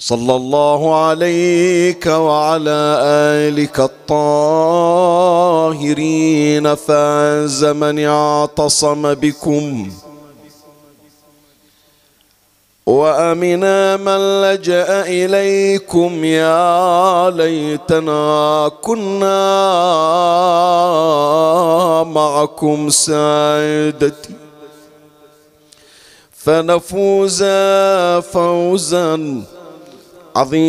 صلى 0.00 0.36
الله 0.36 1.04
عليك 1.04 2.06
وعلى 2.06 2.98
آلك 3.44 3.80
الطاهرين 3.80 4.84
فاز 6.74 7.64
من 7.64 8.04
اعتصم 8.06 9.14
بكم. 9.14 9.92
وامنا 12.86 13.96
من 13.96 14.42
لجأ 14.42 15.02
إليكم 15.02 16.24
يا 16.24 17.30
ليتنا 17.30 18.70
كنا 18.82 19.40
معكم 22.04 22.88
سادتي. 22.90 24.34
فنفوز 26.32 27.44
فوزا 28.32 29.42
عظيما 30.36 30.60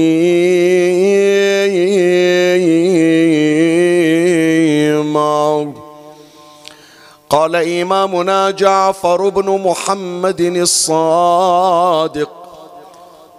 قال 7.29 7.55
إمامنا 7.55 8.51
جعفر 8.51 9.29
بن 9.29 9.61
محمد 9.61 10.41
الصادق 10.41 12.29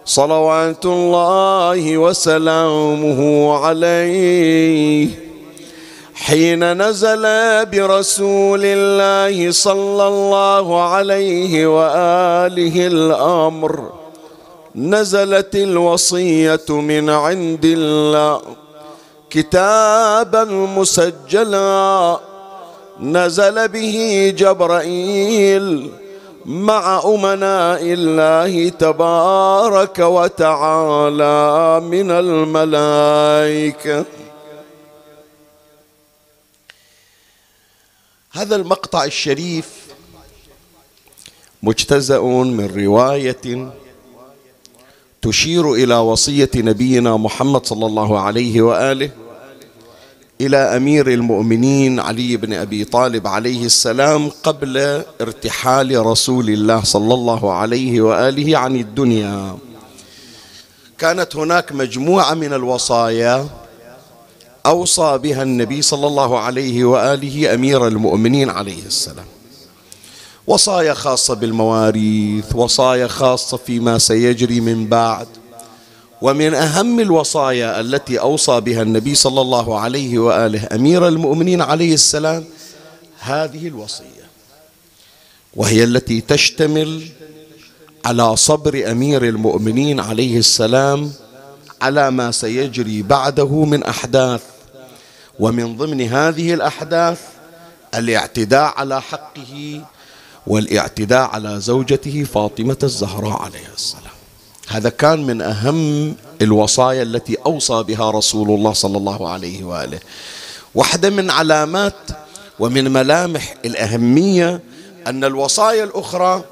صلوات 0.04 0.86
الله 0.86 1.98
وسلامه 1.98 3.52
عليه. 3.54 5.08
حين 6.14 6.82
نزل 6.82 7.22
برسول 7.66 8.60
الله 8.64 9.50
صلى 9.50 10.08
الله 10.08 10.82
عليه 10.82 11.66
وآله 11.66 12.86
الأمر 12.86 14.01
نزلت 14.76 15.54
الوصية 15.54 16.66
من 16.68 17.10
عند 17.10 17.64
الله. 17.64 18.42
كتابا 19.30 20.44
مسجلا 20.44 22.20
نزل 23.00 23.68
به 23.68 23.96
جبرائيل 24.36 25.90
مع 26.46 27.02
أمناء 27.04 27.82
الله 27.82 28.68
تبارك 28.68 29.98
وتعالى 29.98 31.80
من 31.80 32.10
الملائكة. 32.10 34.04
هذا 38.32 38.56
المقطع 38.56 39.04
الشريف 39.04 39.68
مجتزأ 41.62 42.20
من 42.20 42.84
رواية 42.84 43.72
تشير 45.22 45.72
إلى 45.74 45.94
وصية 45.98 46.50
نبينا 46.56 47.16
محمد 47.16 47.66
صلى 47.66 47.86
الله 47.86 48.20
عليه 48.20 48.62
وآله 48.62 49.10
إلى 50.40 50.56
أمير 50.56 51.08
المؤمنين 51.08 52.00
علي 52.00 52.36
بن 52.36 52.52
أبي 52.52 52.84
طالب 52.84 53.26
عليه 53.26 53.64
السلام 53.64 54.30
قبل 54.42 55.02
ارتحال 55.20 56.06
رسول 56.06 56.50
الله 56.50 56.82
صلى 56.84 57.14
الله 57.14 57.52
عليه 57.52 58.00
وآله 58.00 58.58
عن 58.58 58.76
الدنيا. 58.76 59.56
كانت 60.98 61.36
هناك 61.36 61.72
مجموعة 61.72 62.34
من 62.34 62.52
الوصايا 62.52 63.46
أوصى 64.66 65.18
بها 65.18 65.42
النبي 65.42 65.82
صلى 65.82 66.06
الله 66.06 66.38
عليه 66.38 66.84
وآله 66.84 67.54
أمير 67.54 67.86
المؤمنين 67.86 68.50
عليه 68.50 68.86
السلام. 68.86 69.31
وصايا 70.46 70.94
خاصة 70.94 71.34
بالمواريث 71.34 72.54
وصايا 72.54 73.06
خاصة 73.06 73.56
فيما 73.56 73.98
سيجري 73.98 74.60
من 74.60 74.86
بعد. 74.86 75.26
ومن 76.22 76.54
أهم 76.54 77.00
الوصايا 77.00 77.80
التي 77.80 78.20
أوصى 78.20 78.60
بها 78.60 78.82
النبي 78.82 79.14
صلى 79.14 79.40
الله 79.40 79.80
عليه 79.80 80.18
وآله 80.18 80.68
أمير 80.74 81.08
المؤمنين 81.08 81.60
عليه 81.62 81.94
السلام 81.94 82.44
هذه 83.20 83.68
الوصية. 83.68 84.22
وهي 85.56 85.84
التي 85.84 86.20
تشتمل 86.20 87.02
على 88.04 88.36
صبر 88.36 88.90
أمير 88.90 89.24
المؤمنين 89.28 90.00
عليه 90.00 90.38
السلام 90.38 91.12
على 91.82 92.10
ما 92.10 92.30
سيجري 92.30 93.02
بعده 93.02 93.64
من 93.64 93.82
أحداث. 93.82 94.42
ومن 95.40 95.76
ضمن 95.76 96.00
هذه 96.00 96.54
الأحداث 96.54 97.20
الاعتداء 97.94 98.74
على 98.76 99.02
حقه 99.02 99.84
والاعتداء 100.46 101.28
على 101.30 101.60
زوجته 101.60 102.24
فاطمة 102.34 102.76
الزهراء 102.82 103.42
عليها 103.42 103.74
السلام. 103.74 104.12
هذا 104.68 104.88
كان 104.88 105.26
من 105.26 105.42
أهم 105.42 106.14
الوصايا 106.42 107.02
التي 107.02 107.36
أوصى 107.46 107.82
بها 107.82 108.10
رسول 108.10 108.50
الله 108.50 108.72
صلى 108.72 108.98
الله 108.98 109.28
عليه 109.28 109.64
وآله. 109.64 109.98
واحدة 110.74 111.10
من 111.10 111.30
علامات 111.30 111.94
ومن 112.58 112.92
ملامح 112.92 113.54
الأهمية 113.64 114.60
أن 115.06 115.24
الوصايا 115.24 115.84
الأخرى 115.84 116.44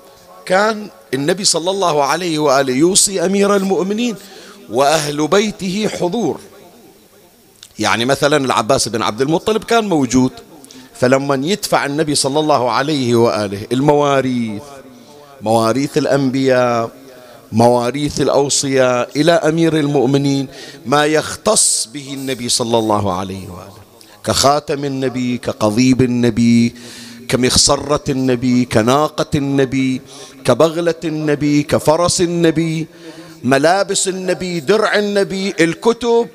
كان 0.47 0.89
النبي 1.15 1.45
صلى 1.45 1.71
الله 1.71 2.05
عليه 2.05 2.39
وآله 2.39 2.75
يوصي 2.75 3.25
أمير 3.27 3.57
المؤمنين 3.57 4.17
وأهل 4.71 5.28
بيته 5.28 5.89
حضور. 6.01 6.41
يعني 7.78 8.05
مثلا 8.05 8.37
العباس 8.37 8.89
بن 8.89 9.03
عبد 9.03 9.21
المطلب 9.21 9.65
كان 9.65 9.89
موجود. 9.89 10.33
فلما 11.00 11.47
يدفع 11.47 11.87
النبي 11.87 12.15
صلى 12.15 12.41
الله 12.41 12.71
عليه 12.71 13.15
وآله 13.15 13.66
المواريث 13.72 14.62
مواريث 15.43 15.99
الأنبياء 15.99 16.91
مواريث 17.53 18.21
الأوصياء 18.21 19.10
إلى 19.16 19.33
أمير 19.33 19.77
المؤمنين 19.77 20.49
ما 20.87 21.06
يختص 21.06 21.89
به 21.94 22.15
النبي 22.15 22.49
صلى 22.49 22.78
الله 22.78 23.12
عليه 23.12 23.49
وآله. 23.49 23.81
كخاتم 24.25 24.84
النبي 24.84 25.39
كقضيب 25.39 26.03
النبي 26.03 26.75
كمخصرة 27.28 28.05
النبي 28.09 28.65
كناقة 28.65 29.31
النبي 29.34 30.00
كبغلة 30.44 31.03
النبي 31.05 31.62
كفرس 31.62 32.21
النبي 32.21 32.87
ملابس 33.44 34.09
النبي 34.09 34.60
درع 34.60 34.99
النبي 34.99 35.55
الكتب. 35.60 36.28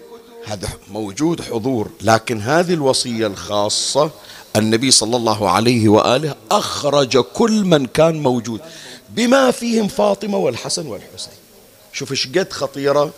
هذا 0.45 0.69
موجود 0.91 1.41
حضور 1.41 1.89
لكن 2.01 2.41
هذه 2.41 2.73
الوصية 2.73 3.27
الخاصة 3.27 4.11
النبي 4.55 4.91
صلى 4.91 5.17
الله 5.17 5.49
عليه 5.49 5.89
وآله 5.89 6.35
أخرج 6.51 7.17
كل 7.17 7.65
من 7.65 7.85
كان 7.85 8.23
موجود 8.23 8.61
بما 9.09 9.51
فيهم 9.51 9.87
فاطمة 9.87 10.37
والحسن 10.37 10.87
والحسين. 10.87 11.33
شوف 11.93 12.11
إيش 12.11 12.27
قد 12.27 12.53
خطيرة. 12.53 13.11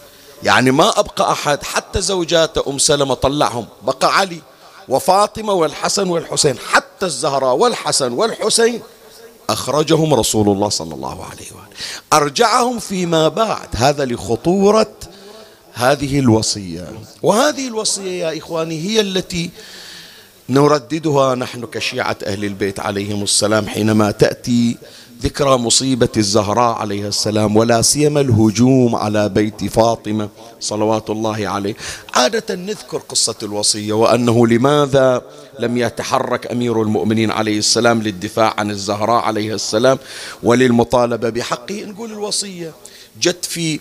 يعني 0.43 0.71
ما 0.71 0.99
أبقى 0.99 1.31
أحد 1.31 1.63
حتى 1.63 2.01
زوجات 2.01 2.57
أم 2.57 2.79
سلمة 2.79 3.13
طلعهم. 3.13 3.65
بقى 3.83 4.17
علي 4.17 4.41
وفاطمة 4.89 5.53
والحسن 5.53 6.09
والحسين 6.09 6.57
حتى 6.57 7.05
الزهراء 7.05 7.55
والحسن 7.55 8.13
والحسين. 8.13 8.81
أخرجهم 9.49 10.13
رسول 10.13 10.49
الله 10.49 10.69
صلى 10.69 10.95
الله 10.95 11.25
عليه 11.25 11.51
وآله. 11.51 11.77
أرجعهم 12.13 12.79
فيما 12.79 13.27
بعد. 13.27 13.67
هذا 13.75 14.05
لخطورة 14.05 14.93
هذه 15.73 16.19
الوصية. 16.19 16.87
وهذه 17.23 17.67
الوصية 17.67 18.23
يا 18.25 18.37
إخواني 18.37 18.81
هي 18.81 19.01
التي 19.01 19.49
نرددها 20.49 21.35
نحن 21.35 21.65
كشيعة 21.65 22.17
أهل 22.25 22.45
البيت 22.45 22.79
عليهم 22.79 23.23
السلام 23.23 23.67
حينما 23.67 24.11
تأتي 24.11 24.77
ذكرى 25.21 25.57
مصيبة 25.57 26.09
الزهراء 26.17 26.75
عليها 26.75 27.07
السلام 27.07 27.57
ولا 27.57 27.81
سيما 27.81 28.21
الهجوم 28.21 28.95
على 28.95 29.29
بيت 29.29 29.65
فاطمة 29.65 30.29
صلوات 30.59 31.09
الله 31.09 31.47
عليه. 31.47 31.75
عادة 32.13 32.55
نذكر 32.55 32.97
قصة 32.97 33.35
الوصية 33.43 33.93
وأنه 33.93 34.47
لماذا 34.47 35.21
لم 35.59 35.77
يتحرك 35.77 36.51
أمير 36.51 36.81
المؤمنين 36.81 37.31
عليه 37.31 37.57
السلام 37.57 38.01
للدفاع 38.01 38.53
عن 38.57 38.71
الزهراء 38.71 39.23
عليها 39.23 39.55
السلام 39.55 39.97
وللمطالبة 40.43 41.29
بحقه. 41.29 41.83
نقول 41.85 42.11
الوصية 42.11 42.71
جت 43.21 43.45
في 43.45 43.79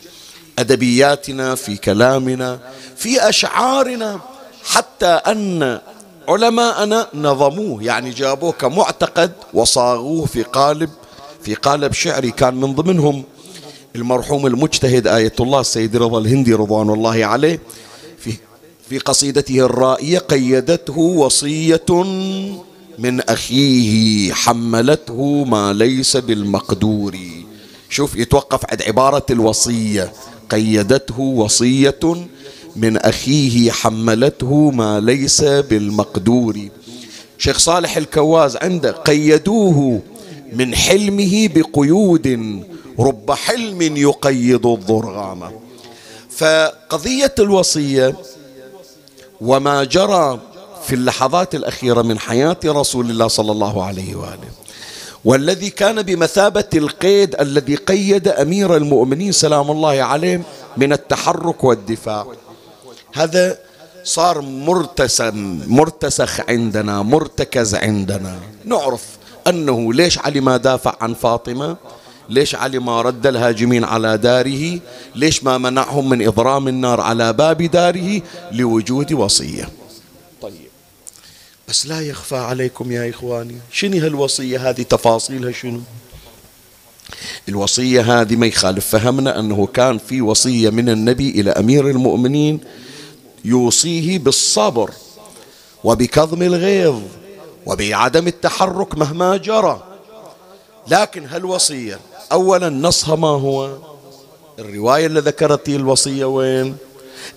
أدبياتنا 0.58 1.54
في 1.54 1.76
كلامنا 1.76 2.58
في 2.96 3.28
أشعارنا 3.28 4.20
حتى 4.64 5.06
أن 5.06 5.80
علماءنا 6.28 7.08
نظموه 7.14 7.82
يعني 7.82 8.10
جابوه 8.10 8.52
كمعتقد 8.52 9.32
وصاغوه 9.54 10.26
في 10.26 10.42
قالب 10.42 10.90
في 11.42 11.54
قالب 11.54 11.92
شعري 11.92 12.30
كان 12.30 12.54
من 12.54 12.74
ضمنهم 12.74 13.22
المرحوم 13.96 14.46
المجتهد 14.46 15.06
آية 15.06 15.32
الله 15.40 15.60
السيد 15.60 15.96
رضا 15.96 16.18
الهندي 16.18 16.54
رضوان 16.54 16.90
الله 16.90 17.24
عليه 17.26 17.60
في 18.18 18.32
في 18.88 18.98
قصيدته 18.98 19.58
الرائية 19.58 20.18
قيدته 20.18 20.98
وصية 20.98 21.86
من 22.98 23.20
أخيه 23.20 24.32
حملته 24.32 25.44
ما 25.44 25.72
ليس 25.72 26.16
بالمقدور 26.16 27.16
شوف 27.90 28.16
يتوقف 28.16 28.60
عند 28.70 28.82
عبارة 28.82 29.26
الوصية 29.30 30.12
قيدته 30.50 31.20
وصية 31.20 32.00
من 32.76 32.96
أخيه 32.96 33.70
حملته 33.70 34.70
ما 34.70 35.00
ليس 35.00 35.42
بالمقدور. 35.42 36.68
شيخ 37.38 37.58
صالح 37.58 37.96
الكواز 37.96 38.56
عنده 38.56 38.90
قيدوه 38.90 40.00
من 40.52 40.74
حلمه 40.74 41.48
بقيود 41.54 42.26
رب 42.98 43.30
حلم 43.30 43.96
يقيد 43.96 44.66
الضرغام. 44.66 45.52
فقضية 46.30 47.34
الوصية 47.38 48.16
وما 49.40 49.84
جرى 49.84 50.40
في 50.86 50.94
اللحظات 50.94 51.54
الأخيرة 51.54 52.02
من 52.02 52.18
حياة 52.18 52.56
رسول 52.64 53.10
الله 53.10 53.28
صلى 53.28 53.52
الله 53.52 53.84
عليه 53.84 54.16
وآله 54.16 54.48
والذي 55.24 55.70
كان 55.70 56.02
بمثابة 56.02 56.64
القيد 56.74 57.34
الذي 57.40 57.74
قيد 57.74 58.28
أمير 58.28 58.76
المؤمنين 58.76 59.32
سلام 59.32 59.70
الله 59.70 60.02
عليه 60.02 60.42
من 60.76 60.92
التحرك 60.92 61.64
والدفاع. 61.64 62.26
هذا 63.16 63.58
صار 64.04 64.40
مرتسم 64.40 65.60
مرتسخ 65.66 66.40
عندنا 66.48 67.02
مرتكز 67.02 67.74
عندنا. 67.74 68.38
نعرف 68.64 69.04
أنه 69.46 69.92
ليش 69.92 70.18
علي 70.18 70.40
ما 70.40 70.56
دافع 70.56 70.94
عن 71.00 71.14
فاطمة؟ 71.14 71.76
ليش 72.28 72.54
علي 72.54 72.78
ما 72.78 73.02
رد 73.02 73.26
الهاجمين 73.26 73.84
على 73.84 74.18
داره؟ 74.18 74.80
ليش 75.14 75.44
ما 75.44 75.58
منعهم 75.58 76.08
من 76.08 76.26
إضرام 76.26 76.68
النار 76.68 77.00
على 77.00 77.32
باب 77.32 77.62
داره 77.62 78.22
لوجود 78.52 79.12
وصية؟ 79.12 79.68
طيب. 80.42 80.70
بس 81.68 81.86
لا 81.86 82.00
يخفى 82.00 82.36
عليكم 82.36 82.92
يا 82.92 83.10
إخواني. 83.10 83.56
شنو 83.72 83.98
هالوصية 84.04 84.70
هذه؟ 84.70 84.82
تفاصيلها 84.82 85.52
شنو؟ 85.52 85.80
الوصية 87.48 88.20
هذه 88.20 88.36
ما 88.36 88.46
يخالف 88.46 88.86
فهمنا 88.86 89.38
أنه 89.38 89.66
كان 89.66 89.98
في 89.98 90.20
وصية 90.20 90.70
من 90.70 90.88
النبي 90.88 91.30
إلى 91.30 91.50
أمير 91.50 91.90
المؤمنين 91.90 92.60
يوصيه 93.46 94.18
بالصبر 94.18 94.90
وبكظم 95.84 96.42
الغيظ 96.42 97.00
وبعدم 97.66 98.26
التحرك 98.26 98.98
مهما 98.98 99.36
جرى. 99.36 99.82
لكن 100.88 101.26
هالوصية 101.26 102.00
أولا 102.32 102.68
نصها 102.68 103.16
ما 103.16 103.28
هو؟ 103.28 103.76
الرواية 104.58 105.06
اللي 105.06 105.20
ذكرت 105.20 105.68
الوصية 105.68 106.24
وين؟ 106.24 106.76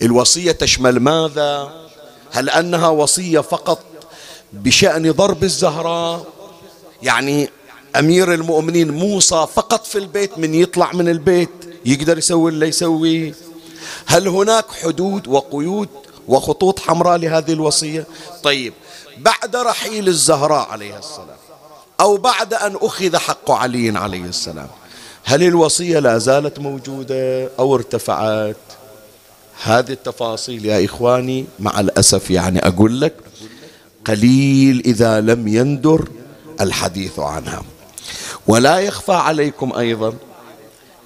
الوصية 0.02 0.52
تشمل 0.52 1.00
ماذا؟ 1.00 1.72
هل 2.32 2.50
أنها 2.50 2.88
وصية 2.90 3.40
فقط 3.40 3.80
بشأن 4.54 5.12
ضرب 5.12 5.44
الزهراء؟ 5.44 6.26
يعني 7.04 7.50
أمير 7.96 8.34
المؤمنين 8.34 8.92
موسى 8.92 9.48
فقط 9.56 9.86
في 9.86 9.98
البيت 9.98 10.38
من 10.38 10.54
يطلع 10.54 10.94
من 10.94 11.10
البيت 11.10 11.50
يقدر 11.86 12.18
يسوي 12.18 12.52
اللي 12.52 12.68
يسويه؟ 12.68 13.34
هل 14.06 14.28
هناك 14.28 14.66
حدود 14.84 15.28
وقيود 15.28 15.90
وخطوط 16.28 16.80
حمراء 16.80 17.18
لهذه 17.18 17.54
الوصية؟ 17.54 18.06
طيب 18.44 18.74
بعد 19.18 19.56
رحيل 19.56 20.08
الزهراء 20.08 20.70
عليه 20.70 20.98
السلام 20.98 21.38
أو 22.00 22.18
بعد 22.18 22.54
أن 22.54 22.76
أخذ 22.82 23.18
حق 23.18 23.52
علي 23.52 23.98
عليه 23.98 24.24
السلام 24.24 24.68
هل 25.24 25.44
الوصية 25.44 26.00
لا 26.00 26.18
زالت 26.18 26.60
موجودة 26.60 27.50
أو 27.60 27.76
ارتفعت؟ 27.76 28.56
هذه 29.64 29.92
التفاصيل 29.92 30.66
يا 30.66 30.86
إخواني 30.86 31.46
مع 31.60 31.80
الأسف 31.80 32.32
يعني 32.32 32.68
أقول 32.68 33.02
لك 33.02 33.14
قليل 34.06 34.82
إذا 34.86 35.22
لم 35.22 35.48
يندر 35.48 36.10
الحديث 36.62 37.20
عنها. 37.20 37.64
ولا 38.48 38.80
يخفى 38.80 39.12
عليكم 39.12 39.74
أيضا 39.74 40.14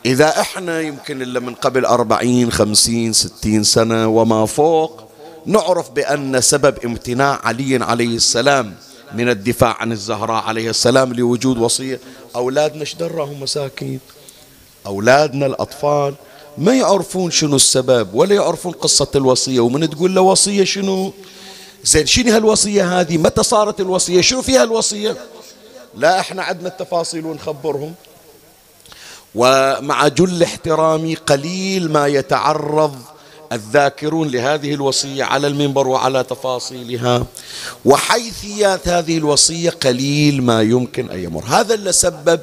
إذا 0.05 0.41
إحنا 0.41 0.81
يمكن 0.81 1.21
إلا 1.21 1.39
من 1.39 1.55
قبل 1.55 1.85
أربعين 1.85 2.51
خمسين 2.51 3.13
ستين 3.13 3.63
سنة 3.63 4.07
وما 4.07 4.45
فوق 4.45 5.03
نعرف 5.45 5.91
بأن 5.91 6.41
سبب 6.41 6.85
امتناع 6.85 7.39
علي 7.43 7.83
عليه 7.83 8.15
السلام 8.15 8.75
من 9.13 9.29
الدفاع 9.29 9.77
عن 9.79 9.91
الزهراء 9.91 10.43
عليه 10.43 10.69
السلام 10.69 11.13
لوجود 11.13 11.57
وصية 11.57 11.99
أولادنا 12.35 12.81
إيش 12.81 12.95
دراهم 12.95 13.41
مساكين؟ 13.41 13.99
أولادنا 14.85 15.45
الأطفال 15.45 16.15
ما 16.57 16.73
يعرفون 16.73 17.31
شنو 17.31 17.55
السبب 17.55 18.13
ولا 18.13 18.35
يعرفون 18.35 18.71
قصة 18.71 19.07
الوصية 19.15 19.59
ومن 19.59 19.89
تقول 19.89 20.15
له 20.15 20.21
وصية 20.21 20.63
شنو؟ 20.63 21.13
زين 21.83 22.05
شنو 22.05 22.33
هالوصية 22.33 22.99
هذه؟ 22.99 23.17
متى 23.17 23.43
صارت 23.43 23.79
الوصية؟ 23.79 24.21
شنو 24.21 24.41
فيها 24.41 24.63
الوصية؟ 24.63 25.17
لا 25.95 26.19
إحنا 26.19 26.43
عندنا 26.43 26.67
التفاصيل 26.67 27.25
ونخبرهم. 27.25 27.93
ومع 29.35 30.07
جل 30.07 30.43
احترامي 30.43 31.15
قليل 31.15 31.91
ما 31.91 32.07
يتعرض 32.07 32.95
الذاكرون 33.51 34.27
لهذه 34.27 34.73
الوصية 34.73 35.23
على 35.23 35.47
المنبر 35.47 35.87
وعلى 35.87 36.23
تفاصيلها. 36.23 37.25
وحيثيات 37.85 38.87
هذه 38.87 39.17
الوصية 39.17 39.69
قليل 39.69 40.43
ما 40.43 40.61
يمكن 40.61 41.09
أن 41.09 41.23
يمر. 41.23 41.43
هذا 41.45 41.73
اللي 41.73 41.91
سبب 41.91 42.39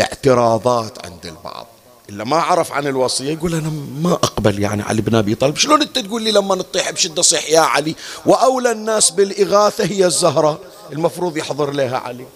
اعتراضات 0.00 1.06
عند 1.06 1.26
البعض. 1.26 1.66
إلا 2.10 2.24
ما 2.24 2.36
عرف 2.36 2.72
عن 2.72 2.86
الوصية 2.86 3.32
يقول 3.32 3.54
أنا 3.54 3.72
ما 4.02 4.12
أقبل 4.12 4.62
يعني 4.62 4.82
علي 4.82 5.02
بن 5.02 5.14
أبي 5.14 5.34
طالب. 5.34 5.56
شلون 5.56 5.82
أنت 5.82 5.98
تقول 5.98 6.22
لي 6.22 6.30
لما 6.30 6.54
نطيح 6.54 6.90
بشدة 6.90 7.22
صيح 7.22 7.50
يا 7.50 7.60
علي؟ 7.60 7.94
وأولى 8.26 8.72
الناس 8.72 9.10
بالإغاثة 9.10 9.84
هي 9.84 10.06
الزهرة 10.06 10.58
المفروض 10.92 11.36
يحضر 11.36 11.70
لها 11.70 11.98
علي. 11.98 12.26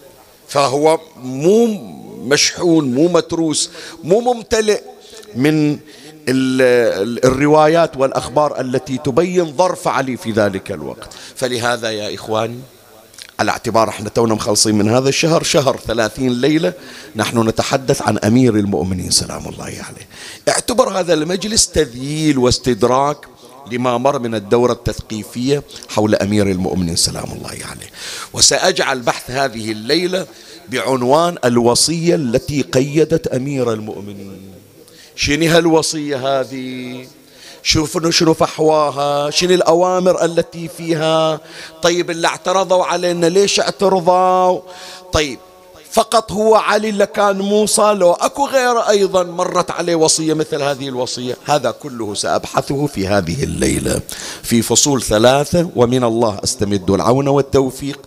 فهو 0.48 1.00
مو 1.16 1.66
مشحون 2.24 2.94
مو 2.94 3.08
متروس 3.08 3.70
مو 4.04 4.20
ممتلئ 4.20 4.80
من 5.36 5.78
الروايات 6.28 7.96
والأخبار 7.96 8.60
التي 8.60 8.98
تبين 8.98 9.56
ظرف 9.56 9.88
علي 9.88 10.16
في 10.16 10.30
ذلك 10.32 10.72
الوقت. 10.72 11.08
فلهذا 11.36 11.90
يا 11.90 12.14
إخواني 12.14 12.60
على 13.40 13.50
اعتبار 13.50 13.88
إحنا 13.88 14.08
تونا 14.08 14.34
مخلصين 14.34 14.74
من 14.74 14.88
هذا 14.88 15.08
الشهر 15.08 15.42
شهر 15.42 15.76
ثلاثين 15.86 16.40
ليلة 16.40 16.72
نحن 17.16 17.48
نتحدث 17.48 18.02
عن 18.02 18.18
أمير 18.18 18.56
المؤمنين 18.56 19.10
سلام 19.10 19.48
الله 19.48 19.64
عليه. 19.64 20.08
اعتبر 20.48 20.88
هذا 21.00 21.14
المجلس 21.14 21.68
تذييل 21.68 22.38
واستدراك 22.38 23.26
لما 23.72 23.98
مر 23.98 24.18
من 24.18 24.34
الدورة 24.34 24.72
التثقيفية 24.72 25.62
حول 25.88 26.14
أمير 26.14 26.50
المؤمنين 26.50 26.96
سلام 26.96 27.32
الله 27.32 27.50
عليه. 27.50 27.90
وسأجعل 28.32 29.00
بحث 29.00 29.30
هذه 29.30 29.72
الليلة 29.72 30.26
بعنوان 30.68 31.36
الوصية 31.44 32.14
التي 32.14 32.62
قيدت 32.62 33.26
أمير 33.26 33.72
المؤمنين. 33.72 34.40
شنو 35.16 35.46
هالوصية 35.46 36.40
هذه؟ 36.40 37.06
شوفوا 37.62 38.10
شنو 38.10 38.34
فحواها 38.34 39.30
شنو 39.30 39.54
الأوامر 39.54 40.24
التي 40.24 40.68
فيها؟ 40.68 41.40
طيب 41.82 42.10
اللي 42.10 42.26
اعترضوا 42.26 42.84
علينا 42.84 43.26
ليش 43.26 43.60
اعترضوا؟ 43.60 44.60
طيب 45.12 45.38
فقط 45.90 46.32
هو 46.32 46.54
علي 46.54 46.88
اللي 46.88 47.06
كان 47.06 47.38
موسى 47.38 47.82
لو 47.82 48.12
أكو 48.12 48.46
غيره 48.46 48.88
أيضا 48.88 49.22
مرت 49.22 49.70
عليه 49.70 49.94
وصية 49.94 50.34
مثل 50.34 50.62
هذه 50.62 50.88
الوصية. 50.88 51.36
هذا 51.44 51.70
كله 51.70 52.14
سأبحثه 52.14 52.86
في 52.86 53.06
هذه 53.06 53.44
الليلة. 53.44 54.00
في 54.42 54.62
فصول 54.62 55.02
ثلاثة 55.02 55.70
ومن 55.76 56.04
الله 56.04 56.38
أستمد 56.44 56.90
العون 56.90 57.28
والتوفيق. 57.28 57.98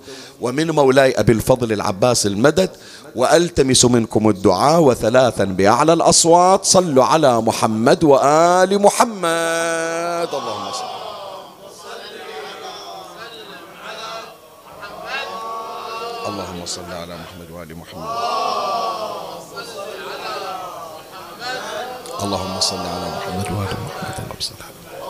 ومن 0.42 0.72
مولاي 0.72 1.12
أبي 1.20 1.32
الفضل 1.32 1.74
العباس 1.74 2.26
المدد 2.26 2.70
وألتمس 3.16 3.86
منكم 3.86 4.30
الدعاء 4.30 4.80
وثلاثا 4.82 5.44
بأعلى 5.44 5.94
الأصوات. 5.94 6.66
صلوا 6.66 7.06
على 7.06 7.42
محمد 7.42 8.04
وآل 8.04 8.82
محمد. 8.82 10.30
اللهم 10.34 10.72
صل 10.72 10.86
اللهم 16.28 16.66
صل 16.66 16.92
على 16.92 17.16
محمد 17.24 17.52
وآل 17.52 17.78
محمد. 17.78 18.08
اللهم 22.24 22.60
صل 22.60 22.76
على 22.76 23.08
محمد 23.16 23.52
وآل 23.52 23.72
محمد. 23.78 24.16
اللهم 24.24 24.40
صل 24.40 24.56
على 24.56 24.68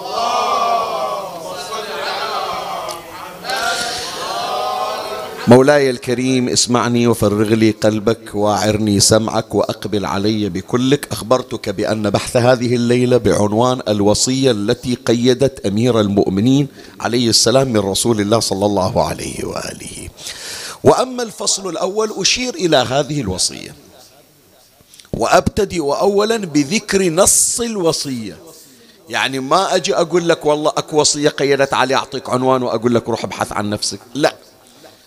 محمد. 0.08 0.49
مولاي 5.50 5.90
الكريم 5.90 6.50
اسمعني 6.50 7.08
وفرغ 7.08 7.54
لي 7.54 7.72
قلبك 7.72 8.36
واعرني 8.36 9.00
سمعك 9.00 9.56
وأقبل 9.56 10.06
علي 10.06 10.50
بكلك 10.50 11.08
أخبرتك 11.12 11.70
بأن 11.70 12.10
بحث 12.10 12.38
هذه 12.38 12.76
الليلة 12.76 13.18
بعنوان 13.18 13.82
الوصية 13.88 14.52
التي 14.52 14.96
قيدت 14.96 15.66
أمير 15.66 16.00
المؤمنين 16.00 16.68
عليه 17.00 17.30
السلام 17.30 17.68
من 17.68 17.80
رسول 17.80 18.22
الله 18.22 18.40
صلى 18.40 18.66
الله 18.66 19.08
عليه 19.08 19.46
وآله. 19.46 20.10
وأما 20.84 21.24
الفصل 21.24 21.70
الأول 21.70 22.14
أشير 22.18 22.54
إلى 22.54 22.78
هذه 22.78 23.22
الوصية. 23.22 23.76
وأبتدئ 25.14 25.82
اولا 25.82 26.38
بذكر 26.38 27.10
نص 27.10 27.62
الوصية. 27.62 28.38
يعني 29.10 29.40
ما 29.40 29.76
أجي 29.76 29.96
أقول 29.96 30.30
لك 30.30 30.46
والله 30.46 30.72
أكو 30.78 31.00
وصية 31.00 31.30
قيدت 31.30 31.74
علي 31.74 31.96
أعطيك 31.96 32.30
عنوان 32.30 32.64
وأقول 32.64 32.96
لك 32.96 33.10
روح 33.10 33.24
ابحث 33.24 33.52
عن 33.52 33.70
نفسك، 33.70 34.00
لا 34.16 34.36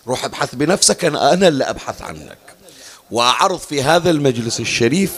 روح 0.06 0.24
ابحث 0.24 0.54
بنفسك 0.54 1.04
أنا, 1.04 1.32
أنا 1.32 1.48
اللي 1.48 1.64
أبحث 1.64 2.02
عنك. 2.02 2.38
وأعرض 3.10 3.58
في 3.58 3.82
هذا 3.82 4.10
المجلس 4.10 4.60
الشريف 4.60 5.12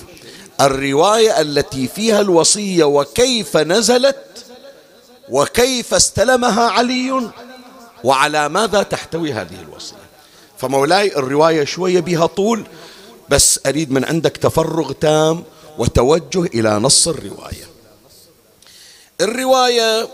الرواية 0.60 1.40
التي 1.40 1.88
فيها 1.88 2.20
الوصية 2.20 2.84
وكيف 2.84 3.56
نزلت 3.56 4.46
وكيف 5.28 5.94
استلمها 5.94 6.70
علي 6.70 7.30
وعلى 8.04 8.48
ماذا 8.48 8.82
تحتوي 8.82 9.32
هذه 9.32 9.60
الوصية. 9.68 9.96
فمولاي 10.58 11.16
الرواية 11.16 11.64
شوية 11.64 12.00
بها 12.00 12.26
طول 12.26 12.64
بس 13.28 13.60
أريد 13.66 13.90
من 13.92 14.04
عندك 14.04 14.36
تفرغ 14.36 14.92
تام 14.92 15.44
وتوجه 15.78 16.42
إلى 16.42 16.70
نص 16.70 17.08
الرواية. 17.08 17.68
الرواية 19.20 20.08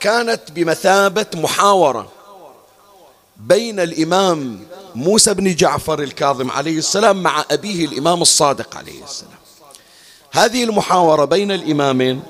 كانت 0.00 0.40
بمثابة 0.50 1.26
محاورة. 1.34 2.17
بين 3.38 3.80
الإمام 3.80 4.60
موسى 4.94 5.34
بن 5.34 5.54
جعفر 5.54 6.02
الكاظم 6.02 6.50
عليه 6.50 6.78
السلام 6.78 7.22
مع 7.22 7.44
أبيه 7.50 7.84
الإمام 7.84 8.22
الصادق 8.22 8.76
عليه 8.76 9.04
السلام. 9.04 9.38
هذه 10.30 10.64
المحاورة 10.64 11.24
بين 11.24 11.52
الإمامين 11.52 12.22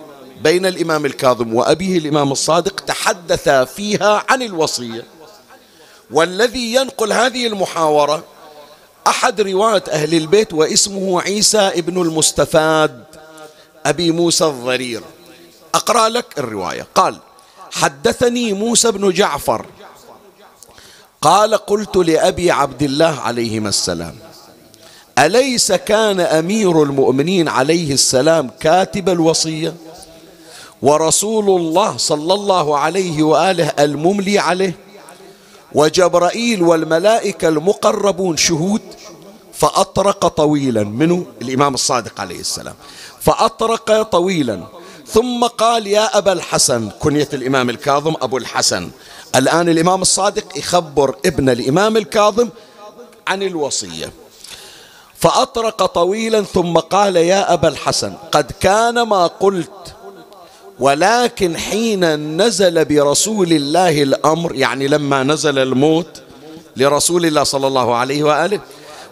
بين 0.43 0.67
الإمام 0.67 1.07
الكاظم 1.07 1.55
وأبيه 1.55 1.99
الإمام 1.99 2.33
الصادق 2.33 2.81
تحدث 2.81 3.49
فيها 3.49 4.25
عن 4.29 4.43
الوصية. 4.43 5.05
والذي 6.11 6.75
ينقل 6.75 7.13
هذه 7.13 7.47
المحاورة 7.47 8.25
أحد 9.07 9.41
رواة 9.41 9.83
أهل 9.91 10.15
البيت 10.15 10.53
واسمه 10.55 11.21
عيسى 11.21 11.59
ابن 11.59 12.03
المستفاد 12.03 13.05
أبي 13.87 14.11
موسى 14.11 14.45
الضرير. 14.45 15.03
أقرأ 15.75 16.09
لك 16.09 16.39
الرواية. 16.39 16.87
قال 16.95 17.19
حدثني 17.73 18.53
موسى 18.53 18.91
بن 18.91 19.11
جعفر 19.11 19.67
قال 21.23 21.55
قلت 21.55 21.97
لأبي 21.97 22.51
عبد 22.51 22.83
الله 22.83 23.21
عليهما 23.21 23.69
السلام 23.69 24.15
أليس 25.19 25.73
كان 25.73 26.21
أمير 26.21 26.83
المؤمنين 26.83 27.49
عليه 27.49 27.93
السلام 27.93 28.51
كاتب 28.61 29.09
الوصية؟ 29.09 29.75
ورسول 30.83 31.61
الله 31.61 31.97
صلى 31.97 32.35
الله 32.35 32.79
عليه 32.79 33.23
وآله 33.23 33.67
المملي 33.79 34.39
عليه 34.39 34.77
وجبرائيل 35.73 36.63
والملائكة 36.63 37.49
المقربون 37.49 38.37
شهود 38.37 38.83
فأطرق 39.53 40.27
طويلا 40.27 40.85
منه 40.85 41.27
الإمام 41.43 41.75
الصادق 41.75 42.21
عليه 42.21 42.41
السلام 42.41 42.75
فأطرق 43.21 44.03
طويلا 44.03 44.63
ثم 45.07 45.45
قال 45.45 45.87
يا 45.87 46.19
أبا 46.19 46.33
الحسن. 46.33 46.91
كنية 47.01 47.29
الإمام 47.33 47.71
الكاظم 47.71 48.15
أبو 48.23 48.37
الحسن. 48.39 48.91
الآن 49.37 49.69
الإمام 49.69 50.03
الصادق 50.03 50.59
يخبر 50.59 51.17
ابن 51.27 51.49
الإمام 51.49 51.97
الكاظم 51.97 52.49
عن 53.29 53.43
الوصية. 53.43 54.13
فأطرق 55.19 55.87
طويلا 55.87 56.43
ثم 56.43 56.79
قال 56.79 57.17
يا 57.17 57.53
أبا 57.53 57.69
الحسن 57.69 58.15
قد 58.33 58.53
كان 58.61 59.03
ما 59.03 59.27
قلت 59.27 59.95
ولكن 60.79 61.57
حين 61.57 62.05
نزل 62.43 62.85
برسول 62.85 63.53
الله 63.53 64.03
الأمر 64.03 64.55
يعني 64.55 64.89
لما 64.89 65.23
نزل 65.23 65.59
الموت 65.59 66.23
لرسول 66.77 67.27
الله 67.27 67.43
صلى 67.43 67.67
الله 67.67 67.95
عليه 67.97 68.23
وآله 68.23 68.61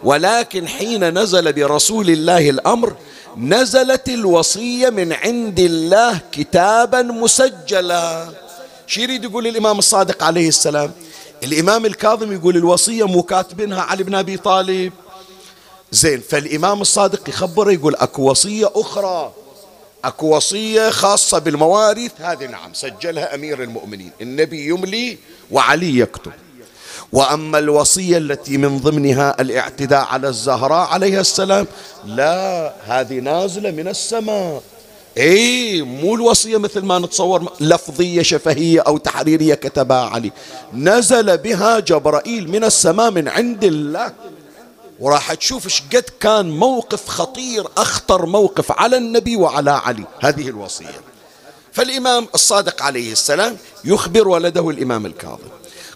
ولكن 0.03 0.67
حين 0.67 1.19
نزل 1.19 1.53
برسول 1.53 2.09
الله 2.09 2.49
الأمر 2.49 2.95
نزلت 3.37 4.09
الوصية 4.09 4.89
من 4.89 5.13
عند 5.13 5.59
الله 5.59 6.19
كتابا 6.31 7.01
مسجلا. 7.01 8.27
شو 8.87 9.01
يريد 9.01 9.23
يقول 9.23 9.47
الإمام 9.47 9.79
الصادق 9.79 10.23
عليه 10.23 10.47
السلام 10.47 10.91
الإمام 11.43 11.85
الكاظم 11.85 12.31
يقول 12.31 12.57
الوصية 12.57 13.07
مو 13.07 13.23
كاتبينها 13.23 13.81
علي 13.81 14.03
بن 14.03 14.15
أبي 14.15 14.37
طالب. 14.37 14.93
زين 15.91 16.21
فالإمام 16.29 16.81
الصادق 16.81 17.29
يخبره 17.29 17.71
يقول 17.71 17.95
أكو 17.95 18.29
وصية 18.29 18.71
أخرى 18.75 19.33
أكو 20.05 20.35
وصية 20.35 20.89
خاصة 20.89 21.39
بالمواريث. 21.39 22.11
هذه 22.17 22.45
نعم 22.45 22.73
سجلها 22.73 23.35
أمير 23.35 23.63
المؤمنين 23.63 24.11
النبي 24.21 24.67
يملي 24.67 25.17
وعلي 25.51 25.99
يكتب. 25.99 26.31
وأما 27.11 27.59
الوصية 27.59 28.17
التي 28.17 28.57
من 28.57 28.77
ضمنها 28.79 29.41
الاعتداء 29.41 30.05
على 30.05 30.27
الزهراء 30.27 30.87
عليها 30.87 31.21
السلام 31.21 31.67
لا 32.05 32.73
هذه 32.85 33.19
نازلة 33.19 33.71
من 33.71 33.87
السماء. 33.87 34.61
اي 35.17 35.81
مو 35.81 36.15
الوصية 36.15 36.57
مثل 36.57 36.81
ما 36.81 36.99
نتصور 36.99 37.51
لفظية 37.59 38.21
شفهية 38.21 38.81
أو 38.81 38.97
تحريرية 38.97 39.53
كتبها 39.55 40.09
علي. 40.09 40.31
نزل 40.73 41.37
بها 41.37 41.79
جبرائيل 41.79 42.51
من 42.51 42.63
السماء 42.63 43.11
من 43.11 43.27
عند 43.27 43.63
الله. 43.63 44.13
وراح 44.99 45.33
تشوف 45.33 45.65
إيش 45.65 45.83
قد 45.93 46.05
كان 46.19 46.49
موقف 46.49 47.07
خطير 47.07 47.67
أخطر 47.77 48.25
موقف 48.25 48.71
على 48.71 48.97
النبي 48.97 49.35
وعلى 49.35 49.71
علي. 49.71 50.03
هذه 50.19 50.49
الوصية. 50.49 51.01
فالإمام 51.71 52.27
الصادق 52.35 52.83
عليه 52.83 53.11
السلام 53.11 53.57
يخبر 53.85 54.27
ولده 54.27 54.69
الإمام 54.69 55.05
الكاظم. 55.05 55.49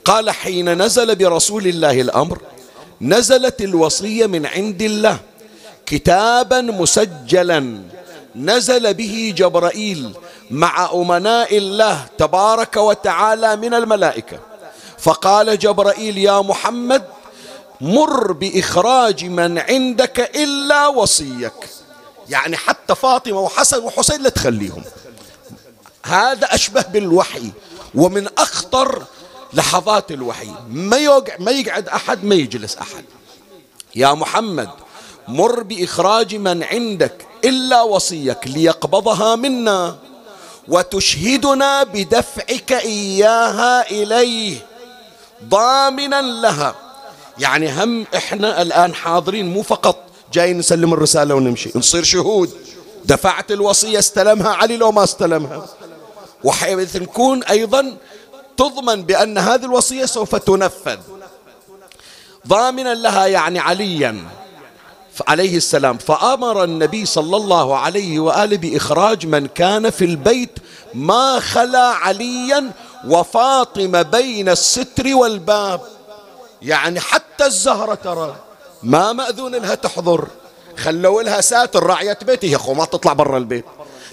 قال 0.05 0.29
حين 0.29 0.81
نزل 0.81 1.15
برسول 1.15 1.67
الله 1.67 2.01
الأمر 2.01 2.41
نزلت 3.01 3.61
الوصية 3.61 4.25
من 4.25 4.45
عند 4.45 4.81
الله 4.81 5.19
كتابا 5.85 6.61
مسجلا. 6.61 7.81
نزل 8.35 8.93
به 8.93 9.33
جبرائيل 9.37 10.13
مع 10.51 10.91
أمناء 10.93 11.57
الله 11.57 12.05
تبارك 12.17 12.77
وتعالى 12.77 13.55
من 13.55 13.73
الملائكة. 13.73 14.39
فقال 14.99 15.59
جبرائيل 15.59 16.17
يا 16.17 16.41
محمد 16.41 17.03
مر 17.81 18.31
بإخراج 18.31 19.25
من 19.25 19.59
عندك 19.59 20.19
إلا 20.35 20.87
وصيك. 20.87 21.69
يعني 22.29 22.57
حتى 22.57 22.95
فاطمة 22.95 23.39
وحسن 23.39 23.83
وحسين 23.83 24.21
لا 24.21 24.29
تخليهم. 24.29 24.83
هذا 26.05 26.55
أشبه 26.55 26.81
بالوحي 26.81 27.51
ومن 27.95 28.27
أخطر 28.37 29.03
لحظات 29.53 30.11
الوحي. 30.11 30.51
ما 30.69 30.97
يقعد, 30.97 31.31
ما 31.41 31.51
يقعد 31.51 31.87
أحد 31.89 32.23
ما 32.23 32.35
يجلس 32.35 32.77
أحد. 32.77 33.05
يا 33.95 34.13
محمد 34.13 34.69
مر 35.27 35.63
بإخراج 35.63 36.35
من 36.35 36.63
عندك 36.63 37.25
إلا 37.45 37.81
وصيك 37.81 38.47
ليقبضها 38.47 39.35
منا 39.35 39.95
وتشهدنا 40.67 41.83
بدفعك 41.83 42.71
إياها 42.71 43.91
إليه 43.91 44.57
ضامنا 45.43 46.21
لها. 46.21 46.75
يعني 47.39 47.83
هم 47.83 48.05
إحنا 48.15 48.61
الآن 48.61 48.93
حاضرين 48.93 49.53
مو 49.53 49.61
فقط 49.61 49.97
جاي 50.33 50.53
نسلم 50.53 50.93
الرسالة 50.93 51.35
ونمشي. 51.35 51.71
نصير 51.75 52.03
شهود. 52.03 52.51
دفعت 53.05 53.51
الوصية 53.51 53.99
استلمها 53.99 54.49
علي 54.49 54.77
لو 54.77 54.91
ما 54.91 55.03
استلمها. 55.03 55.65
وحيث 56.43 56.95
نكون 56.95 57.43
أيضا 57.43 57.97
تضمن 58.57 59.03
بأن 59.03 59.37
هذه 59.37 59.65
الوصية 59.65 60.05
سوف 60.05 60.35
تنفذ. 60.35 60.99
ضامنا 62.47 62.93
لها 62.93 63.27
يعني 63.27 63.59
عليا. 63.59 64.40
عليه 65.27 65.57
السلام 65.57 65.97
فأمر 65.97 66.63
النبي 66.63 67.05
صلى 67.05 67.37
الله 67.37 67.77
عليه 67.77 68.19
وآله 68.19 68.57
بإخراج 68.57 69.25
من 69.25 69.47
كان 69.47 69.89
في 69.89 70.05
البيت 70.05 70.59
ما 70.93 71.39
خلا 71.39 71.87
عليا 71.87 72.71
وفاطمة 73.07 74.01
بين 74.01 74.49
الستر 74.49 75.15
والباب. 75.15 75.81
يعني 76.61 76.99
حتى 76.99 77.45
الزهرة 77.45 77.95
ترى 77.95 78.35
ما 78.83 79.13
مأذون 79.13 79.55
لها 79.55 79.75
تحضر. 79.75 80.27
خلوا 80.77 81.23
لها 81.23 81.41
ساتر 81.41 81.83
راعية 81.83 82.17
بيتي 82.21 82.55
هي 82.55 82.73
ما 82.73 82.85
تطلع 82.85 83.13
برا 83.13 83.37
البيت. 83.37 83.65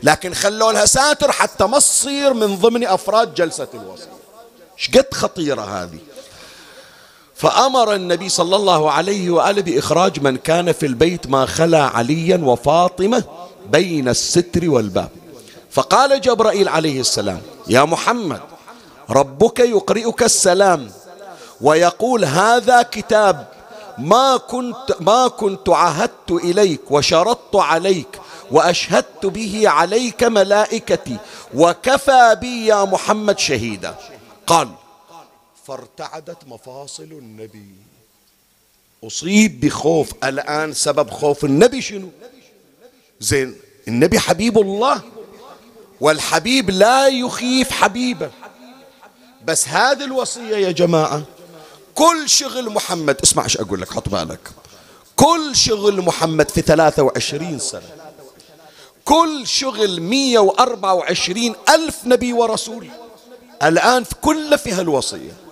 لكن 0.03 0.35
خلوا 0.35 0.73
لها 0.73 0.87
ساتر 0.87 1.33
حتى 1.33 1.65
ما 1.65 1.79
تصير 1.79 2.35
من 2.35 2.57
ضمن 2.57 2.87
أفراد 2.87 3.35
جلسة 3.35 3.69
الوصية 3.75 4.19
شقد 4.77 5.15
خطيرة 5.15 5.63
هذه؟ 5.63 5.99
فأمر 7.39 7.95
النبي 7.95 8.29
صلى 8.29 8.57
الله 8.57 8.91
عليه 8.91 9.31
وآله 9.31 9.63
بإخراج 9.63 10.21
من 10.21 10.37
كان 10.37 10.73
في 10.73 10.87
البيت 10.87 11.27
ما 11.27 11.47
خلا 11.47 11.83
عليا 11.83 12.37
وفاطمة 12.37 13.25
بين 13.73 14.09
الستر 14.09 14.71
والباب. 14.71 15.09
فقال 15.71 16.21
جبرائيل 16.21 16.69
عليه 16.69 17.01
السلام 17.01 17.41
يا 17.69 17.85
محمد 17.85 18.41
ربك 19.11 19.61
يقرئك 19.61 20.23
السلام 20.23 20.91
ويقول 21.61 22.25
هذا 22.25 22.83
كتاب 22.83 23.47
ما 23.99 24.37
كنت 24.37 24.97
ما 25.01 25.29
كنت 25.29 25.69
عهدت 25.69 26.31
إليك 26.31 26.91
وشرطت 26.91 27.57
عليك 27.57 28.21
وأشهدت 28.51 29.27
به 29.27 29.63
عليك 29.69 30.25
ملائكتي 30.25 31.17
وكفى 31.55 32.37
بي 32.41 32.67
يا 32.67 32.85
محمد 32.85 33.39
شهيدا. 33.39 33.95
قال 34.47 34.69
فارتعدت 35.69 36.39
مفاصل 36.47 37.03
النبي. 37.03 37.75
أصيب 39.05 39.61
بخوف 39.61 40.13
الآن 40.25 40.73
سبب 40.73 41.11
خوف 41.11 41.45
النبي 41.45 41.83
شنو؟ 41.83 42.09
زين 43.21 43.57
النبي 43.89 44.19
حبيب 44.19 44.59
الله 44.59 45.03
والحبيب 46.01 46.71
لا 46.71 47.09
يخيف 47.09 47.71
حبيبه. 47.71 48.31
بس 49.45 49.69
هذه 49.69 50.05
الوصية 50.05 50.57
يا 50.57 50.73
جماعة 50.73 51.23
كل 51.95 52.29
شغل 52.29 52.71
محمد 52.71 53.21
اسمع 53.23 53.45
إيش 53.45 53.57
أقول 53.57 53.81
لك 53.81 53.93
حط 53.93 54.09
بالك. 54.09 54.51
كل 55.17 55.57
شغل 55.57 56.01
محمد 56.01 56.51
في 56.51 56.63
23 56.63 57.59
سنة. 57.59 58.13
كل 59.05 59.47
شغل 59.47 60.01
124 60.01 61.55
ألف 61.69 62.07
نبي 62.07 62.33
ورسول. 62.33 62.89
الآن 63.63 64.05
كله 64.21 64.57
في 64.57 64.73
هالوصية 64.73 65.48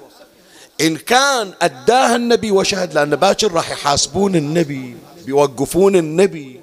إن 0.80 0.96
كان 0.96 1.52
أداها 1.62 2.16
النبي 2.16 2.50
وشهد 2.50 2.94
لأن 2.94 3.16
باكر 3.16 3.52
راح 3.52 3.70
يحاسبون 3.70 4.36
النبي 4.36 4.96
بيوقفون 5.26 5.96
النبي 5.96 6.60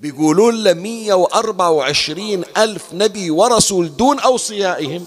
بيقولون 0.00 0.64
له 0.64 0.72
124 0.72 2.44
ألف 2.56 2.82
نبي 2.92 3.30
ورسول 3.30 3.96
دون 3.96 4.18
أوصيائهم. 4.18 5.04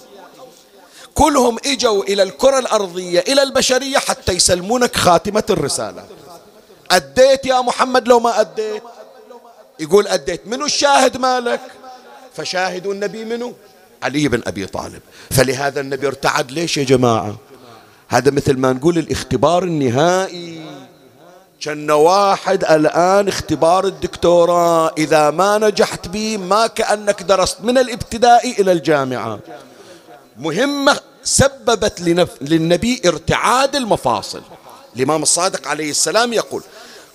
كلهم 1.14 1.56
إجوا 1.66 2.04
إلى 2.04 2.22
الكرة 2.22 2.58
الأرضية 2.58 3.20
إلى 3.20 3.42
البشرية 3.42 3.98
حتى 3.98 4.32
يسلمونك 4.32 4.96
خاتمة 4.96 5.44
الرسالة. 5.50 6.04
أديت 6.90 7.46
يا 7.46 7.60
محمد 7.60 8.08
لو 8.08 8.20
ما 8.20 8.40
أديت؟ 8.40 8.82
يقول 9.80 10.06
أديت. 10.06 10.46
منو 10.46 10.64
الشاهد 10.66 11.16
مالك؟ 11.16 11.60
فشاهد 12.34 12.86
النبي 12.86 13.24
منو؟ 13.24 13.52
علي 14.02 14.28
بن 14.28 14.42
أبي 14.46 14.66
طالب. 14.66 15.00
فلهذا 15.30 15.80
النبي 15.80 16.06
ارتعد 16.06 16.50
ليش 16.50 16.76
يا 16.76 16.84
جماعة؟ 16.84 17.36
هذا 18.12 18.30
مثل 18.30 18.58
ما 18.58 18.72
نقول 18.72 18.98
الاختبار 18.98 19.64
النهائي. 19.64 20.62
كان 21.60 21.90
واحد 21.90 22.64
الآن 22.64 23.28
اختبار 23.28 23.86
الدكتوراه. 23.86 24.94
إذا 24.98 25.30
ما 25.30 25.58
نجحت 25.58 26.08
به 26.08 26.36
ما 26.36 26.66
كأنك 26.66 27.22
درست 27.22 27.56
من 27.60 27.78
الابتدائي 27.78 28.52
إلى 28.58 28.72
الجامعة. 28.72 29.38
مهمة 30.38 31.00
سببت 31.24 32.00
لنف... 32.00 32.28
للنبي 32.40 33.02
ارتعاد 33.06 33.76
المفاصل. 33.76 34.42
الإمام 34.96 35.22
الصادق 35.22 35.68
عليه 35.68 35.90
السلام 35.90 36.32
يقول 36.32 36.62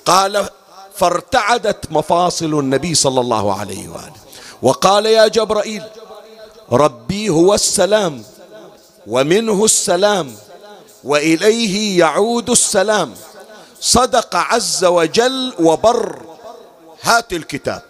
قال 0.06 0.50
فارتعدت 0.96 1.92
مفاصل 1.92 2.60
النبي 2.60 2.96
صلى 2.96 3.22
الله 3.22 3.60
عليه 3.60 3.90
وآله. 3.90 4.22
وقال 4.62 5.06
يا 5.06 5.28
جبرائيل 5.28 5.84
ربي 6.72 7.30
هو 7.30 7.54
السلام 7.54 8.24
ومنه 9.08 9.66
السلام. 9.66 10.36
وإليه 11.08 12.00
يعود 12.00 12.50
السلام. 12.50 13.14
صدق 13.82 14.36
عز 14.36 14.86
وجل 14.86 15.54
وبر 15.60 16.20
هات 17.02 17.34
الكتاب. 17.34 17.82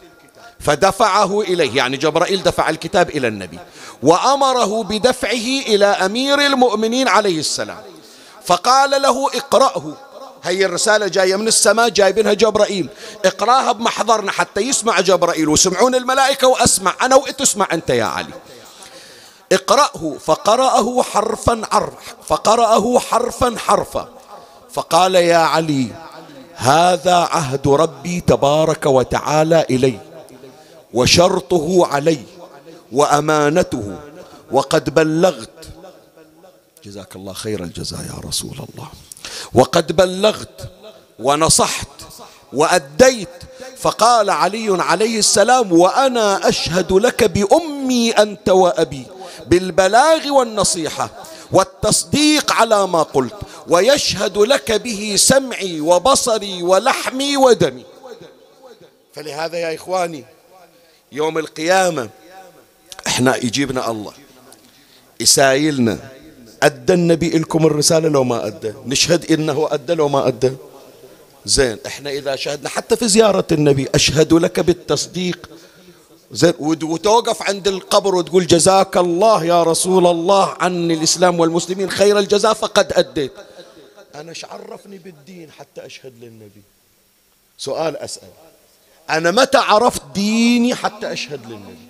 فدفعه 0.60 1.42
إليه 1.42 1.76
يعني 1.76 1.98
جبرائيل 1.98 2.44
دفع 2.44 2.70
الكتاب 2.70 3.10
إلى 3.10 3.28
النبي. 3.28 3.60
وأمره 4.04 4.84
بدفعه 4.84 5.48
إلى 5.68 5.86
أمير 5.86 6.46
المؤمنين 6.46 7.08
عليه 7.08 7.40
السلام. 7.40 7.82
فقال 8.46 9.02
له 9.02 9.28
اقرأه. 9.28 9.94
هي 10.44 10.66
الرسالة 10.66 11.08
جاية 11.08 11.36
من 11.36 11.48
السماء 11.48 11.90
جايبينها 11.90 12.34
جبرائيل. 12.34 12.90
اقراها 13.26 13.72
بمحضرنا 13.72 14.32
حتى 14.32 14.62
يسمع 14.62 15.00
جبرائيل. 15.00 15.50
وسمعون 15.50 15.96
الملائكة 15.96 16.48
وأسمع 16.48 16.96
أنا 17.02 17.16
وتسمع 17.16 17.68
أنت 17.72 17.90
يا 17.90 18.06
علي. 18.06 18.34
اقرأه 19.52 20.18
فقرأه 20.26 21.04
حرفا 21.04 21.62
عرف 21.72 21.94
فقرأه 22.28 23.00
حرفا 23.00 23.56
حرفا. 23.58 24.08
فقال 24.74 25.16
يا 25.16 25.38
علي 25.38 25.88
هذا 26.56 27.16
عهد 27.16 27.68
ربي 27.68 28.22
تبارك 28.22 28.86
وتعالى 28.86 29.66
إلي 29.70 30.00
وشرطه 30.94 31.88
علي 31.88 32.24
وأمانته 32.92 33.96
وقد 34.52 34.94
بلغت 34.94 35.68
جزاك 36.84 37.16
الله 37.16 37.34
خير 37.34 37.64
الجزاء 37.64 38.00
يا 38.00 38.28
رسول 38.30 38.52
الله. 38.52 38.88
وقد 39.54 39.92
بلغت 39.92 40.72
ونصحت 41.20 41.88
وأديت. 42.54 43.30
فقال 43.78 44.30
علي 44.30 44.84
عليه 44.84 45.20
السلام 45.20 45.72
وأنا 45.72 46.50
أشهد 46.50 46.94
لك 46.94 47.24
بأمي 47.24 48.12
أنت 48.12 48.50
وأبي. 48.50 49.06
بالبلاغ 49.46 50.28
والنصيحة 50.28 51.10
والتصديق 51.52 52.52
على 52.52 52.88
ما 52.88 53.04
قلت 53.04 53.36
ويشهد 53.68 54.38
لك 54.38 54.72
به 54.72 55.16
سمعي 55.18 55.82
وبصري 55.82 56.64
ولحمي 56.64 57.38
ودمي. 57.38 57.86
فلهذا 59.14 59.58
يا 59.58 59.76
إخواني 59.76 60.26
يوم 61.12 61.38
القيامة 61.38 62.10
إحنا 63.08 63.36
يجيبنا 63.36 63.92
الله 63.92 64.14
يسايلنا 65.20 65.98
أدى 66.64 66.94
النبي 66.94 67.30
لكم 67.30 67.66
الرسالة 67.66 68.10
لو 68.10 68.24
ما 68.24 68.48
أدى 68.48 68.74
نشهد 68.86 69.32
إنه 69.32 69.68
أدى 69.72 69.94
لو 69.94 70.08
ما 70.08 70.28
أدى. 70.28 70.52
زين 71.46 71.78
إحنا 71.86 72.10
إذا 72.10 72.36
شهدنا 72.36 72.70
حتى 72.70 72.96
في 72.96 73.08
زيارة 73.08 73.48
النبي 73.52 73.88
أشهد 73.96 74.34
لك 74.34 74.60
بالتصديق 74.60 75.50
زين. 76.32 76.54
وتوقف 76.60 77.42
عند 77.42 77.68
القبر 77.68 78.16
وتقول 78.16 78.48
جزاك 78.48 78.98
الله 78.98 79.46
يا 79.46 79.64
رسول 79.64 80.08
الله 80.08 80.56
عن 80.60 80.92
الإسلام 80.92 81.40
والمسلمين 81.40 81.90
خير 81.90 82.20
الجزاء 82.20 82.54
فقد 82.54 82.94
أديت. 82.94 83.34
أنا 84.16 84.30
إيش 84.30 84.46
عرفني 84.46 84.98
بالدين 84.98 85.52
حتى 85.52 85.86
أشهد 85.86 86.14
للنبي؟ 86.24 86.62
سؤال 87.58 87.98
أسأل. 87.98 88.30
أنا 89.10 89.32
متى 89.32 89.58
عرفت 89.58 90.02
ديني 90.14 90.76
حتى 90.76 91.14
أشهد 91.14 91.46
للنبي؟ 91.46 91.88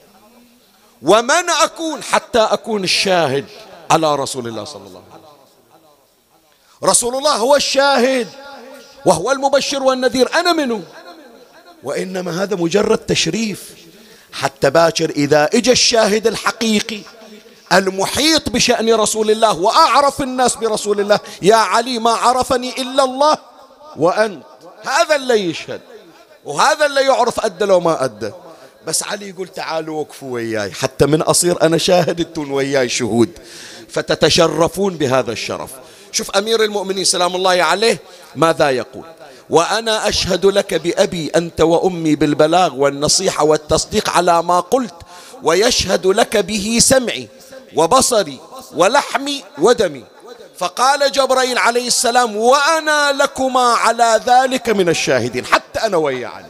ومن 1.01 1.49
أكون 1.63 2.03
حتى 2.03 2.39
أكون 2.39 2.83
الشاهد 2.83 3.45
على 3.91 4.15
رسول 4.15 4.47
الله 4.47 4.63
صلى 4.63 4.87
الله 4.87 5.03
عليه 5.11 5.23
وسلم. 5.23 6.89
رسول 6.89 7.15
الله 7.15 7.35
هو 7.35 7.55
الشاهد 7.55 8.27
وهو 9.05 9.31
المبشر 9.31 9.83
والنذير. 9.83 10.33
أنا 10.33 10.53
منه. 10.53 10.83
وإنما 11.83 12.43
هذا 12.43 12.55
مجرد 12.55 12.97
تشريف. 12.97 13.86
حتى 14.33 14.69
باكر 14.69 15.09
إذا 15.09 15.49
إجا 15.53 15.71
الشاهد 15.71 16.27
الحقيقي 16.27 16.99
المحيط 17.73 18.49
بشأن 18.49 18.93
رسول 18.93 19.31
الله 19.31 19.59
وأعرف 19.59 20.21
الناس 20.21 20.55
برسول 20.55 20.99
الله 20.99 21.19
يا 21.41 21.55
علي 21.55 21.99
ما 21.99 22.11
عرفني 22.11 22.81
إلا 22.81 23.03
الله 23.03 23.37
وأنت. 23.97 24.43
هذا 24.85 25.15
اللي 25.15 25.49
يشهد 25.49 25.81
وهذا 26.45 26.85
اللي 26.85 27.01
يعرف 27.01 27.45
أدى 27.45 27.65
لو 27.65 27.79
ما 27.79 28.05
أدى. 28.05 28.31
بس 28.87 29.03
علي 29.03 29.29
يقول 29.29 29.47
تعالوا 29.47 29.99
وقفوا 29.99 30.33
وياي. 30.33 30.71
حتى 30.71 31.05
من 31.05 31.21
أصير 31.21 31.61
أنا 31.61 31.77
شاهد 31.77 32.19
أنتم 32.19 32.51
وياي 32.51 32.89
شهود. 32.89 33.29
فتتشرفون 33.89 34.97
بهذا 34.97 35.31
الشرف. 35.31 35.71
شوف 36.11 36.31
أمير 36.31 36.63
المؤمنين 36.63 37.03
سلام 37.03 37.35
الله 37.35 37.63
عليه 37.63 37.99
ماذا 38.35 38.69
يقول؟ 38.69 39.05
وأنا 39.49 40.07
أشهد 40.07 40.45
لك 40.45 40.73
بأبي 40.73 41.27
أنت 41.35 41.61
وأمي 41.61 42.15
بالبلاغ 42.15 42.75
والنصيحة 42.75 43.43
والتصديق 43.43 44.09
على 44.09 44.43
ما 44.43 44.59
قلت 44.59 44.95
ويشهد 45.43 46.07
لك 46.07 46.37
به 46.37 46.77
سمعي 46.81 47.27
وبصري 47.75 48.39
ولحمي 48.75 49.43
ودمي. 49.57 50.03
فقال 50.57 51.11
جبرائيل 51.11 51.57
عليه 51.57 51.87
السلام 51.87 52.35
وأنا 52.35 53.11
لكما 53.11 53.59
على 53.59 54.21
ذلك 54.27 54.69
من 54.69 54.89
الشاهدين 54.89 55.45
حتى 55.45 55.79
أنا 55.79 55.97
ويا 55.97 56.27
علي. 56.27 56.47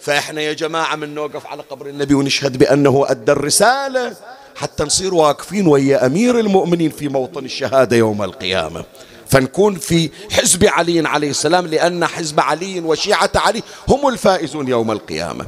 فإحنا 0.00 0.40
يا 0.40 0.52
جماعة 0.52 0.96
من 0.96 1.14
نوقف 1.14 1.46
على 1.46 1.62
قبر 1.62 1.86
النبي 1.86 2.14
ونشهد 2.14 2.56
بأنه 2.56 3.04
أدى 3.08 3.32
الرسالة 3.32 4.16
حتى 4.56 4.84
نصير 4.84 5.14
واقفين 5.14 5.66
ويا 5.66 6.06
أمير 6.06 6.40
المؤمنين 6.40 6.90
في 6.90 7.08
موطن 7.08 7.44
الشهادة 7.44 7.96
يوم 7.96 8.22
القيامة. 8.22 8.84
فنكون 9.30 9.74
في 9.78 10.10
حزب 10.30 10.64
علي 10.64 11.08
عليه 11.08 11.30
السلام 11.30 11.66
لأن 11.66 12.06
حزب 12.06 12.40
علي 12.40 12.80
وشيعة 12.80 13.30
علي 13.34 13.62
هم 13.88 14.08
الفائزون 14.08 14.68
يوم 14.68 14.90
القيامة. 14.90 15.46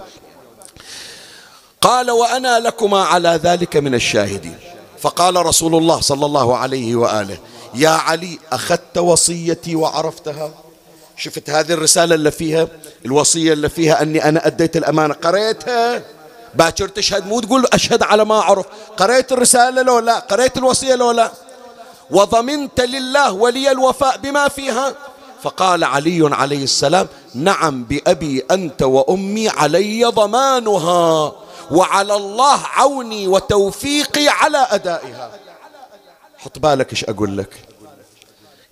قال 1.80 2.10
وأنا 2.10 2.58
لكما 2.60 3.04
على 3.04 3.40
ذلك 3.42 3.76
من 3.76 3.94
الشاهدين. 3.94 4.58
فقال 4.98 5.46
رسول 5.46 5.74
الله 5.74 6.00
صلى 6.00 6.26
الله 6.26 6.56
عليه 6.56 6.96
وآله 6.96 7.38
يا 7.74 7.88
علي 7.88 8.38
أخذت 8.52 8.98
وصيتي 8.98 9.76
وعرفتها؟ 9.76 10.50
شفت 11.16 11.50
هذه 11.50 11.72
الرسالة 11.72 12.14
اللي 12.14 12.30
فيها؟ 12.30 12.68
الوصية 13.06 13.52
اللي 13.52 13.68
فيها 13.68 14.02
أني 14.02 14.24
أنا 14.28 14.46
أديت 14.46 14.76
الأمانة. 14.76 15.14
قريتها؟ 15.14 16.02
باكر 16.54 16.88
تشهد 16.88 17.26
مو 17.26 17.40
تقول 17.40 17.66
أشهد 17.72 18.02
على 18.02 18.24
ما 18.24 18.38
أعرف. 18.38 18.66
قريت 18.96 19.32
الرسالة 19.32 19.82
لو 19.82 19.98
لا؟ 19.98 20.18
قريت 20.18 20.56
الوصية 20.56 20.94
لو 20.94 21.10
لا؟ 21.10 21.32
وضمنت 22.12 22.80
لله 22.80 23.32
ولي 23.32 23.70
الوفاء 23.70 24.18
بما 24.18 24.48
فيها؟ 24.48 24.94
فقال 25.42 25.84
علي 25.84 26.34
عليه 26.34 26.64
السلام 26.64 27.06
نعم 27.34 27.84
بأبي 27.84 28.44
أنت 28.50 28.82
وأمي 28.82 29.48
علي 29.48 30.04
ضمانها 30.04 31.32
وعلى 31.70 32.14
الله 32.14 32.58
عوني 32.64 33.28
وتوفيقي 33.28 34.28
على 34.28 34.66
أدائها. 34.70 35.30
حط 36.38 36.58
بالك 36.58 36.90
إيش 36.90 37.04
أقول 37.04 37.38
لك؟ 37.38 37.50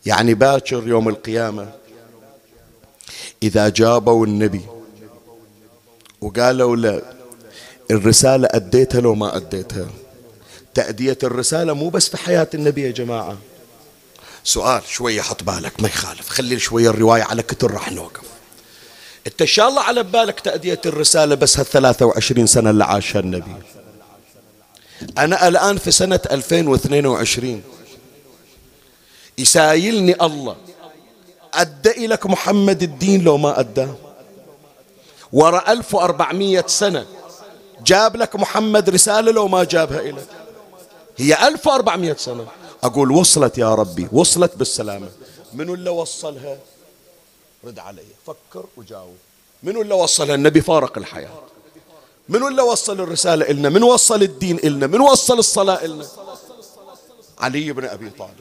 يعني 0.07 0.35
باكر 0.35 0.89
يوم 0.89 1.09
القيامة 1.09 1.69
إذا 3.43 3.69
جابوا 3.69 4.27
النبي 4.27 4.63
وقالوا 6.21 6.77
له 6.77 7.03
الرسالة 7.91 8.49
أديتها 8.51 9.01
لو 9.01 9.15
ما 9.15 9.37
أديتها؟ 9.37 9.87
تأدية 10.75 11.19
الرسالة 11.23 11.73
مو 11.73 11.89
بس 11.89 12.09
في 12.09 12.17
حياة 12.17 12.49
النبي 12.55 12.83
يا 12.83 12.91
جماعة. 12.91 13.39
سؤال 14.45 14.83
شوية 14.89 15.21
حط 15.21 15.43
بالك 15.43 15.81
ما 15.81 15.89
يخالف. 15.89 16.29
خلي 16.29 16.59
شوية 16.59 16.91
الرواية 16.91 17.23
على 17.23 17.43
كتر 17.43 17.71
راح 17.71 17.93
نوقف. 17.93 18.25
انت 19.27 19.41
إن 19.41 19.47
شاء 19.47 19.69
الله 19.69 19.83
على 19.83 20.03
بالك 20.03 20.41
تأدية 20.41 20.81
الرسالة 20.87 21.35
بس 21.35 21.59
هالثلاثة 21.59 22.07
وعشرين 22.07 22.47
سنة 22.47 22.71
اللي 22.71 22.85
عاشها 22.85 23.21
النبي. 23.21 23.55
أنا 25.19 25.49
الآن 25.49 25.79
في 25.79 25.91
سنة 25.91 26.21
2022 26.31 27.63
يسايلني 29.39 30.23
الله. 30.23 30.57
أدى 31.55 32.07
لك 32.07 32.27
محمد 32.27 32.83
الدين 32.83 33.25
لو 33.25 33.37
ما 33.37 33.61
أداه 33.61 33.95
وراء 35.33 35.73
1400 35.73 36.65
سنة 36.67 37.07
جاب 37.85 38.17
لك 38.17 38.37
محمد 38.37 38.91
رسالة 38.91 39.33
لو 39.33 39.49
ما 39.49 39.65
جابها 39.65 40.01
إليك 40.01 40.27
هي 41.19 41.49
1400 41.49 42.17
سنة. 42.17 42.47
أقول 42.83 43.11
وصلت 43.11 43.59
يا 43.59 43.75
ربي 43.75 44.09
وصلت 44.13 44.57
بالسلامة. 44.57 45.09
منو 45.53 45.75
اللي 45.75 45.91
وصلها؟ 45.91 46.59
رد 47.65 47.79
علي. 47.79 48.05
فكر 48.27 48.65
وجاوب. 48.77 49.17
منو 49.63 49.83
اللي 49.83 49.95
وصلها؟ 49.95 50.35
النبي 50.35 50.61
فارق 50.61 50.99
الحياة. 50.99 51.43
منو 52.29 52.49
اللي 52.49 52.63
وصل 52.63 53.01
الرسالة 53.01 53.51
إلنا؟ 53.51 53.69
من 53.69 53.83
وصل 53.83 54.23
الدين 54.23 54.59
إلنا؟ 54.59 54.87
من 54.87 55.01
وصل 55.01 55.39
الصلاة 55.39 55.85
إلنا؟ 55.85 56.07
علي 57.39 57.73
بن 57.73 57.85
أبي 57.85 58.11
طالب. 58.11 58.41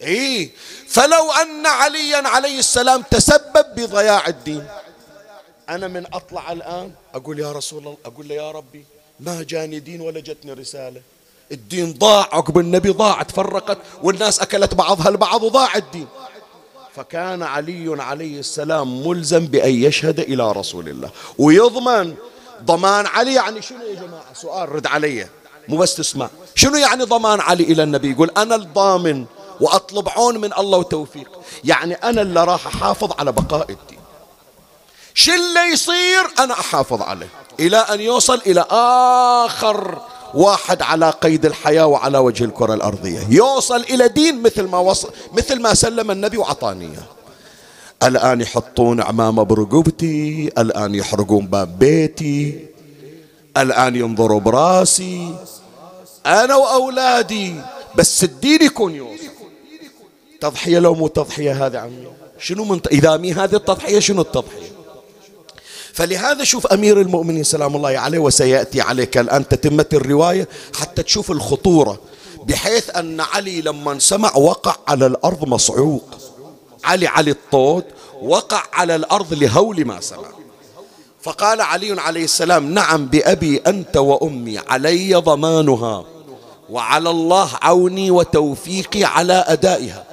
إيه 0.00 0.50
فلو 0.88 1.32
أن 1.32 1.66
عليا 1.66 2.28
عليه 2.28 2.58
السلام 2.58 3.02
تسبب 3.02 3.66
بضياع 3.76 4.26
الدين. 4.26 4.66
أنا 5.68 5.88
من 5.88 6.06
أطلع 6.14 6.52
الآن 6.52 6.92
أقول 7.14 7.38
يا 7.38 7.52
رسول 7.52 7.78
الله 7.78 7.96
أقول 8.04 8.28
له 8.28 8.34
يا 8.34 8.50
ربي 8.50 8.84
ما 9.20 9.42
جاني 9.42 9.80
دين 9.80 10.00
ولا 10.00 10.20
جتني 10.20 10.52
رسالة. 10.52 11.02
الدين 11.52 11.92
ضاع 11.92 12.28
عقب 12.32 12.58
النبي 12.58 12.90
ضاع 12.90 13.22
تفرقت 13.22 13.78
والناس 14.02 14.40
أكلت 14.40 14.74
بعضها 14.74 15.08
البعض 15.08 15.42
وضاع 15.42 15.76
الدين. 15.76 16.06
فكان 16.96 17.42
علي 17.42 18.02
عليه 18.02 18.38
السلام 18.40 19.06
ملزم 19.08 19.46
بأن 19.46 19.74
يشهد 19.82 20.20
إلى 20.20 20.52
رسول 20.52 20.88
الله. 20.88 21.10
ويضمن 21.38 22.14
ضمان 22.64 23.06
علي 23.06 23.34
يعني 23.34 23.62
شنو 23.62 23.78
يا 23.82 23.94
جماعة؟ 23.94 24.34
سؤال 24.34 24.68
رد 24.68 24.86
علي 24.86 25.28
مو 25.68 25.76
بس 25.76 25.94
تسمع. 25.94 26.28
شنو 26.54 26.76
يعني 26.76 27.04
ضمان 27.04 27.40
علي 27.40 27.64
إلى 27.64 27.82
النبي؟ 27.82 28.10
يقول 28.10 28.30
أنا 28.36 28.54
الضامن 28.54 29.24
وأطلب 29.60 30.08
عون 30.08 30.40
من 30.40 30.52
الله 30.58 30.78
وتوفيق. 30.78 31.40
يعني 31.64 31.94
أنا 31.94 32.22
اللي 32.22 32.44
راح 32.44 32.66
أحافظ 32.66 33.12
على 33.18 33.32
بقاء 33.32 33.70
الدين. 33.70 34.00
شو 35.14 35.32
اللي 35.32 35.72
يصير؟ 35.72 36.24
أنا 36.38 36.54
أحافظ 36.54 37.02
عليه. 37.02 37.28
إلى 37.60 37.76
أن 37.76 38.00
يوصل 38.00 38.40
إلى 38.46 38.66
آخر 38.70 39.98
واحد 40.34 40.82
على 40.82 41.10
قيد 41.10 41.46
الحياة 41.46 41.86
وعلى 41.86 42.18
وجه 42.18 42.44
الكرة 42.44 42.74
الأرضية. 42.74 43.20
يوصل 43.28 43.80
إلى 43.80 44.08
دين 44.08 44.42
مثل 44.42 44.62
ما 44.62 44.78
وصل 44.78 45.10
مثل 45.32 45.60
ما 45.60 45.74
سلم 45.74 46.10
النبي 46.10 46.38
وعطاني 46.38 46.90
الآن 48.02 48.40
يحطون 48.40 49.00
عمامة 49.00 49.42
برقبتي 49.42 50.50
الآن 50.58 50.94
يحرقون 50.94 51.46
باب 51.46 51.78
بيتي 51.78 52.66
الآن 53.56 53.96
ينظروا 53.96 54.40
براسي. 54.40 55.34
أنا 56.26 56.56
وأولادي 56.56 57.54
بس 57.94 58.24
الدين 58.24 58.62
يكون 58.62 58.94
يوصل. 58.94 59.14
تضحية 60.40 60.78
لو 60.78 60.94
مو 60.94 61.08
تضحية 61.08 61.66
هذا 61.66 61.78
عمي. 61.78 62.06
شنو 62.38 62.64
من 62.64 62.80
إذا 62.92 63.16
مي 63.16 63.32
هذه 63.32 63.54
التضحية 63.54 63.98
شنو 63.98 64.22
التضحية؟ 64.22 64.73
فلهذا 65.94 66.44
شوف 66.44 66.66
أمير 66.66 67.00
المؤمنين 67.00 67.44
سلام 67.44 67.76
الله 67.76 67.98
عليه 67.98 68.18
وسيأتي 68.18 68.80
عليك 68.80 69.18
الآن 69.18 69.48
تتمة 69.48 69.86
الرواية 69.92 70.48
حتى 70.80 71.02
تشوف 71.02 71.30
الخطورة 71.30 71.98
بحيث 72.46 72.96
أن 72.96 73.20
علي 73.20 73.60
لما 73.60 73.98
سمع 73.98 74.36
وقع 74.36 74.76
على 74.88 75.06
الأرض 75.06 75.48
مصعوق 75.48 76.04
علي 76.84 77.06
علي 77.06 77.30
الطود 77.30 77.84
وقع 78.22 78.62
على 78.72 78.94
الأرض 78.94 79.34
لهول 79.34 79.84
ما 79.84 80.00
سمع. 80.00 80.28
فقال 81.22 81.60
علي 81.60 82.00
عليه 82.00 82.24
السلام 82.24 82.74
نعم 82.74 83.06
بأبي 83.06 83.56
أنت 83.66 83.96
وأمي 83.96 84.58
علي 84.58 85.14
ضمانها 85.14 86.04
وعلى 86.70 87.10
الله 87.10 87.50
عوني 87.62 88.10
وتوفيقي 88.10 89.04
على 89.04 89.44
أدائها. 89.46 90.04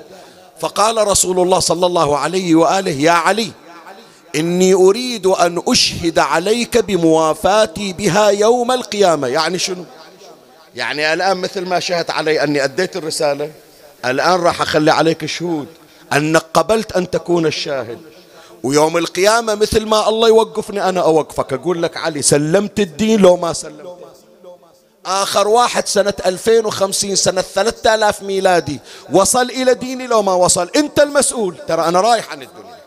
فقال 0.60 1.08
رسول 1.08 1.40
الله 1.40 1.60
صلى 1.60 1.86
الله 1.86 2.18
عليه 2.18 2.56
وآله 2.56 2.92
يا 2.92 3.12
علي 3.12 3.52
إني 4.36 4.74
أريد 4.74 5.28
أن 5.28 5.62
أشهد 5.68 6.20
عليك 6.20 6.78
بموافاتي 6.78 7.94
بها 7.94 8.30
يوم 8.30 8.72
القيامة. 8.72 9.28
يعني 9.28 9.60
شنو؟ 9.60 9.86
يعني 10.76 11.14
الآن 11.14 11.38
مثل 11.38 11.66
ما 11.66 11.80
شهدت 11.80 12.12
علي 12.12 12.44
أني 12.44 12.64
أديت 12.64 12.98
الرسالة 12.98 13.52
الآن 14.06 14.40
راح 14.40 14.62
أخلي 14.62 14.92
عليك 14.92 15.26
شهود 15.26 15.68
أنك 16.14 16.46
قبلت 16.54 16.92
أن 16.92 17.10
تكون 17.10 17.46
الشاهد. 17.46 18.00
ويوم 18.64 18.98
القيامة 18.98 19.56
مثل 19.56 19.86
ما 19.86 20.10
الله 20.10 20.28
يوقفني 20.28 20.90
أنا 20.90 21.02
أوقفك. 21.02 21.54
أقول 21.54 21.84
لك 21.84 21.98
علي 21.98 22.22
سلمت 22.22 22.80
الدين 22.80 23.20
لو 23.20 23.38
ما 23.38 23.54
سلمت. 23.54 23.98
آخر 25.06 25.48
واحد 25.48 25.88
سنة 25.88 26.14
2050 26.26 27.16
سنة 27.16 27.42
3000 27.42 28.24
ميلادي 28.24 28.80
وصل 29.12 29.50
إلى 29.50 29.74
ديني 29.74 30.08
لو 30.08 30.22
ما 30.22 30.34
وصل. 30.34 30.70
أنت 30.76 31.00
المسؤول. 31.00 31.56
ترى 31.68 31.86
أنا 31.88 32.02
رايح 32.02 32.32
عن 32.32 32.42
الدنيا. 32.42 32.82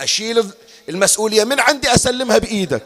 أشيل 0.00 0.44
المسؤولية 0.88 1.44
من 1.44 1.60
عندي 1.60 1.94
أسلمها 1.94 2.38
بإيدك. 2.38 2.82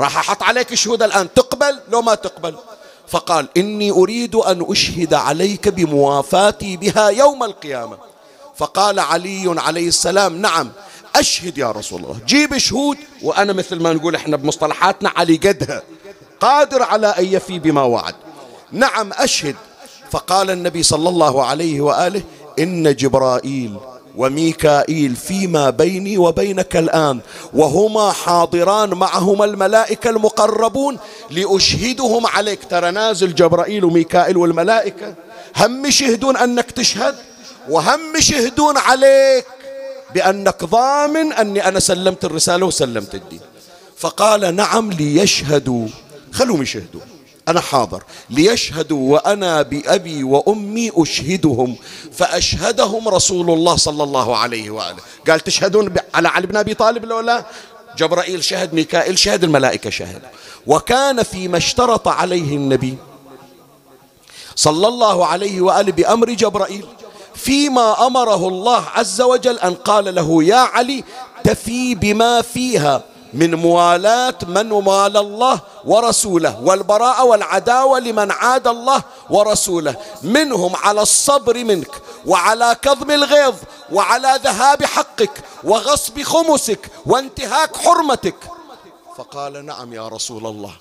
راح 0.00 0.18
أحط 0.18 0.42
عليك 0.42 0.74
شهود 0.74 1.02
الآن. 1.02 1.28
تقبل؟ 1.34 1.80
لو 1.88 2.02
ما 2.02 2.14
تقبل. 2.14 2.54
فقال 3.08 3.48
إني 3.56 3.90
أريد 3.90 4.34
أن 4.34 4.66
أشهد 4.70 5.14
عليك 5.14 5.68
بموافاتي 5.68 6.76
بها 6.76 7.08
يوم 7.08 7.44
القيامة. 7.44 7.98
فقال 8.56 8.98
علي 8.98 9.54
عليه 9.60 9.88
السلام 9.88 10.36
نعم 10.36 10.72
أشهد 11.16 11.58
يا 11.58 11.70
رسول 11.70 12.02
الله. 12.02 12.18
جيب 12.26 12.58
شهود 12.58 12.98
وأنا 13.22 13.52
مثل 13.52 13.76
ما 13.76 13.92
نقول 13.92 14.14
إحنا 14.14 14.36
بمصطلحاتنا 14.36 15.12
علي 15.16 15.36
قدها. 15.36 15.82
قادر 16.40 16.82
على 16.82 17.06
أن 17.06 17.24
يفي 17.24 17.58
بما 17.58 17.82
وعد. 17.82 18.14
نعم 18.72 19.12
أشهد. 19.12 19.56
فقال 20.10 20.50
النبي 20.50 20.82
صلى 20.82 21.08
الله 21.08 21.44
عليه 21.44 21.80
وآله 21.80 22.22
إن 22.58 22.94
جبرائيل 22.94 23.76
وميكائيل 24.16 25.16
فيما 25.16 25.70
بيني 25.70 26.18
وبينك 26.18 26.76
الآن 26.76 27.20
وهما 27.54 28.12
حاضران 28.12 28.90
معهما 28.90 29.44
الملائكة 29.44 30.10
المقربون 30.10 30.98
لأشهدهم 31.30 32.26
عليك. 32.26 32.64
ترى 32.70 32.90
نازل 32.90 33.34
جبرائيل 33.34 33.84
وميكائيل 33.84 34.36
والملائكة؟ 34.36 35.14
هم 35.56 35.86
يشهدون 35.86 36.36
أنك 36.36 36.70
تشهد؟ 36.70 37.14
وهم 37.68 38.16
يشهدون 38.16 38.76
عليك 38.76 39.46
بأنك 40.14 40.64
ضامن 40.64 41.32
أني 41.32 41.68
أنا 41.68 41.80
سلمت 41.80 42.24
الرسالة 42.24 42.66
وسلمت 42.66 43.14
الدين. 43.14 43.40
فقال 43.96 44.56
نعم 44.56 44.92
ليشهدوا. 44.92 45.88
خلوهم 46.32 46.62
يشهدوا. 46.62 47.15
أنا 47.48 47.60
حاضر. 47.60 48.02
ليشهدوا 48.30 49.12
وأنا 49.12 49.62
بأبي 49.62 50.24
وأمي 50.24 50.90
أشهدهم. 50.94 51.76
فأشهدهم 52.12 53.08
رسول 53.08 53.50
الله 53.50 53.76
صلى 53.76 54.02
الله 54.02 54.36
عليه 54.36 54.70
وآله. 54.70 54.98
قال 55.28 55.40
تشهدون 55.40 55.94
على 56.14 56.28
علي 56.28 56.46
بن 56.46 56.56
أبي 56.56 56.74
طالب 56.74 57.04
لو 57.04 57.20
لا؟ 57.20 57.44
جبرائيل 57.96 58.44
شهد 58.44 58.74
ميكائيل 58.74 59.18
شهد 59.18 59.44
الملائكة 59.44 59.90
شهد 59.90 60.22
وكان 60.66 61.22
فيما 61.22 61.56
اشترط 61.56 62.08
عليه 62.08 62.56
النبي 62.56 62.96
صلى 64.56 64.88
الله 64.88 65.26
عليه 65.26 65.60
وآله 65.60 65.92
بأمر 65.92 66.30
جبرائيل 66.30 66.86
فيما 67.34 68.06
أمره 68.06 68.48
الله 68.48 68.84
عز 68.94 69.20
وجل 69.20 69.58
أن 69.58 69.74
قال 69.74 70.14
له 70.14 70.44
يا 70.44 70.56
علي 70.56 71.04
تفي 71.44 71.94
بما 71.94 72.42
فيها. 72.42 73.04
من 73.36 73.54
موالاة 73.54 74.38
من 74.46 74.72
والى 74.72 75.20
الله 75.20 75.60
ورسوله 75.84 76.60
والبراءة 76.60 77.24
والعداوة 77.24 77.98
لمن 77.98 78.30
عاد 78.30 78.66
الله 78.66 79.02
ورسوله. 79.30 79.96
منهم 80.22 80.76
على 80.76 81.02
الصبر 81.02 81.64
منك 81.64 81.92
وعلى 82.26 82.76
كظم 82.82 83.10
الغيظ 83.10 83.54
وعلى 83.92 84.40
ذهاب 84.44 84.84
حقك 84.84 85.30
وغصب 85.64 86.22
خمسك 86.22 86.90
وانتهاك 87.06 87.76
حرمتك. 87.76 88.36
فقال 89.16 89.66
نعم 89.66 89.92
يا 89.92 90.08
رسول 90.08 90.46
الله. 90.46 90.74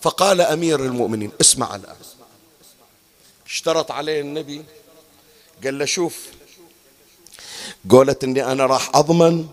فقال 0.00 0.40
أمير 0.40 0.80
المؤمنين 0.80 1.32
اسمع 1.40 1.74
الآن. 1.74 1.96
اشترط 3.46 3.90
عليه 3.90 4.20
النبي 4.20 4.64
قال 5.64 5.78
له 5.78 5.84
شوف 5.84 6.26
قولت 7.90 8.24
إني 8.24 8.52
أنا 8.52 8.66
راح 8.66 8.90
أضمن 8.94 9.46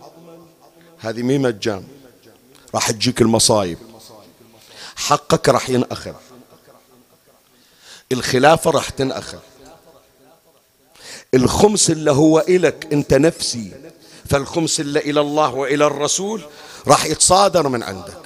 هذه 0.99 1.21
مي 1.21 1.37
مجان. 1.37 1.98
راح 2.75 2.91
تجيك 2.91 3.21
المصايب. 3.21 3.77
حقك 4.95 5.49
راح 5.49 5.69
ينأخذ 5.69 6.13
الخلافة 8.11 8.71
راح 8.71 8.89
تنأخذ 8.89 9.37
الخمس 11.33 11.89
اللي 11.89 12.11
هو 12.11 12.39
إلك 12.39 12.87
أنت 12.93 13.13
نفسي 13.13 13.71
فالخمس 14.29 14.79
اللي 14.79 14.99
إلى 14.99 15.21
الله 15.21 15.53
وإلى 15.53 15.85
الرسول 15.85 16.41
راح 16.87 17.05
يتصادر 17.05 17.67
من 17.67 17.83
عندك. 17.83 18.21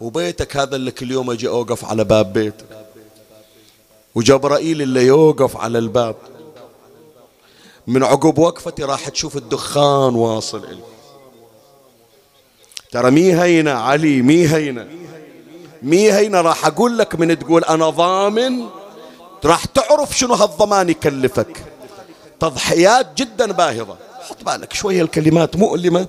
وبيتك 0.00 0.56
هذا 0.56 0.76
اللي 0.76 0.90
كل 0.90 1.10
يوم 1.10 1.30
أجي 1.30 1.48
أوقف 1.48 1.84
على 1.84 2.04
باب 2.04 2.32
بيتك 2.32 2.86
وجبرائيل 4.14 4.82
اللي 4.82 5.06
يوقف 5.06 5.56
على 5.56 5.78
الباب. 5.78 6.16
من 7.86 8.02
عقب 8.02 8.38
وقفتي 8.38 8.82
راح 8.84 9.08
تشوف 9.08 9.36
الدخان 9.36 10.14
واصل 10.14 10.64
إلي 10.64 10.93
ترى 12.94 13.10
مي 13.10 13.34
هينة؟ 13.34 13.70
علي 13.70 14.22
مي 14.22 14.48
هينة. 14.48 14.86
مي 15.82 16.12
هينة 16.12 16.40
راح 16.40 16.66
أقول 16.66 16.98
لك 16.98 17.14
من 17.14 17.38
تقول 17.38 17.64
أنا 17.64 17.90
ضامن 17.90 18.66
راح 19.44 19.64
تعرف 19.64 20.18
شنو 20.18 20.34
هالضمان 20.34 20.88
يكلفك. 20.88 21.64
تضحيات 22.40 23.06
جدا 23.16 23.52
باهظة. 23.52 23.96
حط 24.28 24.44
بالك 24.44 24.72
شوية 24.72 25.02
الكلمات 25.02 25.56
مؤلمة 25.56 26.06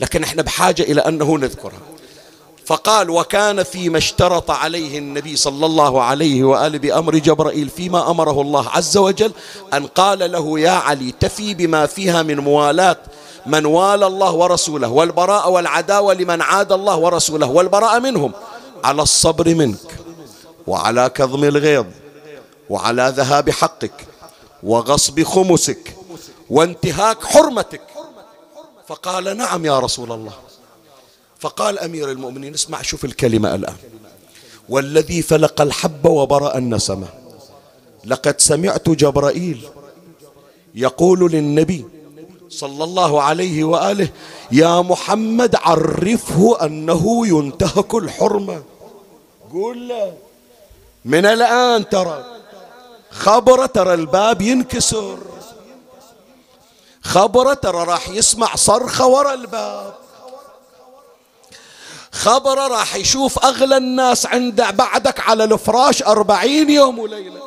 لكن 0.00 0.22
إحنا 0.22 0.42
بحاجة 0.42 0.82
إلى 0.82 1.00
أنه 1.00 1.38
نذكرها. 1.38 1.80
فقال 2.68 3.10
وكان 3.10 3.62
فيما 3.62 3.98
اشترط 3.98 4.50
عليه 4.50 4.98
النبي 4.98 5.36
صلى 5.36 5.66
الله 5.66 6.02
عليه 6.02 6.44
وآله 6.44 6.78
بأمر 6.78 7.18
جبرائيل 7.18 7.68
فيما 7.68 8.10
أمره 8.10 8.40
الله 8.40 8.68
عز 8.68 8.96
وجل 8.96 9.32
أن 9.74 9.86
قال 9.86 10.32
له 10.32 10.60
يا 10.60 10.70
علي 10.70 11.14
تفي 11.20 11.54
بما 11.54 11.86
فيها 11.86 12.22
من 12.22 12.38
موالاه 12.38 12.96
من 13.46 13.66
والى 13.66 14.06
الله 14.06 14.32
ورسوله 14.32 14.88
والبراء 14.88 15.50
والعداوة 15.50 16.14
لمن 16.14 16.42
عاد 16.42 16.72
الله 16.72 16.96
ورسوله 16.96 17.46
والبراء 17.46 18.00
منهم 18.00 18.32
على 18.84 19.02
الصبر 19.02 19.54
منك 19.54 19.88
وعلى 20.66 21.10
كظم 21.14 21.44
الغيظ 21.44 21.86
وعلى 22.70 23.12
ذهاب 23.16 23.50
حقك 23.50 24.06
وغصب 24.62 25.22
خمسك 25.22 25.96
وانتهاك 26.50 27.24
حرمتك. 27.24 27.80
فقال 28.88 29.36
نعم 29.36 29.64
يا 29.66 29.78
رسول 29.78 30.12
الله. 30.12 30.47
فقال 31.38 31.78
أمير 31.78 32.10
المؤمنين 32.10 32.54
اسمع 32.54 32.82
شوف 32.82 33.04
الكلمة 33.04 33.54
الآن. 33.54 33.76
والذي 34.68 35.22
فلق 35.22 35.60
الحب 35.60 36.06
وبرأ 36.06 36.58
النسمة. 36.58 37.06
لقد 38.04 38.40
سمعت 38.40 38.88
جبرائيل 38.88 39.68
يقول 40.74 41.32
للنبي 41.32 41.84
صلى 42.48 42.84
الله 42.84 43.22
عليه 43.22 43.64
وآله 43.64 44.08
يا 44.52 44.80
محمد 44.82 45.56
عرفه 45.56 46.64
أنه 46.64 47.26
ينتهك 47.26 47.94
الحرمة. 47.94 48.62
قول 49.52 49.88
له 49.88 50.16
من 51.04 51.26
الآن 51.26 51.88
ترى 51.88 52.24
خبر 53.10 53.66
ترى 53.66 53.94
الباب 53.94 54.42
ينكسر. 54.42 55.18
خبر 57.02 57.54
ترى 57.54 57.84
راح 57.84 58.08
يسمع 58.08 58.54
صرخة 58.54 59.06
ورا 59.06 59.34
الباب. 59.34 60.07
خبره 62.18 62.68
راح 62.68 62.96
يشوف 62.96 63.44
أغلى 63.44 63.76
الناس 63.76 64.26
عنده 64.26 64.70
بعدك 64.70 65.20
على 65.20 65.44
الفراش 65.44 66.02
أربعين 66.02 66.70
يوم 66.70 66.98
وليلة. 66.98 67.40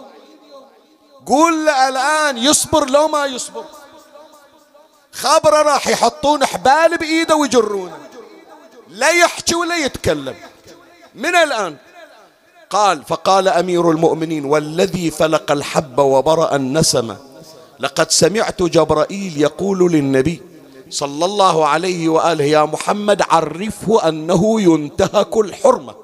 قول 1.26 1.66
له 1.66 1.90
الآن 1.90 2.38
يصبر 2.38 2.90
لو 2.90 3.08
ما 3.08 3.26
يصبر. 3.26 3.66
خبره 5.12 5.62
راح 5.62 5.88
يحطون 5.88 6.46
حبال 6.46 6.98
بإيده 6.98 7.36
ويجرونه. 7.36 7.98
لا 8.90 9.10
يحكي 9.10 9.56
ولا 9.56 9.78
يتكلم. 9.78 10.36
من 11.16 11.36
الآن؟ 11.36 11.78
قال 12.70 13.04
فقال 13.04 13.48
أمير 13.48 13.92
المؤمنين 13.92 14.46
والذي 14.46 15.12
فلق 15.12 15.52
الحب 15.52 16.00
وبرأ 16.00 16.56
النسمة 16.56 17.18
لقد 17.80 18.12
سمعت 18.12 18.64
جبرائيل 18.64 19.42
يقول 19.42 19.92
للنبي 19.92 20.51
صلى 20.92 21.26
الله 21.26 21.68
عليه 21.68 22.10
وآله 22.10 22.44
يا 22.46 22.64
محمد 22.64 23.22
عرفه 23.30 24.10
أنه 24.10 24.62
ينتهك 24.62 25.38
الحرمة 25.38 25.96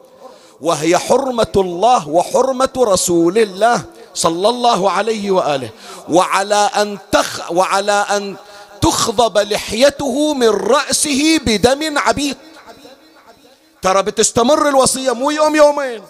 وهي 0.61 0.97
حرمة 0.97 1.51
الله 1.55 2.09
وحرمة 2.09 2.69
رسول 2.77 3.37
الله 3.37 3.83
صلى 4.13 4.49
الله 4.49 4.91
عليه 4.91 5.31
وآله 5.31 5.69
وعلى 6.09 6.55
أن 6.75 6.97
تخ 7.11 7.51
وعلى 7.51 7.91
أن 7.91 8.35
تخضب 8.81 9.37
لحيته 9.37 10.33
من 10.33 10.49
رأسه 10.49 11.39
بدم 11.45 11.97
عبيط 11.97 12.37
ترى 13.81 14.03
بتستمر 14.03 14.69
الوصية 14.69 15.11
مو 15.11 15.29
يوم 15.31 15.55
يومين 15.55 16.01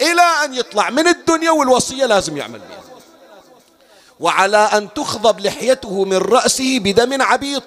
إلى 0.00 0.22
أن 0.44 0.54
يطلع 0.54 0.90
من 0.90 1.08
الدنيا 1.08 1.50
والوصية 1.50 2.06
لازم 2.06 2.36
يعمل 2.36 2.58
بها 2.58 2.80
وعلى 4.20 4.56
أن 4.56 4.88
تخضب 4.94 5.40
لحيته 5.40 6.04
من 6.04 6.16
رأسه 6.16 6.78
بدم 6.78 7.22
عبيط 7.22 7.62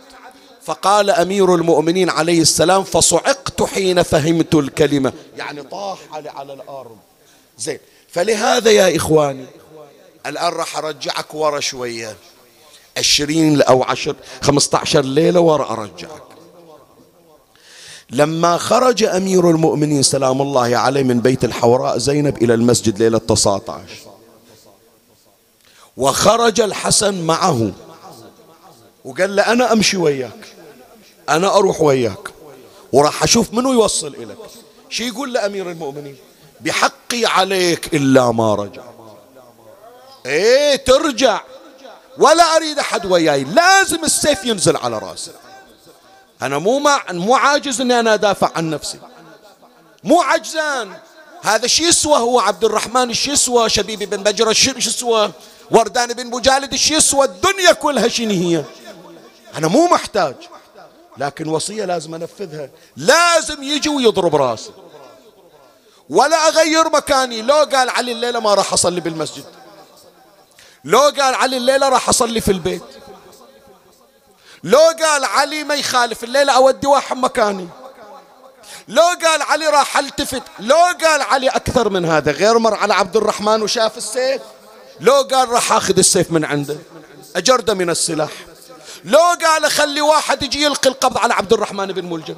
فقال 0.68 1.10
أمير 1.10 1.56
المؤمنين 1.56 2.10
عليه 2.10 2.42
السلام 2.42 2.84
فصعقت 2.84 3.64
حين 3.64 4.04
فهمت 4.04 4.56
الكلمة. 4.56 5.14
يعني 5.38 5.64
طاح 5.64 6.00
على, 6.12 6.30
على 6.30 6.54
الأرض. 6.54 6.98
زين. 7.58 7.80
فلهذا 8.10 8.72
يا 8.72 8.96
إخواني 8.96 9.46
الآن 10.26 10.54
راح 10.54 10.78
أرجعك 10.78 11.34
ورا 11.34 11.60
شوية. 11.60 12.16
عشرين 12.98 13.62
أو 13.62 13.84
عشر 13.84 14.16
خمسة 14.42 14.78
عشر 14.78 15.02
ليلة 15.02 15.40
ورا 15.40 15.72
أرجعك. 15.72 16.24
لما 18.10 18.58
خرج 18.58 19.04
أمير 19.04 19.50
المؤمنين 19.50 20.04
سلام 20.04 20.42
الله 20.42 20.78
عليه 20.78 21.04
من 21.04 21.20
بيت 21.20 21.46
الحوراء 21.46 21.98
زينب 21.98 22.44
إلى 22.44 22.54
المسجد 22.54 23.00
ليلة 23.00 23.18
19 23.18 23.82
وخرج 25.98 26.62
الحسن 26.62 27.22
معه. 27.22 27.72
وقال 29.06 29.36
له 29.36 29.52
أنا 29.52 29.74
أمشي 29.74 29.98
وياك. 29.98 30.57
أنا 31.30 31.58
أروح 31.58 31.82
وياك 31.82 32.30
وراح 32.94 33.24
أشوف 33.24 33.54
منو 33.54 33.74
يوصل 33.74 34.16
إليك. 34.16 34.38
شي 34.90 35.08
يقول 35.08 35.34
لأمير 35.34 35.72
المؤمنين؟ 35.72 36.18
بحقي 36.62 37.26
عليك 37.26 37.94
إلا 37.94 38.32
ما 38.32 38.56
رجع. 38.56 38.84
إيه 40.26 40.76
ترجع. 40.76 41.42
ولا 42.18 42.56
أريد 42.56 42.80
أحد 42.80 43.06
وياي. 43.06 43.44
لازم 43.44 44.04
السيف 44.04 44.46
ينزل 44.46 44.78
على 44.78 44.98
راسي. 44.98 45.32
أنا 46.42 46.58
مو 46.58 46.80
مع 46.80 47.04
مو 47.10 47.36
عاجز 47.36 47.82
إني 47.82 48.00
أنا 48.00 48.14
أدافع 48.14 48.52
عن 48.56 48.70
نفسي. 48.70 49.00
مو 50.04 50.22
عجزان. 50.22 50.94
هذا 51.42 51.68
شو 51.68 51.84
يسوى 51.84 52.18
هو 52.18 52.40
عبد 52.40 52.64
الرحمن؟ 52.64 53.14
شو 53.14 53.32
يسوى 53.32 53.70
شبيبي 53.70 54.06
بن 54.06 54.24
بجرة 54.24 54.54
شو 54.54 54.72
يسوى 54.78 55.32
وردان 55.72 56.14
بن 56.14 56.28
مجالد 56.28 56.76
شو 56.76 56.94
يسوى 56.94 57.26
الدنيا 57.26 57.72
كلها 57.72 58.08
شنو 58.08 58.32
هي؟ 58.32 58.64
أنا 59.56 59.68
مو 59.68 59.88
محتاج. 59.88 60.36
لكن 61.20 61.50
وصية 61.50 61.86
لازم 61.86 62.16
أنفذها. 62.16 62.70
لازم 62.98 63.64
يجي 63.64 63.90
ويضرب 63.90 64.36
راسي. 64.36 64.72
ولا 66.10 66.48
أغير 66.48 66.90
مكاني. 66.90 67.42
لو 67.42 67.56
قال 67.56 67.90
علي 67.90 68.12
الليلة 68.12 68.40
ما 68.40 68.54
راح 68.54 68.74
أصلي 68.74 69.02
بالمسجد. 69.02 69.46
لو 70.84 71.00
قال 71.00 71.36
علي 71.36 71.58
الليلة 71.58 71.90
راح 71.90 72.10
أصلي 72.10 72.42
في 72.42 72.52
البيت. 72.52 72.84
لو 74.64 74.80
قال 74.80 75.26
علي 75.26 75.64
ما 75.64 75.76
يخالف 75.76 76.24
الليلة 76.24 76.54
أودي 76.54 76.88
واحد 76.88 77.18
مكاني. 77.18 77.68
لو 78.88 79.04
قال 79.04 79.42
علي 79.42 79.68
راح 79.68 79.98
ألتفت. 79.98 80.44
لو 80.60 80.76
قال 80.76 81.22
علي 81.22 81.50
أكثر 81.50 81.90
من 81.90 82.06
هذا. 82.06 82.32
غير 82.32 82.58
مر 82.58 82.74
على 82.74 82.94
عبد 82.94 83.18
الرحمن 83.18 83.62
وشاف 83.62 83.98
السيف. 83.98 84.42
لو 85.00 85.14
قال 85.14 85.50
راح 85.50 85.72
أخذ 85.72 85.98
السيف 85.98 86.32
من 86.32 86.46
عنده. 86.46 86.78
أجرده 87.36 87.74
من 87.74 87.90
السلاح. 87.90 88.32
لو 89.04 89.20
قال 89.20 89.72
خلي 89.72 90.02
واحد 90.02 90.44
يجي 90.44 90.64
يلقي 90.64 90.90
القبض 90.90 91.18
على 91.18 91.34
عبد 91.34 91.54
الرحمن 91.54 91.86
بن 91.86 92.06
ملجم. 92.06 92.36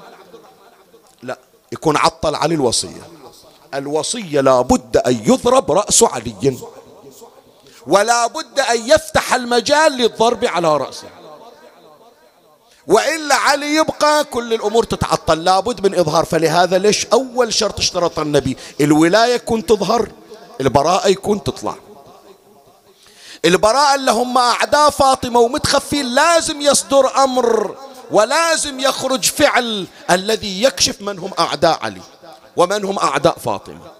لا 1.24 1.38
يكون 1.72 1.98
عطل 1.98 2.36
علي 2.36 2.56
الوصية. 2.56 3.08
الوصية 3.74 4.42
لابد 4.42 4.98
أن 4.98 5.22
يضرب 5.26 5.72
رأس 5.72 6.04
علي. 6.04 6.58
ولا 7.88 8.28
بد 8.28 8.60
أن 8.60 8.90
يفتح 8.90 9.34
المجال 9.34 9.92
للضرب 9.92 10.46
على 10.46 10.78
رأسه. 10.78 11.08
وإلا 12.88 13.36
علي 13.36 13.76
يبقى 13.76 14.24
كل 14.24 14.54
الأمور 14.54 14.84
تتعطل. 14.84 15.44
لابد 15.44 15.88
من 15.88 16.00
إظهار. 16.00 16.26
فلهذا 16.26 16.78
ليش 16.78 17.06
أول 17.06 17.54
شرط 17.54 17.80
اشترط 17.80 18.20
النبي؟ 18.20 18.58
الولاية 18.82 19.34
يكون 19.34 19.66
تظهر 19.66 20.12
البراءة 20.62 21.08
يكون 21.08 21.44
تطلع. 21.44 21.76
البراء 23.46 23.96
اللي 23.96 24.12
هم 24.12 24.38
أعداء 24.38 24.90
فاطمة 24.90 25.40
ومتخفين 25.40 26.06
لازم 26.06 26.62
يصدر 26.62 27.24
أمر 27.24 27.76
ولازم 28.12 28.80
يخرج 28.80 29.24
فعل 29.24 29.88
الذي 30.12 30.64
يكشف 30.64 31.02
من 31.02 31.20
هم 31.20 31.32
أعداء 31.40 31.80
علي 31.82 32.02
ومن 32.58 32.86
هم 32.86 33.00
أعداء 33.00 33.38
فاطمة. 33.38 34.00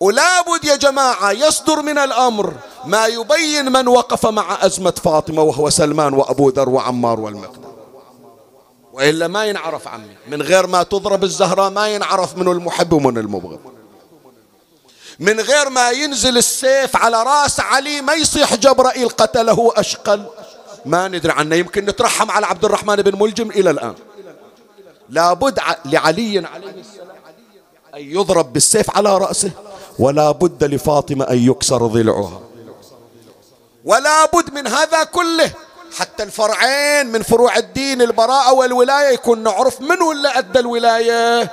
ولا 0.00 0.42
بد 0.42 0.64
يا 0.64 0.76
جماعة 0.76 1.30
يصدر 1.30 1.82
من 1.82 1.98
الأمر 1.98 2.54
ما 2.84 3.06
يبين 3.06 3.72
من 3.72 3.88
وقف 3.88 4.26
مع 4.26 4.66
أزمة 4.66 4.94
فاطمة 5.04 5.42
وهو 5.42 5.70
سلمان 5.70 6.14
وأبو 6.14 6.48
ذر 6.48 6.68
وعمار 6.68 7.20
والمقدار 7.20 7.72
وإلا 8.92 9.28
ما 9.28 9.44
ينعرف 9.44 9.88
عمي 9.88 10.16
من 10.28 10.42
غير 10.42 10.66
ما 10.66 10.82
تضرب 10.82 11.24
الزهراء 11.24 11.70
ما 11.70 11.88
ينعرف 11.88 12.36
من 12.36 12.48
المحب 12.48 12.92
ومن 12.92 13.18
المبغض. 13.18 13.60
من 15.18 15.40
غير 15.40 15.70
ما 15.70 15.90
ينزل 15.90 16.38
السيف 16.38 16.96
على 16.96 17.22
راس 17.22 17.60
علي 17.60 18.00
ما 18.00 18.14
يصيح 18.14 18.54
جبرائيل 18.54 19.08
قتله 19.08 19.72
أشقل. 19.76 20.24
ما 20.86 21.08
ندري 21.08 21.32
عنه 21.32 21.56
يمكن 21.56 21.84
نترحم 21.84 22.30
على 22.30 22.46
عبد 22.46 22.64
الرحمن 22.64 22.96
بن 22.96 23.22
ملجم 23.22 23.50
إلى 23.50 23.70
الآن. 23.70 23.94
لابد 25.08 25.58
لعلي 25.84 25.98
عليه 25.98 26.38
السلام 26.38 27.16
أن 27.94 28.00
يضرب 28.00 28.52
بالسيف 28.52 28.96
على 28.96 29.18
رأسه 29.18 29.50
ولا 29.98 30.30
بد 30.30 30.64
لفاطمة 30.64 31.24
أن 31.30 31.38
يكسر 31.50 31.86
ضلعها. 31.86 32.40
ولا 33.84 34.26
بد 34.26 34.54
من 34.54 34.66
هذا 34.66 35.04
كله 35.04 35.52
حتى 35.98 36.22
الفرعين 36.22 37.06
من 37.06 37.22
فروع 37.22 37.56
الدين 37.56 38.02
البراءة 38.02 38.52
والولاية 38.52 39.14
يكون 39.14 39.42
نعرف 39.42 39.80
منو 39.80 40.12
اللي 40.12 40.28
أدى 40.28 40.58
الولاية 40.58 41.50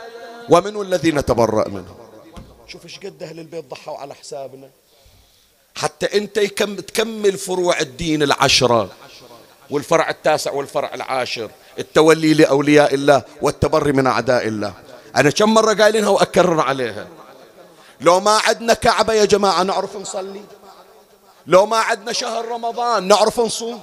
ومنو 0.50 0.82
الذي 0.82 1.12
نتبرأ 1.12 1.68
منه 1.68 1.96
شوف 2.70 2.86
إيش 2.86 3.00
قد 3.00 3.24
أهل 3.24 3.40
البيت 3.40 3.66
ضحوا 3.66 3.98
على 3.98 4.16
حسابنا. 4.16 4.70
حتى 5.76 6.18
أنت 6.18 6.40
تكمل 6.40 7.38
فروع 7.38 7.80
الدين 7.80 8.24
العشرة 8.24 8.90
والفرع 9.70 10.10
التاسع 10.10 10.52
والفرع 10.52 10.94
العاشر 10.94 11.52
التولي 11.80 12.34
لأولياء 12.34 12.94
الله 12.94 13.22
والتبري 13.42 13.92
من 13.92 14.08
أعداء 14.08 14.48
الله. 14.48 14.74
أنا 15.16 15.30
كم 15.30 15.54
مرة 15.54 15.74
قايلينها 15.74 16.10
وأكرر 16.10 16.62
عليها. 16.62 17.08
لو 18.02 18.20
ما 18.20 18.38
عدنا 18.38 18.74
كعبة 18.74 19.14
يا 19.14 19.26
جماعة 19.26 19.64
نعرف 19.64 19.96
نصلي. 19.96 20.42
لو 21.48 21.66
ما 21.66 21.78
عدنا 21.78 22.14
شهر 22.14 22.46
رمضان 22.48 23.08
نعرف 23.08 23.40
نصوم. 23.40 23.82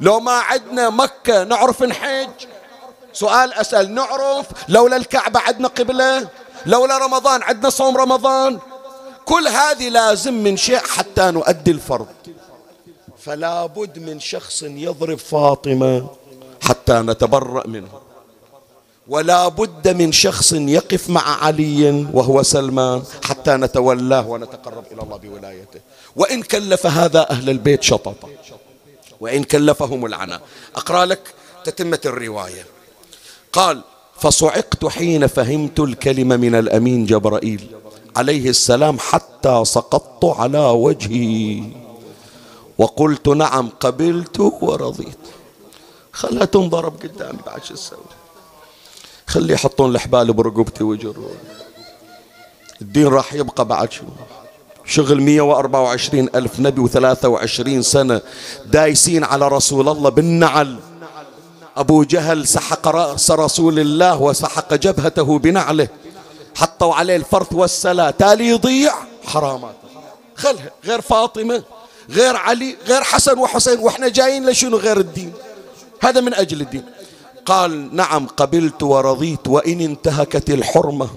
لو 0.00 0.20
ما 0.20 0.32
عدنا 0.32 0.90
مكة 0.90 1.44
نعرف 1.44 1.82
نحج. 1.82 2.46
سؤال 3.12 3.52
أسأل 3.52 3.94
نعرف 3.94 4.46
لولا 4.68 4.96
الكعبة 4.96 5.40
عدنا 5.40 5.68
قبلة؟ 5.68 6.28
لولا 6.66 6.98
رمضان 6.98 7.42
عدنا 7.42 7.70
صوم 7.70 7.96
رمضان. 7.96 8.58
كل 9.24 9.48
هذه 9.48 9.88
لازم 9.88 10.34
من 10.34 10.56
شيء 10.56 10.78
حتى 10.78 11.30
نؤدي 11.30 11.70
الفرض. 11.70 12.06
فلا 13.18 13.66
بد 13.66 13.98
من 13.98 14.20
شخص 14.20 14.62
يضرب 14.62 15.18
فاطمة 15.18 16.06
حتى 16.62 16.92
نتبرأ 16.92 17.66
منه. 17.66 17.88
ولا 19.08 19.48
بد 19.48 19.88
من 19.88 20.12
شخص 20.12 20.52
يقف 20.52 21.10
مع 21.10 21.44
علي 21.44 22.06
وهو 22.12 22.42
سلمان 22.42 23.02
حتى 23.24 23.50
نتولاه 23.50 24.28
ونتقرب 24.28 24.84
إلى 24.92 25.02
الله 25.02 25.16
بولايته. 25.16 25.80
وإن 26.16 26.42
كلف 26.42 26.86
هذا 26.86 27.30
أهل 27.30 27.50
البيت 27.50 27.82
شططا 27.82 28.28
وإن 29.20 29.44
كلفهم 29.44 30.06
العناء. 30.06 30.40
أقرأ 30.76 31.04
لك 31.04 31.34
تتمة 31.64 32.00
الرواية. 32.06 32.66
قال 33.52 33.82
فصعقت 34.20 34.86
حين 34.86 35.26
فهمت 35.26 35.80
الكلمة 35.80 36.36
من 36.36 36.54
الأمين 36.54 37.06
جبرائيل 37.06 37.66
عليه 38.16 38.48
السلام 38.48 38.98
حتى 38.98 39.64
سقطت 39.64 40.24
على 40.24 40.58
وجهي. 40.58 41.62
وقلت 42.78 43.28
نعم 43.28 43.68
قبلت 43.80 44.40
ورضيت. 44.40 45.18
خلها 46.12 46.44
تنضرب 46.44 46.94
قدامي 47.02 47.38
بعد 47.46 47.64
شو 47.64 47.74
تسوي؟ 47.74 47.98
خلي 49.26 49.52
يحطون 49.52 49.90
الحبال 49.90 50.32
برقبتي 50.32 50.84
ويجرون. 50.84 51.36
الدين 52.82 53.06
راح 53.06 53.34
يبقى 53.34 53.64
بعد 53.64 53.92
شو؟ 53.92 54.04
شغل 54.84 55.22
124 55.22 56.28
ألف 56.34 56.60
نبي 56.60 56.88
و23 56.88 57.80
سنة 57.80 58.20
دايسين 58.66 59.24
على 59.24 59.48
رسول 59.48 59.88
الله 59.88 60.10
بالنعل. 60.10 60.76
أبو 61.76 62.02
جهل 62.04 62.48
سحق 62.48 62.88
رأس 62.88 63.30
رسول 63.30 63.78
الله 63.78 64.22
وسحق 64.22 64.74
جبهته 64.74 65.38
بنعله 65.38 65.88
حطوا 66.54 66.94
عليه 66.94 67.16
الفرث 67.16 67.52
والسلا 67.52 68.10
تالي 68.10 68.48
يضيع؟ 68.48 68.94
حرامات. 69.24 69.74
خلها 70.36 70.70
غير 70.84 71.00
فاطمة 71.00 71.62
غير 72.10 72.36
علي 72.36 72.76
غير 72.86 73.02
حسن 73.02 73.38
وحسين 73.38 73.78
وإحنا 73.78 74.08
جايين 74.08 74.46
لشنو 74.46 74.76
غير 74.76 74.98
الدين؟ 75.00 75.32
هذا 76.00 76.20
من 76.20 76.34
أجل 76.34 76.60
الدين. 76.60 76.84
قال 77.46 77.96
نعم 77.96 78.26
قبلت 78.26 78.82
ورضيت 78.82 79.48
وإن 79.48 79.80
انتهكت 79.80 80.50
الحرمة 80.50 81.08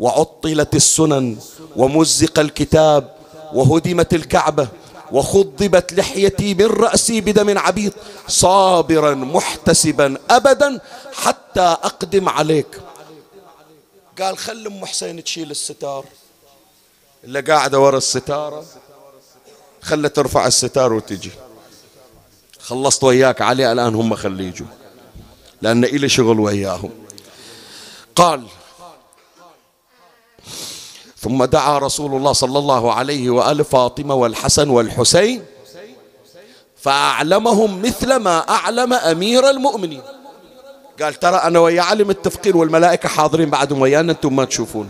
وعطلت 0.00 0.74
السنن 0.74 1.36
ومزق 1.76 2.38
الكتاب 2.38 3.14
وهدمت 3.54 4.14
الكعبة 4.14 4.68
وخضبت 5.12 5.92
لحيتي 5.92 6.54
من 6.54 6.66
رأسي 6.66 7.20
بدم 7.20 7.58
عبيط 7.58 7.92
صابرا 8.28 9.14
محتسبا 9.14 10.18
أبدا 10.30 10.80
حتى 11.14 11.60
أقدم 11.60 12.28
عليك. 12.28 12.80
قال 14.20 14.38
خل 14.38 14.66
أم 14.66 14.86
حسين 14.86 15.24
تشيل 15.24 15.50
الستار. 15.50 16.04
اللي 17.24 17.40
قاعدة 17.40 17.80
ورا 17.80 17.98
الستارة. 17.98 18.64
خلت 19.82 20.16
ترفع 20.16 20.46
الستار 20.46 20.92
وتجي. 20.92 21.30
خلصت 22.60 23.04
وياك 23.04 23.42
علي 23.42 23.72
الآن 23.72 23.94
هم 23.94 24.14
خلي 24.14 24.44
يجوا 24.44 24.66
لأن 25.62 25.84
إلي 25.84 26.08
شغل 26.08 26.40
وياهم. 26.40 26.90
قال 28.16 28.46
ثم 31.20 31.44
دعا 31.44 31.78
رسول 31.78 32.14
الله 32.14 32.32
صلى 32.32 32.58
الله 32.58 32.92
عليه 32.92 33.30
وآله 33.30 33.64
فاطمة 33.64 34.14
والحسن 34.14 34.70
والحسين 34.70 35.44
فأعلمهم 36.76 37.82
مثل 37.82 38.16
ما 38.16 38.48
أعلم 38.48 38.92
أمير 38.92 39.50
المؤمنين. 39.50 40.02
قال 41.02 41.14
ترى 41.14 41.36
أنا 41.36 41.58
ويا 41.58 41.82
علي 41.82 42.04
متفقين 42.04 42.56
والملائكة 42.56 43.08
حاضرين 43.08 43.50
بعدهم 43.50 43.80
ويانا 43.80 44.12
أنتم 44.12 44.36
ما 44.36 44.44
تشوفون. 44.44 44.88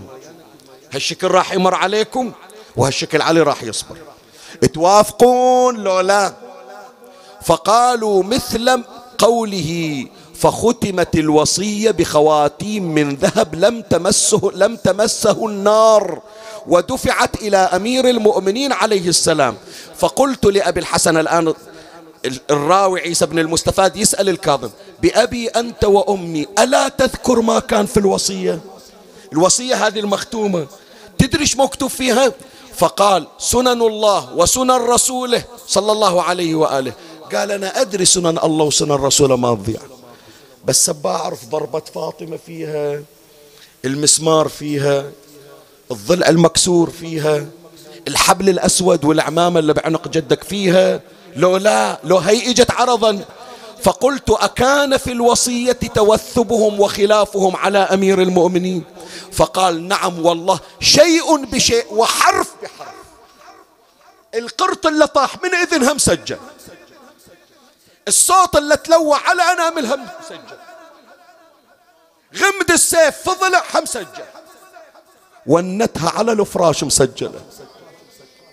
هالشكل 0.93 1.29
راح 1.29 1.53
يمر 1.53 1.75
عليكم 1.75 2.33
وهالشكل 2.77 3.23
علي 3.23 3.41
راح 3.43 3.63
يصبر. 3.63 3.97
توافقون 4.75 5.77
لو 5.77 6.01
لا؟ 6.01 6.35
فقالوا 7.43 8.23
مثل 8.23 8.83
قوله 9.19 10.07
فختمت 10.41 11.15
الوصية 11.15 11.91
بخواتيم 11.91 12.95
من 12.95 13.15
ذهب 13.15 13.55
لم 13.55 13.83
تمسه 13.83 14.51
لم 14.55 14.77
تمسه 14.77 15.47
النار 15.47 16.21
ودفعت 16.67 17.43
إلى 17.43 17.57
أمير 17.57 18.09
المؤمنين 18.09 18.73
عليه 18.73 19.09
السلام. 19.09 19.57
فقلت 19.99 20.45
لأبي 20.45 20.81
الحسن 20.81 21.17
الآن 21.17 21.55
الراوي 22.51 23.01
عيسى 23.01 23.27
بن 23.27 23.39
المستفاد 23.39 23.97
يسأل 23.97 24.29
الكاظم 24.29 24.71
بأبي 25.03 25.49
أنت 25.49 25.85
وأمي 25.85 26.47
ألا 26.59 26.89
تذكر 26.89 27.41
ما 27.41 27.59
كان 27.59 27.87
في 27.87 27.97
الوصية؟ 27.97 28.61
الوصية 29.33 29.87
هذه 29.87 29.99
المختومة 29.99 30.67
تدري 31.19 31.41
إيش 31.41 31.57
مكتوب 31.57 31.91
فيها؟ 31.91 32.33
فقال 32.77 33.27
سنن 33.39 33.83
الله 33.83 34.35
وسنن 34.37 34.71
رسوله 34.71 35.45
صلى 35.67 35.93
الله 35.93 36.23
عليه 36.23 36.55
وآله. 36.55 36.93
قال 37.35 37.51
أنا 37.51 37.81
أدري 37.81 38.05
سنن 38.05 38.39
الله 38.39 38.65
وسنن 38.65 38.93
رسوله 38.93 39.37
ما 39.37 39.55
تضيع. 39.55 39.98
بس 40.69 40.91
بعرف 40.91 41.45
ضربة 41.45 41.83
فاطمة 41.95 42.39
فيها 42.47 43.03
المسمار 43.85 44.49
فيها 44.49 45.11
الضلع 45.91 46.29
المكسور 46.29 46.91
فيها 46.91 47.47
الحبل 48.09 48.49
الأسود 48.49 49.05
والعمامة 49.05 49.59
اللي 49.61 49.73
بعنق 49.73 50.09
جدك 50.09 50.45
فيها. 50.45 51.01
لو 51.37 51.57
لا 51.57 52.01
لو 52.05 52.19
هي 52.19 52.51
إجت 52.51 52.71
عرضا. 52.71 53.25
فقلت 53.83 54.31
أكان 54.31 54.97
في 54.97 55.13
الوصية 55.13 55.73
توثبهم 55.73 56.81
وخلافهم 56.81 57.57
على 57.57 57.79
أمير 57.79 58.23
المؤمنين. 58.23 58.85
فقال 59.33 59.89
نعم 59.89 60.27
والله 60.27 60.61
شيء 60.81 61.45
بشيء 61.45 61.95
وحرف 61.95 62.51
بحرف. 62.63 62.95
القرط 64.35 64.87
اللي 64.87 65.07
طاح 65.07 65.43
من 65.43 65.55
إذنها 65.55 65.93
مسجل 65.93 66.39
الصوت 68.09 68.57
اللي 68.57 68.77
تلوى 68.77 69.19
على 69.25 69.43
أناملها 69.43 69.97
مسجل 69.97 70.41
غمد 72.37 72.71
السيف 72.71 73.17
في 73.17 73.31
ضلعها 73.41 73.81
مسجل 73.83 74.25
ونتها 75.47 76.11
على 76.11 76.33
الفراش 76.33 76.85
مسجلة. 76.85 77.41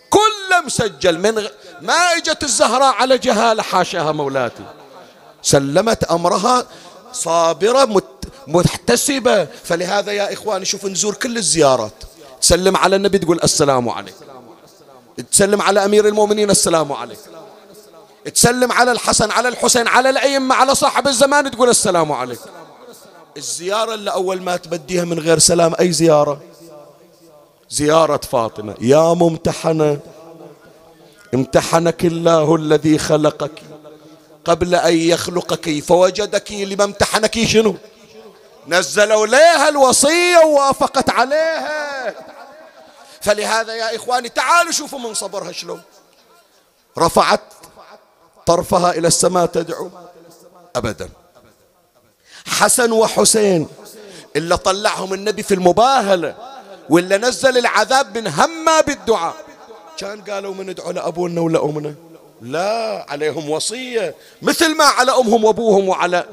كله 0.09 0.61
مسجل 0.65 1.19
من 1.19 1.39
غ... 1.39 1.47
ما 1.81 1.93
إجت 1.93 2.43
الزهراء 2.43 2.93
على 2.93 3.17
جهالة 3.17 3.63
حاشاها 3.63 4.11
مولاتي. 4.11 4.63
سلمت 5.41 6.03
أمرها 6.03 6.67
صابرة 7.13 7.85
مت... 7.85 8.25
محتسبة 8.47 9.45
فلهذا 9.45 10.11
يا 10.11 10.33
إخواني 10.33 10.65
شوف 10.65 10.85
نزور 10.85 11.13
كل 11.13 11.37
الزيارات. 11.37 12.03
تسلم 12.41 12.77
على 12.77 12.95
النبي 12.95 13.17
تقول 13.17 13.39
السلام 13.43 13.89
عليكم. 13.89 14.25
تسلم 15.31 15.61
على 15.61 15.85
أمير 15.85 16.07
المؤمنين 16.07 16.49
السلام 16.49 16.93
عليك 16.93 17.19
تسلم 18.33 18.71
على 18.71 18.91
الحسن 18.91 19.31
على 19.31 19.47
الحسين 19.47 19.87
على 19.87 20.09
الأئمة 20.09 20.55
على 20.55 20.75
صاحب 20.75 21.07
الزمان 21.07 21.51
تقول 21.51 21.69
السلام 21.69 22.11
عليك 22.11 22.39
الزيارة 23.37 23.93
اللي 23.93 24.11
أول 24.11 24.41
ما 24.41 24.57
تبديها 24.57 25.03
من 25.03 25.19
غير 25.19 25.39
سلام 25.39 25.75
أي 25.79 25.91
زيارة؟ 25.91 26.41
زيارة 27.69 28.17
فاطمة. 28.17 28.75
يا 28.81 29.13
ممتحنة 29.13 29.99
امتحنك 31.33 32.05
الله 32.05 32.55
الذي 32.55 32.97
خلقك. 32.97 33.61
قبل 34.45 34.75
أن 34.75 34.95
يخلقك 34.95 35.83
فوجدك 35.83 36.51
لما 36.51 36.83
امتحنك. 36.83 37.43
شنو؟ 37.43 37.75
نزلوا 38.67 39.27
لها 39.27 39.69
الوصية 39.69 40.37
ووافقت 40.37 41.09
عليها. 41.09 42.15
فلهذا 43.21 43.73
يا 43.75 43.95
إخواني 43.95 44.29
تعالوا 44.29 44.71
شوفوا 44.71 44.99
من 44.99 45.13
صبرها 45.13 45.51
شلون. 45.51 45.81
رفعت 46.97 47.41
طرفها 48.45 48.91
إلى 48.91 49.07
السماء 49.07 49.45
تدعو 49.45 49.89
أبدا. 50.75 51.09
حسن 52.47 52.91
وحسين 52.91 53.67
إلا 54.35 54.55
طلعهم 54.55 55.13
النبي 55.13 55.43
في 55.43 55.53
المباهلة 55.53 56.35
ولا 56.89 57.17
نزل 57.17 57.57
العذاب 57.57 58.17
من 58.17 58.27
هما 58.27 58.81
بالدعاء. 58.81 59.35
كان 59.97 60.21
قالوا 60.21 60.53
من 60.53 60.69
ندعو 60.69 60.91
لأبونا 60.91 61.41
ولا 61.41 61.65
أمنا؟ 61.65 61.95
لا 62.41 63.05
عليهم 63.09 63.49
وصية. 63.49 64.15
مثل 64.41 64.75
ما 64.75 64.85
على 64.85 65.11
أمهم 65.11 65.43
وأبوهم 65.43 65.89
وعلى 65.89 66.25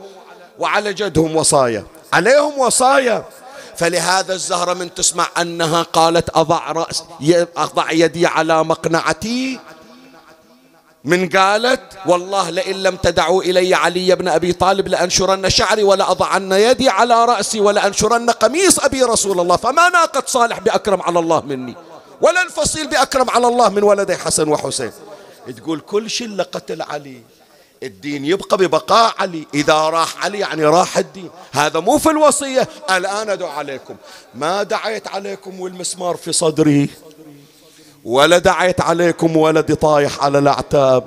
وعلى 0.58 0.92
جدهم 0.92 1.36
وصايا. 1.36 1.86
عليهم 2.12 2.58
وصايا. 2.58 3.24
فلهذا 3.76 4.34
الزهرة 4.34 4.74
من 4.74 4.94
تسمع 4.94 5.26
أنها 5.40 5.82
قالت 5.82 6.30
أضع 6.36 6.72
رأس 6.72 7.04
أضع 7.56 7.90
يدي 7.90 8.26
على 8.26 8.64
مقنعتي 8.64 9.60
من 11.04 11.28
قالت 11.28 11.80
والله 12.06 12.50
لئن 12.50 12.82
لم 12.82 12.96
تدعوا 12.96 13.42
إلي 13.42 13.74
علي 13.74 14.14
بن 14.14 14.28
أبي 14.28 14.52
طالب 14.52 14.88
لأنشرن 14.88 15.50
شعري 15.50 15.82
ولا 15.82 16.10
أضعن 16.10 16.52
يدي 16.52 16.88
على 16.88 17.24
رأسي 17.24 17.60
ولا 17.60 17.86
أنشرن 17.86 18.30
قميص 18.30 18.78
أبي 18.78 19.02
رسول 19.02 19.40
الله 19.40 19.56
فما 19.56 19.88
ناقة 19.88 20.22
صالح 20.26 20.60
بأكرم 20.60 21.02
على 21.02 21.18
الله 21.18 21.40
مني 21.40 21.74
ولا 22.20 22.42
الفصيل 22.42 22.86
بأكرم 22.86 23.30
على 23.30 23.48
الله 23.48 23.68
من 23.68 23.82
ولدي 23.82 24.16
حسن 24.16 24.48
وحسين. 24.48 24.92
تقول 25.56 25.80
كل 25.80 26.10
شيء 26.10 26.42
قتل 26.42 26.82
علي 26.82 27.22
الدين 27.82 28.24
يبقى 28.24 28.56
ببقاء 28.56 29.14
علي 29.18 29.46
إذا 29.54 29.74
راح 29.74 30.24
علي 30.24 30.38
يعني 30.38 30.64
راح 30.64 30.98
الدين. 30.98 31.30
هذا 31.52 31.80
مو 31.80 31.98
في 31.98 32.10
الوصية 32.10 32.68
الآن 32.90 33.30
أدعو 33.30 33.48
عليكم. 33.48 33.96
ما 34.34 34.62
دعيت 34.62 35.08
عليكم 35.08 35.60
والمسمار 35.60 36.16
في 36.16 36.32
صدري. 36.32 36.90
ولا 38.04 38.38
دعيت 38.38 38.80
عليكم 38.80 39.36
ولدي 39.36 39.74
طايح 39.74 40.24
على 40.24 40.38
الأعتاب. 40.38 41.04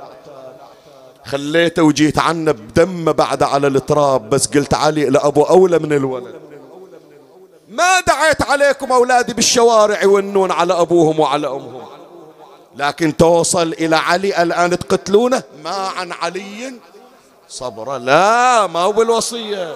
خليته 1.26 1.84
وجيت 1.84 2.20
عنه 2.20 2.52
بدمه 2.52 3.12
بعد 3.12 3.43
على 3.43 3.68
التراب 3.68 4.30
بس 4.30 4.48
قلت 4.48 4.74
علي 4.74 5.06
لأبو 5.10 5.43
أولى 5.43 5.80
من 5.80 5.93
الولد. 5.93 6.36
ما 7.70 8.00
دعيت 8.00 8.41
عليكم 8.41 8.91
أولادي 8.91 9.34
بالشوارع 9.34 10.06
والنون 10.06 10.52
على 10.52 10.82
أبوهم 10.82 11.20
وعلى 11.20 11.48
أمهم. 11.48 11.86
لكن 12.76 13.18
توصل 13.18 13.74
إلى 13.74 13.96
علي 13.96 14.43
الآن 14.43 14.80
تقتلونه؟ 14.80 15.43
ما 15.64 15.76
عن 15.76 16.12
علي. 16.12 16.74
صبر. 17.50 17.98
لا 17.98 18.68
ما 18.68 18.80
هو 18.80 18.91
بالوصية. 18.91 19.76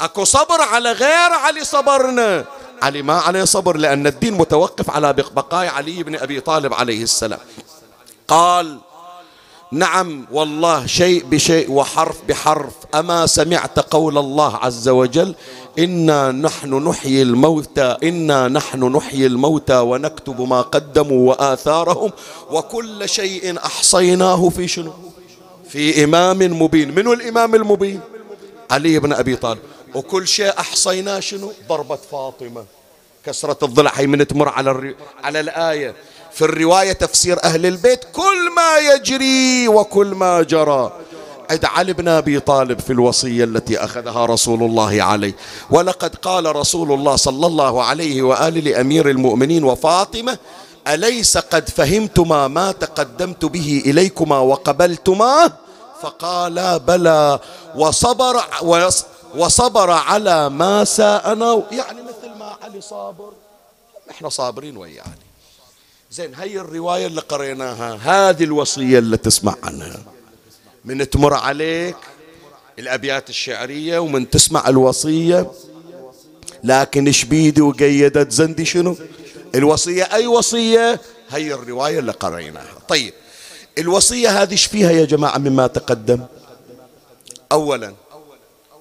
أكو 0.00 0.24
صبر 0.24 0.60
على 0.60 0.92
غير 0.92 1.32
علي 1.32 1.64
صبرنا. 1.64 2.44
علي 2.82 3.02
ما 3.02 3.14
عليه 3.14 3.44
صبر 3.44 3.76
لأن 3.76 4.06
الدين 4.06 4.34
متوقف 4.34 4.90
على 4.90 5.12
بقاء 5.12 5.66
علي 5.66 6.02
بن 6.02 6.16
أبي 6.16 6.40
طالب 6.40 6.74
عليه 6.74 7.02
السلام. 7.02 7.38
قال 8.28 8.78
نعم 9.72 10.26
والله 10.32 10.86
شيء 10.86 11.24
بشيء 11.24 11.70
وحرف 11.70 12.16
بحرف 12.28 12.72
أما 12.94 13.26
سمعت 13.26 13.78
قول 13.78 14.18
الله 14.18 14.56
عز 14.56 14.88
وجل 14.88 15.34
إنا 15.78 16.32
نحن 16.32 16.74
نحيي 16.88 17.22
الموتى 17.22 17.96
إنا 18.02 18.48
نحن 18.48 18.96
نحيي 18.96 19.26
الموتى 19.26 19.78
ونكتب 19.78 20.40
ما 20.40 20.60
قدموا 20.60 21.30
وآثارهم 21.30 22.12
وكل 22.50 23.08
شيء 23.08 23.58
أحصيناه 23.58 24.48
في 24.48 24.68
شنو؟ 24.68 24.92
في 25.68 26.04
إمام 26.04 26.62
مبين. 26.62 26.94
من 26.94 27.12
الإمام 27.12 27.54
المبين؟ 27.54 28.00
علي 28.70 28.98
بن 28.98 29.12
أبي 29.12 29.36
طالب. 29.36 29.60
وكل 29.94 30.28
شيء 30.28 30.52
أحصيناه 30.58 31.20
شنو؟ 31.20 31.52
ضربة 31.68 31.98
فاطمة. 32.12 32.64
كسرة 33.26 33.58
الضلع 33.62 33.92
هي 33.94 34.06
من 34.06 34.26
تمر 34.26 34.48
على 34.48 34.70
الري... 34.70 34.96
على 35.24 35.40
الآية. 35.40 35.94
في 36.32 36.44
الرواية 36.44 36.92
تفسير 36.92 37.44
أهل 37.44 37.66
البيت 37.66 38.04
كل 38.12 38.50
ما 38.56 38.78
يجري 38.94 39.68
وكل 39.68 40.06
ما 40.06 40.42
جرى. 40.42 40.92
عند 41.50 41.64
علي 41.64 41.92
بن 41.92 42.08
أبي 42.08 42.40
طالب 42.40 42.80
في 42.80 42.92
الوصية 42.92 43.44
التي 43.44 43.78
أخذها 43.78 44.26
رسول 44.26 44.62
الله 44.62 45.02
عليه. 45.02 45.36
ولقد 45.70 46.14
قال 46.14 46.56
رسول 46.56 46.92
الله 46.92 47.16
صلى 47.16 47.46
الله 47.46 47.84
عليه 47.84 48.22
وآله 48.22 48.60
لأمير 48.60 49.10
المؤمنين 49.10 49.64
وفاطمة 49.64 50.38
أليس 50.88 51.38
قد 51.38 51.68
فهمتما 51.68 52.48
ما 52.48 52.72
تقدمت 52.72 53.44
به 53.44 53.82
إليكما 53.86 54.38
وقبلتما؟ 54.38 55.52
فقالا 56.02 56.76
بلى. 56.76 57.38
وصبر 57.76 58.40
وصبر 58.62 59.08
على 59.90 60.50
ما 60.50 60.84
ساءنا. 60.84 61.62
يعني 61.70 62.02
مثل 62.02 62.38
ما 62.38 62.56
علي 62.62 62.80
صابر. 62.80 63.32
إحنا 64.10 64.28
صابرين 64.28 64.76
ويا 64.76 65.02
علي 65.02 65.28
زين 66.10 66.34
هي 66.34 66.60
الرواية 66.60 67.06
اللي 67.06 67.20
قريناها 67.20 67.98
هذه 68.02 68.44
الوصية 68.44 68.98
اللي 68.98 69.16
تسمع 69.16 69.54
عنها. 69.62 70.00
من 70.84 71.10
تمر 71.10 71.34
عليك 71.34 71.96
الأبيات 72.78 73.30
الشعرية 73.30 73.98
ومن 73.98 74.30
تسمع 74.30 74.68
الوصية. 74.68 75.50
لكن 76.64 77.12
شبيدي 77.12 77.60
وقيدت؟ 77.60 78.32
زندي 78.32 78.64
شنو؟ 78.64 78.96
الوصية 79.54 80.02
أي 80.04 80.26
وصية؟ 80.26 81.00
هي 81.30 81.54
الرواية 81.54 81.98
اللي 81.98 82.12
قريناها. 82.12 82.78
طيب 82.88 83.14
الوصية 83.78 84.42
هذه 84.42 84.52
إيش 84.52 84.66
فيها 84.66 84.90
يا 84.90 85.04
جماعة 85.04 85.38
مما 85.38 85.66
تقدم؟ 85.66 86.26
أولا 87.52 87.94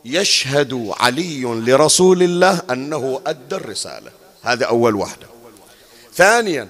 يشهد 0.08 0.94
علي 1.00 1.42
لرسول 1.44 2.24
الله 2.24 2.62
أنه 2.72 3.22
أدى 3.28 3.56
الرسالة. 3.56 4.12
هذا 4.42 4.66
أول 4.66 4.96
واحدة 4.96 5.28
ثانيا 6.14 6.68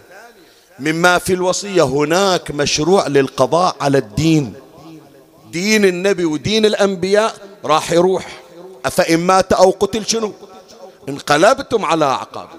مما 0.79 1.17
في 1.17 1.33
الوصية 1.33 1.83
هناك 1.83 2.51
مشروع 2.51 3.07
للقضاء 3.07 3.75
على 3.81 3.97
الدين. 3.97 4.53
دين 5.51 5.85
النبي 5.85 6.25
ودين 6.25 6.65
الأنبياء 6.65 7.35
راح 7.65 7.91
يروح. 7.91 8.39
أفإن 8.85 9.19
مات 9.19 9.53
أو 9.53 9.69
قتل 9.79 10.05
شنو؟ 10.05 10.33
انقلبتم 11.09 11.85
على 11.85 12.05
أعقابكم. 12.05 12.57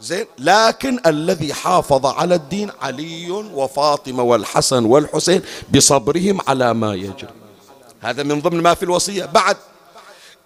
زين 0.00 0.26
لكن 0.38 1.00
الذي 1.06 1.54
حافظ 1.54 2.06
على 2.06 2.34
الدين 2.34 2.70
علي 2.82 3.30
وفاطمة 3.30 4.22
والحسن 4.22 4.84
والحسين 4.84 5.42
بصبرهم 5.74 6.38
على 6.48 6.74
ما 6.74 6.94
يجري. 6.94 7.28
هذا 8.00 8.22
من 8.22 8.40
ضمن 8.40 8.62
ما 8.62 8.74
في 8.74 8.82
الوصية. 8.82 9.24
بعد 9.24 9.56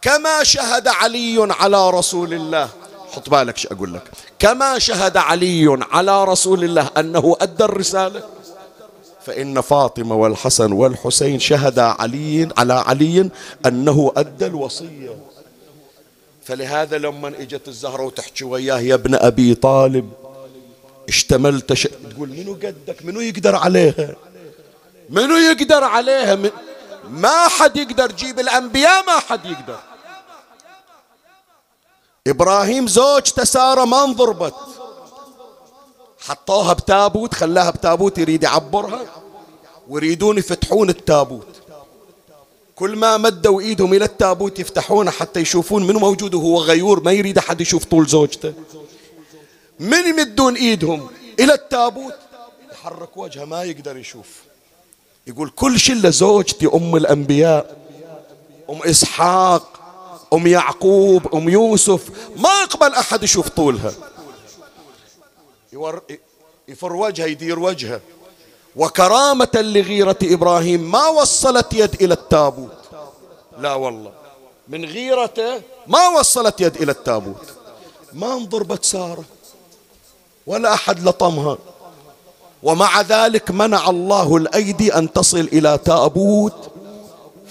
كما 0.03 0.43
شهد 0.43 0.89
علي 0.89 1.49
على 1.61 1.91
رسول 1.91 2.35
الله. 2.35 2.69
حط 3.13 3.31
بالك 3.31 3.57
شو 3.57 3.69
أقول 3.73 3.95
لك. 3.95 4.03
كما 4.39 4.79
شهد 4.79 5.17
علي 5.17 5.79
على 5.93 6.25
رسول 6.25 6.65
الله 6.65 6.91
أنه 6.97 7.37
أدى 7.41 7.65
الرسالة. 7.65 8.23
فإن 9.27 9.61
فاطمة 9.61 10.15
والحسن 10.15 10.73
والحسين 10.73 11.41
شهدا 11.41 11.83
علي 11.83 12.49
على 12.59 12.73
علي 12.73 13.31
أنه 13.67 14.13
أدى 14.17 14.47
الوصية. 14.47 15.17
فلهذا 16.45 16.99
لما 16.99 17.29
إجت 17.29 17.69
الزهرة 17.69 18.03
وتحكي 18.03 18.45
وياه 18.45 18.81
يا 18.81 18.95
ابن 18.95 19.15
أبي 19.15 19.55
طالب 19.55 20.11
اشتملت 21.09 21.73
ش... 21.73 21.89
تقول 22.11 22.29
منو 22.29 22.53
قدك؟ 22.53 23.05
منو 23.05 23.21
يقدر 23.21 23.57
عليها؟ 23.57 24.17
منو 25.11 25.37
يقدر 25.37 25.85
عليها؟ 25.85 26.35
من... 26.35 26.51
ما 27.11 27.49
حد 27.49 27.77
يقدر 27.77 28.13
جيب 28.13 28.41
الأنبياء 28.41 29.07
ما 29.07 29.19
حد 29.19 29.47
يقدر. 29.47 29.79
إبراهيم 32.27 32.87
زوجته 32.87 33.45
سارة 33.45 33.85
ما 33.85 34.05
انضربت. 34.05 34.55
حطوها 36.19 36.73
بتابوت 36.73 37.35
خلاها 37.35 37.71
بتابوت 37.71 38.19
يريد 38.19 38.43
يعبرها 38.43 39.01
ويريدون 39.89 40.39
يفتحون 40.39 40.91
التابوت. 40.91 41.47
كل 42.77 42.97
ما 42.97 43.17
مدوا 43.17 43.61
إيدهم 43.61 43.95
إلى 43.95 44.05
التابوت 44.05 44.59
يفتحونه 44.59 45.11
حتى 45.11 45.41
يشوفون 45.41 45.87
منو 45.87 45.99
موجود 45.99 46.35
وهو 46.35 46.59
غيور 46.59 47.03
ما 47.03 47.13
يريد 47.13 47.39
أحد 47.39 47.61
يشوف 47.61 47.85
طول 47.85 48.07
زوجته. 48.07 48.53
من 49.81 50.07
يمدون 50.07 50.57
إيدهم 50.57 51.11
إلى 51.41 51.55
التابوت؟ 51.55 52.15
يحرك 52.73 53.17
وجهه 53.17 53.45
ما 53.45 53.63
يقدر 53.63 53.97
يشوف. 53.97 54.43
يقول 55.27 55.51
كل 55.51 55.81
شله 55.81 56.11
زوجتي 56.11 56.67
أم 56.67 56.97
الأنبياء 56.97 57.77
أم 58.71 58.83
إسحاق 58.83 59.80
أم 60.33 60.47
يعقوب 60.47 61.35
أم 61.35 61.49
يوسف 61.49 62.11
ما 62.37 62.63
يقبل 62.63 62.95
أحد 62.95 63.23
يشوف 63.23 63.49
طولها. 63.49 63.93
يور 65.73 66.03
يفر 66.69 66.93
وجهه 66.93 67.27
يدير 67.27 67.59
وجهه. 67.59 68.01
وكرامة 68.77 69.49
لغيرة 69.55 70.17
إبراهيم 70.23 70.91
ما 70.91 71.07
وصلت 71.07 71.75
يد 71.75 72.03
إلى 72.03 72.15
التابوت. 72.15 72.79
لا 73.59 73.75
والله. 73.75 74.13
من 74.69 74.85
غيرته 74.85 75.63
ما 75.87 76.09
وصلت 76.09 76.61
يد 76.61 76.77
إلى 76.77 76.93
التابوت. 76.93 77.47
ما 78.13 78.35
انضربت 78.35 78.85
سارة. 78.85 79.25
ولا 80.47 80.75
أحد 80.75 81.09
لطمها. 81.09 81.59
ومع 82.63 83.01
ذلك 83.01 83.51
منع 83.51 83.91
الله 83.91 84.37
الأيدي 84.37 84.95
أن 84.95 85.13
تصل 85.13 85.41
إلى 85.41 85.79
تابوت. 85.85 86.71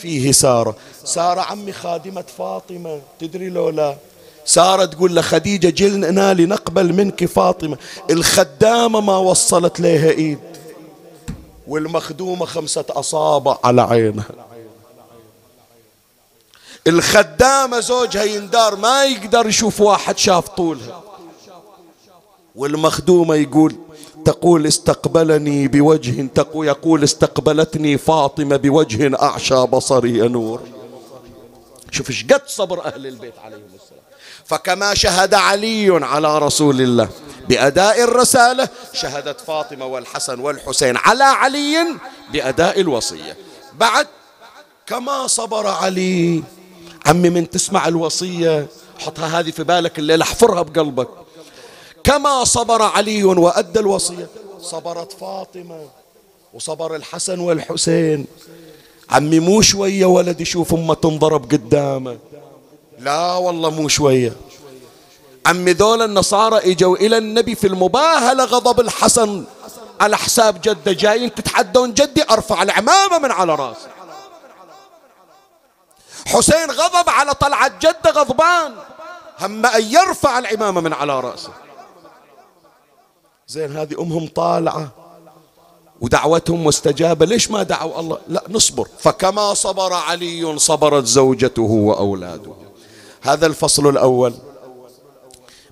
فيه 0.02 0.32
سارة. 0.32 0.76
سارة 1.06 1.41
عمي 1.41 1.72
خادمة 1.72 2.24
فاطمة 2.38 3.02
تدري 3.20 3.50
لو 3.50 3.70
لا؟ 3.70 3.95
سارة 4.45 4.86
تقول 4.86 5.16
لخديجة 5.16 5.70
جلنا 5.70 6.34
لنقبل 6.34 6.93
منك 6.93 7.26
فاطمة. 7.26 7.78
الخدامة 8.10 9.02
ما 9.02 9.18
وصلت 9.18 9.80
لها 9.80 10.10
إيد. 10.10 10.39
والمخدومة 11.68 12.45
خمسة 12.45 12.86
أصابع 12.89 13.58
على 13.64 13.82
عينها. 13.82 14.26
الخدامة 16.88 17.80
زوجها 17.80 18.24
يندار 18.24 18.76
ما 18.76 19.06
يقدر 19.06 19.47
يشوف 19.47 19.82
واحد 19.82 20.18
شاف 20.18 20.50
طولها. 20.50 21.04
والمخدومة 22.56 23.36
يقول 23.36 23.76
تقول 24.26 24.67
استقبلني 24.67 25.67
بوجه 25.67 26.28
تقول 26.36 26.67
يقول 26.67 27.03
استقبلتني 27.03 27.97
فاطمة 27.97 28.55
بوجه 28.55 29.22
أعشى 29.22 29.65
بصري 29.65 30.28
نور 30.28 30.61
شوف 31.91 32.09
إيش 32.09 32.24
قد 32.24 32.41
صبر 32.47 32.86
أهل 32.86 33.07
البيت 33.07 33.34
عليهم 33.45 33.61
السلام. 33.76 34.01
فكما 34.45 34.93
شهد 34.93 35.34
علي 35.34 36.05
على 36.05 36.39
رسول 36.39 36.82
الله 36.82 37.09
بأداء 37.49 38.03
الرسالة 38.03 38.70
شهدت 38.93 39.41
فاطمة 39.41 39.86
والحسن 39.86 40.39
والحسين 40.39 40.97
على 40.97 41.24
علي 41.24 41.88
بأداء 42.34 42.80
الوصية. 42.82 43.38
بعد 43.74 44.07
كما 44.88 45.28
صبر 45.28 45.67
علي. 45.67 46.43
عمي 47.05 47.30
من 47.30 47.49
تسمع 47.49 47.88
الوصية 47.88 48.67
حطها 48.99 49.39
هذه 49.39 49.51
في 49.51 49.63
بالك 49.63 49.99
الليلة 49.99 50.24
احفرها 50.24 50.61
بقلبك. 50.61 51.09
كما 52.04 52.43
صبر 52.43 52.82
علي 52.82 53.24
وأدى 53.24 53.80
الوصية. 53.80 54.28
صبرت 54.62 55.12
فاطمة 55.12 55.88
وصبر 56.54 56.95
الحسن 56.95 57.39
والحسين. 57.39 58.28
عمي 59.10 59.39
مو 59.39 59.62
شوية 59.62 60.06
ولد 60.06 60.41
يشوف 60.41 60.74
أمة 60.74 60.93
تنضرب 60.93 61.52
قدامه. 61.52 62.18
لا 63.00 63.34
والله 63.34 63.70
مو 63.70 63.88
شوية. 63.88 64.34
عمي 65.45 65.72
ذول 65.72 66.02
النصارى 66.02 66.72
إجوا 66.72 66.95
إلى 66.95 67.18
النبي 67.18 67.56
في 67.56 67.68
المباهلة 67.68 68.43
غضب 68.43 68.80
الحسن. 68.80 69.45
على 70.02 70.18
حساب 70.18 70.62
جدة 70.62 70.91
جايين 70.91 71.36
تتحدون 71.36 71.93
جدي 71.93 72.24
أرفع 72.30 72.64
العمامة 72.64 73.18
من 73.20 73.32
على 73.32 73.56
راسه 73.56 73.88
حسين 76.28 76.72
غضب 76.72 77.10
على 77.10 77.34
طلعة 77.34 77.72
جدة 77.82 78.12
غضبان. 78.12 78.76
هم 79.39 79.66
أن 79.66 79.84
يرفع 79.84 80.39
العمامة 80.39 80.82
من 80.82 80.93
على 80.93 81.20
رأسه. 81.20 81.50
زين 83.50 83.78
هذه 83.78 84.02
أمهم 84.02 84.28
طالعة. 84.28 84.91
ودعوتهم 86.02 86.64
مستجابة. 86.64 87.26
ليش 87.26 87.52
ما 87.52 87.64
دعوا 87.64 88.00
الله؟ 88.00 88.18
لا 88.28 88.43
نصبر. 88.50 88.88
فكما 89.00 89.54
صبر 89.54 89.93
علي 89.93 90.60
صبرت 90.60 91.06
زوجته 91.06 91.62
وأولاده. 91.62 92.54
هذا 93.22 93.45
الفصل 93.45 93.89
الأول. 93.89 94.34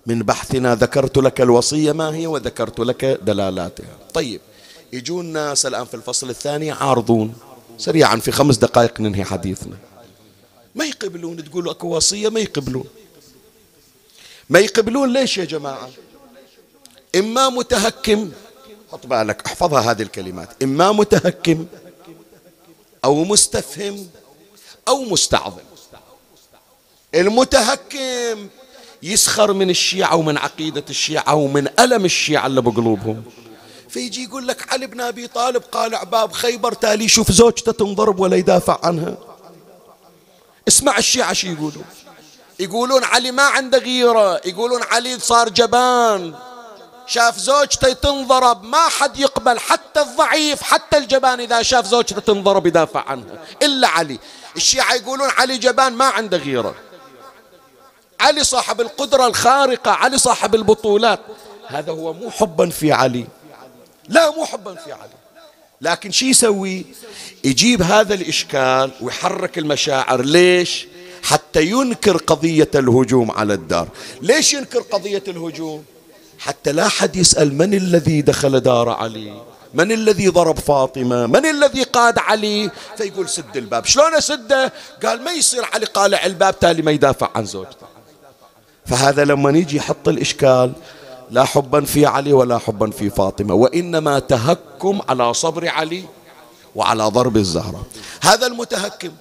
من 0.06 0.20
بحثنا 0.20 0.76
ذكرت 0.76 1.18
لك 1.18 1.42
الوصية 1.42 1.92
ما 1.92 2.16
هي 2.16 2.28
وذكرت 2.28 2.80
لك 2.80 3.06
دلالاتها. 3.06 3.96
طيب 4.14 4.42
يجون 4.94 5.26
الناس 5.26 5.66
الآن 5.66 5.86
في 5.86 5.94
الفصل 5.94 6.30
الثاني 6.30 6.72
عارضون. 6.72 7.34
سريعا 7.78 8.16
في 8.16 8.32
خمس 8.32 8.58
دقائق 8.58 9.02
ننهي 9.02 9.24
حديثنا. 9.24 9.78
ما 10.76 10.86
يقبلون 10.86 11.44
تقول 11.44 11.70
أكو 11.70 11.96
وصية؟ 11.96 12.30
ما 12.30 12.40
يقبلون. 12.40 12.86
ما 14.50 14.60
يقبلون 14.60 15.14
ليش 15.14 15.38
يا 15.38 15.46
جماعة؟ 15.46 15.90
إما 17.16 17.50
متهكم. 17.50 18.32
حط 18.92 19.06
بالك 19.06 19.46
احفظها 19.46 19.92
هذه 19.92 20.02
الكلمات. 20.02 20.64
إما 20.64 20.92
متهكم 20.92 21.66
أو 23.06 23.24
مستفهم 23.24 24.10
أو 24.88 25.04
مستعظم. 25.04 25.62
المتهكم 27.16 28.48
يسخر 29.04 29.54
من 29.54 29.70
الشيعة 29.70 30.16
ومن 30.16 30.38
عقيدة 30.38 30.84
الشيعة 30.90 31.36
ومن 31.36 31.68
ألم 31.80 32.06
الشيعة 32.06 32.48
اللي 32.48 32.62
بقلوبهم. 32.62 33.24
فيجي 33.90 34.24
يقول 34.24 34.48
لك 34.48 34.74
علي 34.74 34.88
بن 34.88 35.02
أبي 35.02 35.28
طالب 35.28 35.64
قال 35.72 36.06
باب 36.06 36.32
خيبر 36.32 36.74
تالي 36.74 37.06
يشوف 37.06 37.32
زوجته 37.32 37.72
تنضرب 37.72 38.20
ولا 38.20 38.36
يدافع 38.38 38.80
عنها. 38.84 39.18
اسمع 40.68 40.98
الشيعة 40.98 41.34
شو 41.34 41.48
يقولون. 41.48 41.86
يقولون 42.60 43.04
علي 43.04 43.32
ما 43.32 43.44
عنده 43.44 43.78
غيرة. 43.78 44.42
يقولون 44.46 44.84
علي 44.84 45.20
صار 45.20 45.50
جبان. 45.50 46.34
شاف 47.08 47.38
زوجته 47.38 47.94
تنضرب 47.94 48.64
ما 48.64 48.90
حد 48.90 49.20
يقبل 49.20 49.60
حتى 49.60 50.02
الضعيف 50.02 50.62
حتى 50.62 50.98
الجبان 50.98 51.40
إذا 51.40 51.62
شاف 51.62 51.86
زوجته 51.86 52.22
تنضرب 52.22 52.68
يدافع 52.68 53.10
عنها 53.10 53.46
إلا 53.62 53.88
علي. 53.88 54.20
الشيعة 54.56 54.94
يقولون 54.94 55.30
علي 55.30 55.58
جبان 55.58 55.94
ما 55.94 56.06
عنده 56.06 56.38
غيرة. 56.38 56.76
علي 58.20 58.44
صاحب 58.44 58.82
القدرة 58.82 59.28
الخارقة 59.28 59.92
علي 59.92 60.18
صاحب 60.18 60.56
البطولات. 60.56 61.20
هذا 61.68 61.92
هو 61.92 62.14
مو 62.14 62.32
حبا 62.32 62.70
في 62.70 62.92
علي. 62.92 63.28
لا 64.10 64.32
مو 64.32 64.46
حبا 64.46 64.76
في 64.76 64.92
علي. 64.92 65.18
لكن 65.82 66.12
شي 66.12 66.30
يسوي؟ 66.30 66.86
يجيب 67.44 67.82
هذا 67.82 68.14
الإشكال 68.14 68.92
ويحرك 69.02 69.58
المشاعر. 69.58 70.22
ليش؟ 70.22 70.88
حتى 71.24 71.62
ينكر 71.62 72.18
قضية 72.18 72.72
الهجوم 72.76 73.32
على 73.32 73.54
الدار. 73.54 73.88
ليش 74.22 74.54
ينكر 74.54 74.80
قضية 74.80 75.24
الهجوم؟ 75.28 75.86
حتى 76.40 76.72
لا 76.72 76.88
حد 76.88 77.16
يسأل 77.16 77.58
من 77.58 77.74
الذي 77.74 78.22
دخل 78.22 78.60
دار 78.60 78.90
علي؟ 78.90 79.42
من 79.74 79.92
الذي 79.92 80.28
ضرب 80.28 80.60
فاطمة؟ 80.60 81.26
من 81.26 81.46
الذي 81.46 81.84
قاد 81.84 82.20
علي؟ 82.20 82.72
فيقول 82.98 83.30
سد 83.30 83.58
الباب. 83.58 83.86
شلون 83.86 84.16
أسده؟ 84.16 84.74
قال 85.04 85.24
ما 85.24 85.32
يصير 85.32 85.66
علي 85.74 85.86
قالع 85.86 86.26
الباب 86.26 86.60
تالي 86.60 86.82
ما 86.82 86.92
يدافع 86.92 87.30
عن 87.36 87.46
زوجته. 87.46 87.88
فهذا 88.86 89.26
لما 89.26 89.50
يجي 89.50 89.78
يحط 89.78 90.08
الإشكال 90.08 90.74
لا 91.32 91.44
حبا 91.44 91.86
في 91.86 92.06
علي 92.06 92.34
ولا 92.34 92.58
حبا 92.58 92.92
في 92.92 93.10
فاطمة 93.10 93.54
وإنما 93.54 94.20
تهكم 94.20 95.02
على 95.10 95.34
صبر 95.34 95.68
علي 95.68 96.04
وعلى 96.76 97.04
ضرب 97.04 97.38
الزهرة. 97.38 97.86
هذا 98.22 98.48
المتهكم. 98.48 99.12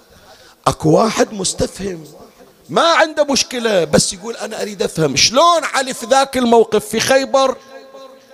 أكو 0.66 0.90
واحد 0.90 1.32
مستفهم. 1.32 2.04
ما 2.68 2.82
عنده 2.82 3.24
مشكلة 3.24 3.84
بس 3.84 4.12
يقول 4.12 4.36
أنا 4.36 4.62
أريد 4.62 4.82
أفهم 4.82 5.16
شلون 5.16 5.64
علي 5.64 5.94
في 5.94 6.06
ذاك 6.06 6.36
الموقف 6.36 6.86
في 6.86 7.00
خيبر؟ 7.00 7.56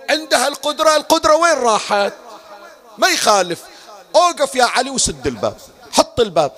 عندها 0.09 0.47
القدرة 0.47 0.95
القدرة 0.95 1.35
وين 1.35 1.53
راحت؟ 1.53 2.13
ما 2.97 3.07
يخالف. 3.07 3.61
أوقف 4.15 4.55
يا 4.55 4.63
علي 4.63 4.89
وسد 4.89 5.27
الباب 5.27 5.57
حط 5.91 6.19
الباب. 6.19 6.51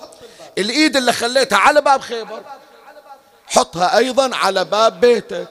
الإيد 0.58 0.96
اللي 0.96 1.12
خليتها 1.12 1.58
على 1.58 1.80
باب 1.80 2.00
خيبر 2.00 2.42
حطها 3.46 3.96
أيضا 3.96 4.36
على 4.36 4.64
باب 4.64 5.00
بيتك 5.00 5.48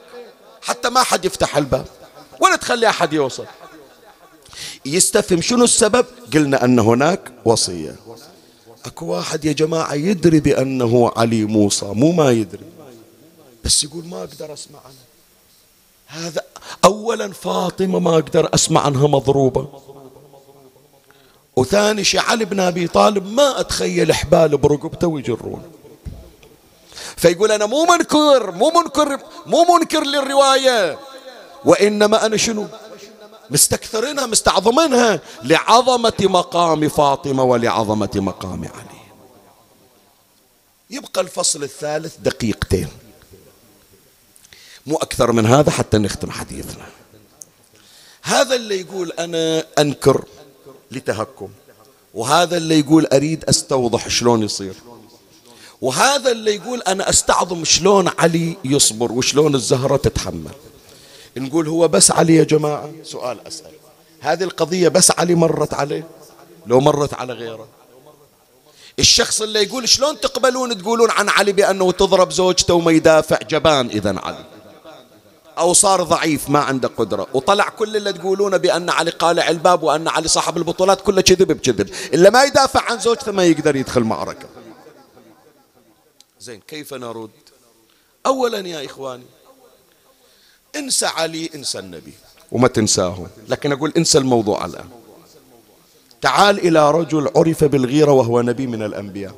حتى 0.62 0.90
ما 0.90 1.02
حد 1.02 1.24
يفتح 1.24 1.56
الباب. 1.56 1.86
ولا 2.40 2.56
تخلي 2.56 2.88
أحد 2.88 3.12
يوصل؟ 3.12 3.46
يستفهم 4.84 5.42
شنو 5.42 5.64
السبب؟ 5.64 6.06
قلنا 6.34 6.64
أن 6.64 6.78
هناك 6.78 7.32
وصية. 7.44 7.96
أكو 8.86 9.06
واحد 9.06 9.44
يا 9.44 9.52
جماعة 9.52 9.94
يدري 9.94 10.40
بأنه 10.40 11.12
علي 11.16 11.44
موسى 11.44 11.86
مو 11.86 12.12
ما 12.12 12.30
يدري. 12.30 12.64
بس 13.64 13.84
يقول 13.84 14.04
ما 14.06 14.18
أقدر 14.18 14.52
أسمع 14.52 14.78
عنه. 14.84 14.94
هذا 16.06 16.42
أولا 16.84 17.32
فاطمة 17.32 17.98
ما 17.98 18.14
أقدر 18.14 18.54
أسمع 18.54 18.80
عنها 18.80 19.06
مضروبة. 19.06 19.68
وثاني 21.56 22.04
شيء 22.04 22.20
علي 22.20 22.44
بن 22.44 22.60
أبي 22.60 22.88
طالب 22.88 23.32
ما 23.32 23.60
أتخيل 23.60 24.14
حبال 24.14 24.56
برقبته 24.56 25.06
ويجرون. 25.06 25.62
فيقول 27.16 27.52
أنا 27.52 27.66
مو 27.66 27.84
منكر 27.84 28.50
مو 28.50 28.70
منكر 28.70 29.18
مو 29.46 29.64
منكر 29.64 30.04
للرواية. 30.04 30.98
وإنما 31.64 32.26
أنا 32.26 32.36
شنو؟ 32.36 32.66
مستكثرينها 33.50 34.26
مستعظمينها 34.26 35.20
لعظمة 35.42 36.12
مقام 36.20 36.88
فاطمة 36.88 37.42
ولعظمة 37.42 38.10
مقام 38.14 38.64
علي. 38.64 39.00
يبقى 40.90 41.20
الفصل 41.20 41.62
الثالث 41.62 42.16
دقيقتين. 42.16 42.88
مو 44.86 44.96
أكثر 44.96 45.32
من 45.32 45.46
هذا 45.46 45.70
حتى 45.70 45.98
نختم 45.98 46.30
حديثنا. 46.30 46.86
هذا 48.22 48.54
اللي 48.54 48.80
يقول 48.80 49.12
أنا 49.12 49.64
أنكر 49.78 50.24
لتهكم 50.90 51.48
وهذا 52.14 52.56
اللي 52.56 52.78
يقول 52.78 53.06
أريد 53.06 53.44
أستوضح 53.44 54.08
شلون 54.08 54.42
يصير 54.42 54.74
وهذا 55.80 56.32
اللي 56.32 56.54
يقول 56.54 56.82
أنا 56.82 57.10
أستعظم 57.10 57.64
شلون 57.64 58.08
علي 58.18 58.56
يصبر 58.64 59.12
وشلون 59.12 59.54
الزهرة 59.54 59.96
تتحمل. 59.96 60.54
نقول 61.38 61.68
هو 61.68 61.88
بس 61.88 62.10
علي 62.10 62.36
يا 62.36 62.44
جماعة؟ 62.44 62.90
سؤال 63.02 63.46
أسأل 63.46 63.72
هذه 64.20 64.44
القضية 64.44 64.88
بس 64.88 65.10
علي 65.18 65.34
مرت 65.34 65.74
عليه؟ 65.74 66.06
لو 66.66 66.80
مرت 66.80 67.14
على 67.14 67.32
غيره. 67.32 67.68
الشخص 68.98 69.42
اللي 69.42 69.62
يقول 69.62 69.88
شلون 69.88 70.20
تقبلون 70.20 70.78
تقولون 70.78 71.10
عن 71.10 71.28
علي 71.28 71.52
بأنه 71.52 71.92
تضرب 71.92 72.32
زوجته 72.32 72.74
وما 72.74 72.92
يدافع؟ 72.92 73.38
جبان 73.50 73.86
إذا 73.86 74.18
علي. 74.18 74.44
أو 75.58 75.72
صار 75.72 76.02
ضعيف 76.02 76.50
ما 76.50 76.58
عنده 76.58 76.88
قدرة. 76.88 77.26
وطلع 77.34 77.68
كل 77.68 77.96
اللي 77.96 78.12
تقولونه 78.12 78.56
بأن 78.56 78.90
علي 78.90 79.10
قالع 79.10 79.48
الباب 79.48 79.82
وأن 79.82 80.08
علي 80.08 80.28
صاحب 80.28 80.56
البطولات 80.56 81.00
كله 81.00 81.20
كذب 81.20 81.52
بكذب. 81.52 81.90
إلا 82.14 82.30
ما 82.30 82.44
يدافع 82.44 82.80
عن 82.90 82.98
زوجته 82.98 83.32
ما 83.32 83.44
يقدر 83.44 83.76
يدخل 83.76 84.00
معركة. 84.00 84.48
زين 86.40 86.60
كيف 86.60 86.94
نرد؟ 86.94 87.30
أولا 88.26 88.68
يا 88.68 88.86
إخواني 88.86 89.24
انسى 90.78 91.06
علي 91.06 91.50
انسى 91.54 91.78
النبي 91.78 92.12
وما 92.52 92.68
تنساه. 92.68 93.26
لكن 93.48 93.72
أقول 93.72 93.92
إنسى 93.96 94.18
الموضوع 94.18 94.64
الآن. 94.64 94.88
تعال 96.22 96.58
إلى 96.58 96.90
رجل 96.90 97.30
عرف 97.36 97.64
بالغيرة 97.64 98.12
وهو 98.12 98.40
نبي 98.42 98.66
من 98.66 98.82
الأنبياء. 98.82 99.34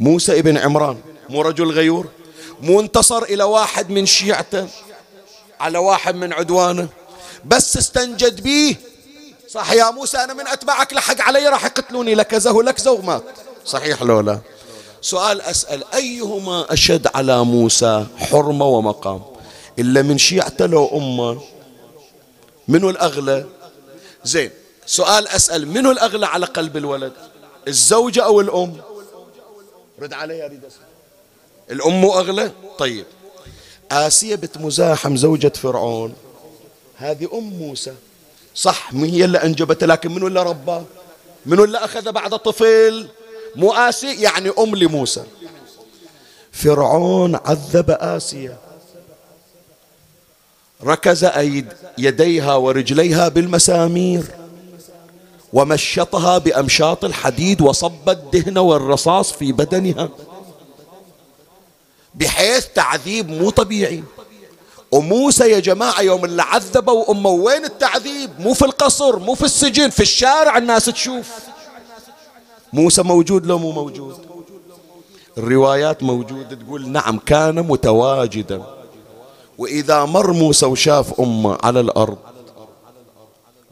موسى 0.00 0.38
ابن 0.38 0.58
عمران 0.58 0.98
مو 1.28 1.42
رجل 1.42 1.70
غيور؟ 1.70 2.06
مو 2.60 2.80
انتصر 2.80 3.22
إلى 3.22 3.44
واحد 3.44 3.90
من 3.90 4.06
شيعته؟ 4.06 4.68
على 5.60 5.78
واحد 5.78 6.14
من 6.14 6.32
عدوانه؟ 6.32 6.88
بس 7.44 7.76
استنجد 7.76 8.42
به 8.42 8.76
صح 9.48 9.72
يا 9.72 9.90
موسى 9.90 10.18
أنا 10.18 10.34
من 10.34 10.46
أتبعك 10.46 10.92
لحق 10.92 11.20
علي 11.20 11.48
راح 11.48 11.64
يقتلوني 11.64 12.14
لكزه 12.14 12.62
لكزه 12.62 12.92
ومات 12.92 13.22
صحيح 13.64 14.02
لو 14.02 14.20
لا؟ 14.20 14.38
سؤال 15.00 15.40
أسأل 15.40 15.84
أيهما 15.94 16.72
أشد 16.72 17.06
على 17.14 17.44
موسى 17.44 18.06
حرمة 18.16 18.64
ومقام؟ 18.64 19.22
إلا 19.78 20.02
من 20.02 20.18
شيعته 20.18 20.66
لو 20.66 20.90
أمة. 20.94 21.40
منو 22.68 22.90
الأغلى؟ 22.90 23.44
زين 24.24 24.50
سؤال 24.86 25.28
أسأل 25.28 25.68
منو 25.68 25.90
الأغلى 25.90 26.26
على 26.26 26.46
قلب 26.46 26.76
الولد؟ 26.76 27.12
الزوجة 27.68 28.24
أو 28.24 28.40
الأم؟ 28.40 28.76
رد 30.02 30.12
علي 30.12 30.46
أريد 30.46 30.64
أسأل. 30.64 30.80
الأم 31.70 32.04
أغلى؟ 32.04 32.50
طيب. 32.78 33.04
آسية 33.90 34.34
بنت 34.34 34.58
مزاحم 34.58 35.16
زوجة 35.16 35.52
فرعون. 35.54 36.14
هذه 36.96 37.28
أم 37.32 37.44
موسى. 37.44 37.94
صح 38.54 38.92
من 38.92 39.10
هي 39.10 39.24
اللي 39.24 39.38
أنجبته 39.38 39.86
لكن 39.86 40.14
منو 40.14 40.26
اللي 40.26 40.42
رباه 40.42 40.84
منو 41.46 41.64
اللي 41.64 41.78
أخذ 41.78 42.12
بعد 42.12 42.38
طفل 42.38 43.08
مو 43.56 43.72
آسي 43.72 44.22
يعني 44.22 44.50
أم 44.58 44.76
لموسى. 44.76 45.24
فرعون 46.52 47.34
عذب 47.34 47.90
آسيا 47.90 48.58
ركز 50.84 51.24
أيد 51.24 51.66
يديها 51.98 52.54
ورجليها 52.54 53.28
بالمسامير 53.28 54.24
ومشطها 55.52 56.38
بأمشاط 56.38 57.04
الحديد 57.04 57.60
وصب 57.60 58.08
الدهن 58.08 58.58
والرصاص 58.58 59.32
في 59.32 59.52
بدنها 59.52 60.08
بحيث 62.14 62.66
تعذيب 62.74 63.30
مو 63.30 63.50
طبيعي. 63.50 64.04
وموسى 64.92 65.50
يا 65.50 65.58
جماعة 65.58 66.00
يوم 66.00 66.24
اللي 66.24 66.42
عذبوا 66.42 67.10
أمه 67.10 67.30
وين 67.30 67.64
التعذيب؟ 67.64 68.30
مو 68.40 68.54
في 68.54 68.64
القصر 68.64 69.18
مو 69.18 69.34
في 69.34 69.44
السجن 69.44 69.90
في 69.90 70.00
الشارع 70.00 70.58
الناس 70.58 70.84
تشوف. 70.84 71.30
موسى 72.72 73.02
موجود 73.02 73.46
لو 73.46 73.58
مو 73.58 73.72
موجود. 73.72 74.26
الروايات 75.38 76.02
موجودة 76.02 76.56
تقول 76.56 76.88
نعم 76.88 77.18
كان 77.18 77.54
متواجدا. 77.54 78.75
وإذا 79.58 80.04
مر 80.04 80.32
موسى 80.32 80.66
وشاف 80.66 81.20
أمه 81.20 81.58
على 81.62 81.80
الأرض 81.80 82.18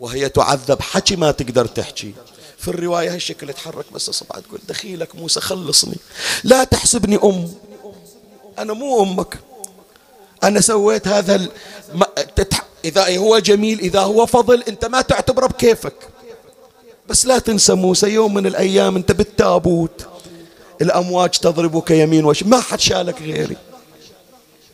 وهي 0.01 0.29
تعذب 0.29 0.83
حكي 0.83 1.17
ما 1.17 1.31
تقدر 1.31 1.67
تحكي. 1.67 2.15
في 2.59 2.69
الرواية 2.69 3.15
هالشكل 3.15 3.53
تحرك 3.53 3.85
بس 3.95 4.11
صبعها 4.11 4.41
تقول 4.41 4.61
دخيلك 4.69 5.17
موسى 5.17 5.41
خلصني. 5.41 5.97
لا 6.45 6.65
تحسبني 6.65 7.19
أم 7.25 7.53
أنا 8.59 8.73
مو 8.73 9.03
أمك. 9.03 9.39
أنا 10.45 10.61
سويت 10.61 11.09
هذا 11.09 11.35
ال... 11.35 11.49
ما... 11.95 12.07
تتح... 12.37 12.65
إذا 12.85 13.19
هو 13.19 13.39
جميل 13.39 13.79
إذا 13.81 14.01
هو 14.01 14.27
فضل 14.27 14.63
أنت 14.69 14.85
ما 14.85 15.01
تعتبره 15.01 15.47
بكيفك. 15.47 15.95
بس 17.09 17.27
لا 17.27 17.39
تنسى 17.39 17.75
موسى 17.75 18.09
يوم 18.09 18.35
من 18.35 18.47
الأيام 18.47 18.97
أنت 18.97 19.13
بالتابوت. 19.13 20.07
الأمواج 20.83 21.31
تضربك 21.31 21.91
يمين 21.91 22.25
وش 22.25 22.43
ما 22.43 22.61
حد 22.61 22.81
شالك 22.81 23.23
غيري. 23.23 23.57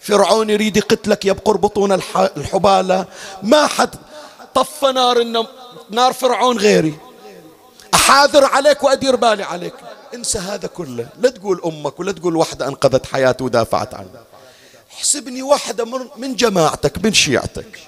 فرعون 0.01 0.51
يريد 0.51 0.76
يقتلك 0.76 1.24
يبقر 1.24 1.57
بطون 1.57 1.92
الحبالة. 2.36 3.07
ما 3.42 3.66
حد 3.66 3.94
طف 4.55 4.84
نار 4.84 5.46
نار 5.90 6.12
فرعون 6.12 6.59
غيري. 6.59 6.98
أحاذر 7.94 8.44
عليك 8.44 8.82
وأدير 8.82 9.16
بالي 9.16 9.42
عليك. 9.42 9.74
انسى 10.14 10.38
هذا 10.38 10.68
كله. 10.68 11.09
لا 11.20 11.30
تقول 11.30 11.61
أمك 11.64 12.01
ولا 12.01 12.12
تقول 12.12 12.36
واحدة 12.36 12.68
أنقذت 12.68 13.07
حياته 13.07 13.44
ودافعت 13.44 13.94
عنه. 13.94 14.11
احسبني 14.92 15.42
واحدة 15.42 15.84
من 16.16 16.36
جماعتك 16.36 17.05
من 17.05 17.12
شيعتك. 17.14 17.78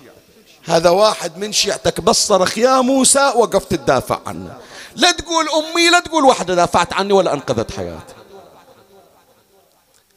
هذا 0.65 0.91
واحد 0.91 1.39
من 1.39 1.53
شيعتك 1.53 2.01
بس 2.01 2.27
صرخ 2.27 2.59
يا 2.59 2.81
موسى 2.81 3.33
وقفت 3.37 3.75
تدافع 3.75 4.21
عنه. 4.27 4.57
لا 4.97 5.11
تقول 5.11 5.49
أمي 5.49 5.91
لا 5.91 6.01
تقول 6.01 6.25
واحدة 6.25 6.55
دافعت 6.55 6.93
عني 6.93 7.13
ولا 7.13 7.33
أنقذت 7.33 7.71
حياتي. 7.71 8.15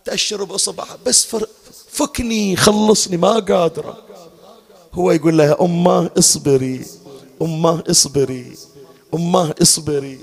تأشر 0.06 0.44
بإصبعها. 0.44 0.98
بس 1.06 1.36
فكني 1.96 2.56
خلصني 2.56 3.18
ما 3.18 3.40
قادرة. 3.40 3.98
هو 4.94 5.12
يقول 5.12 5.38
لها 5.38 5.58
أمه 5.62 6.10
اصبري 6.20 6.86
أمه 7.42 7.84
اصبري 7.92 8.58
أمه 9.14 9.54
اصبري. 9.62 10.20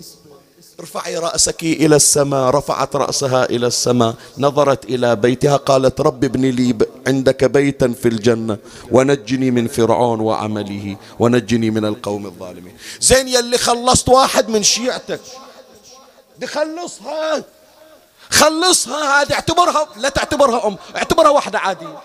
ارفعي 0.81 1.19
رأسك 1.19 1.63
إلى 1.63 1.97
السماء 1.97 2.51
رفعت 2.51 2.97
رأسها 2.97 3.45
إلى 3.45 3.67
السماء 3.67 4.15
نظرت 4.39 4.85
إلى 4.85 5.17
بيتها 5.17 5.57
قالت 5.57 6.01
رب 6.01 6.25
ابن 6.25 6.45
لي 6.45 6.75
عندك 7.07 7.45
بيتا 7.45 7.89
في 7.93 8.09
الجنة 8.09 8.59
ونجني 8.91 9.51
من 9.51 9.69
فرعون 9.69 10.21
وعمله 10.21 10.97
ونجني 11.19 11.71
من 11.71 11.85
القوم 11.85 12.27
الظالمين. 12.27 12.75
زين 13.01 13.29
يلي 13.29 13.59
خلصت 13.59 14.09
واحد 14.09 14.49
من 14.49 14.63
شيعتك. 14.63 15.21
دي 16.39 16.47
خلصها 16.47 17.45
خلصها 18.33 19.23
هذه 19.23 19.33
اعتبرها 19.33 19.89
لا 19.97 20.09
تعتبرها 20.09 20.67
أم 20.67 20.77
اعتبرها 20.97 21.31
واحدة 21.31 21.59
عادية. 21.59 21.99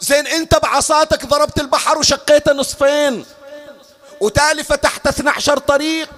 زين 0.00 0.26
انت 0.26 0.54
بعصاتك 0.62 1.26
ضربت 1.26 1.60
البحر 1.60 1.98
وشقيته 1.98 2.52
نصفين 2.52 3.24
وتالي 4.20 4.64
فتحت 4.64 5.06
12 5.06 5.58
طريق 5.58 6.08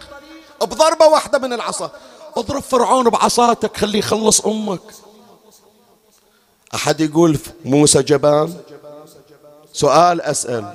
بضربة 0.60 1.06
واحدة 1.06 1.38
من 1.38 1.52
العصا. 1.52 1.90
اضرب 2.36 2.62
فرعون 2.62 3.10
بعصاتك 3.10 3.76
خليه 3.76 3.98
يخلص 3.98 4.40
أمك. 4.40 4.80
أحد 6.74 7.00
يقول 7.00 7.38
موسى 7.64 8.02
جبان؟ 8.02 8.56
سؤال 9.72 10.20
أسأل. 10.20 10.74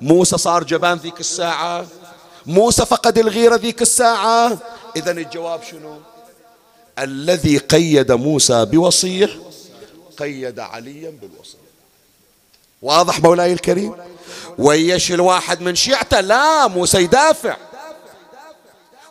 موسى 0.00 0.38
صار 0.38 0.64
جبان 0.64 0.98
ذيك 0.98 1.20
الساعة؟ 1.20 1.86
موسى 2.46 2.86
فقد 2.86 3.18
الغيرة 3.18 3.56
ذيك 3.56 3.82
الساعة؟ 3.82 4.58
إذا 4.96 5.10
الجواب 5.10 5.62
شنو؟ 5.62 6.00
الذي 7.02 7.58
قيد 7.58 8.12
موسى 8.12 8.64
بوصيه 8.64 9.40
قيد 10.18 10.60
عليا 10.60 11.12
بالوصية. 11.20 11.58
واضح 12.82 13.20
مولاي 13.20 13.52
الكريم؟ 13.52 13.94
ويش 14.58 15.12
الواحد 15.12 15.60
من 15.60 15.74
شيعته؟ 15.74 16.20
لا 16.20 16.68
موسى 16.68 17.02
يدافع. 17.02 17.56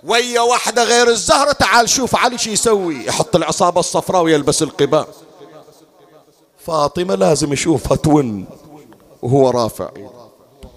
ويا 0.03 0.41
واحدة 0.41 0.83
غير 0.83 1.07
الزهرة 1.07 1.51
تعال 1.51 1.89
شوف 1.89 2.15
علي 2.15 2.37
شو 2.37 2.49
يسوي. 2.49 3.05
يحط 3.05 3.35
العصابة 3.35 3.79
الصفراء 3.79 4.23
ويلبس 4.23 4.61
القباء. 4.63 5.07
فاطمة 6.65 7.15
لازم 7.15 7.53
يشوفها 7.53 7.97
تون 7.97 8.45
وهو 9.21 9.49
رافع. 9.49 9.89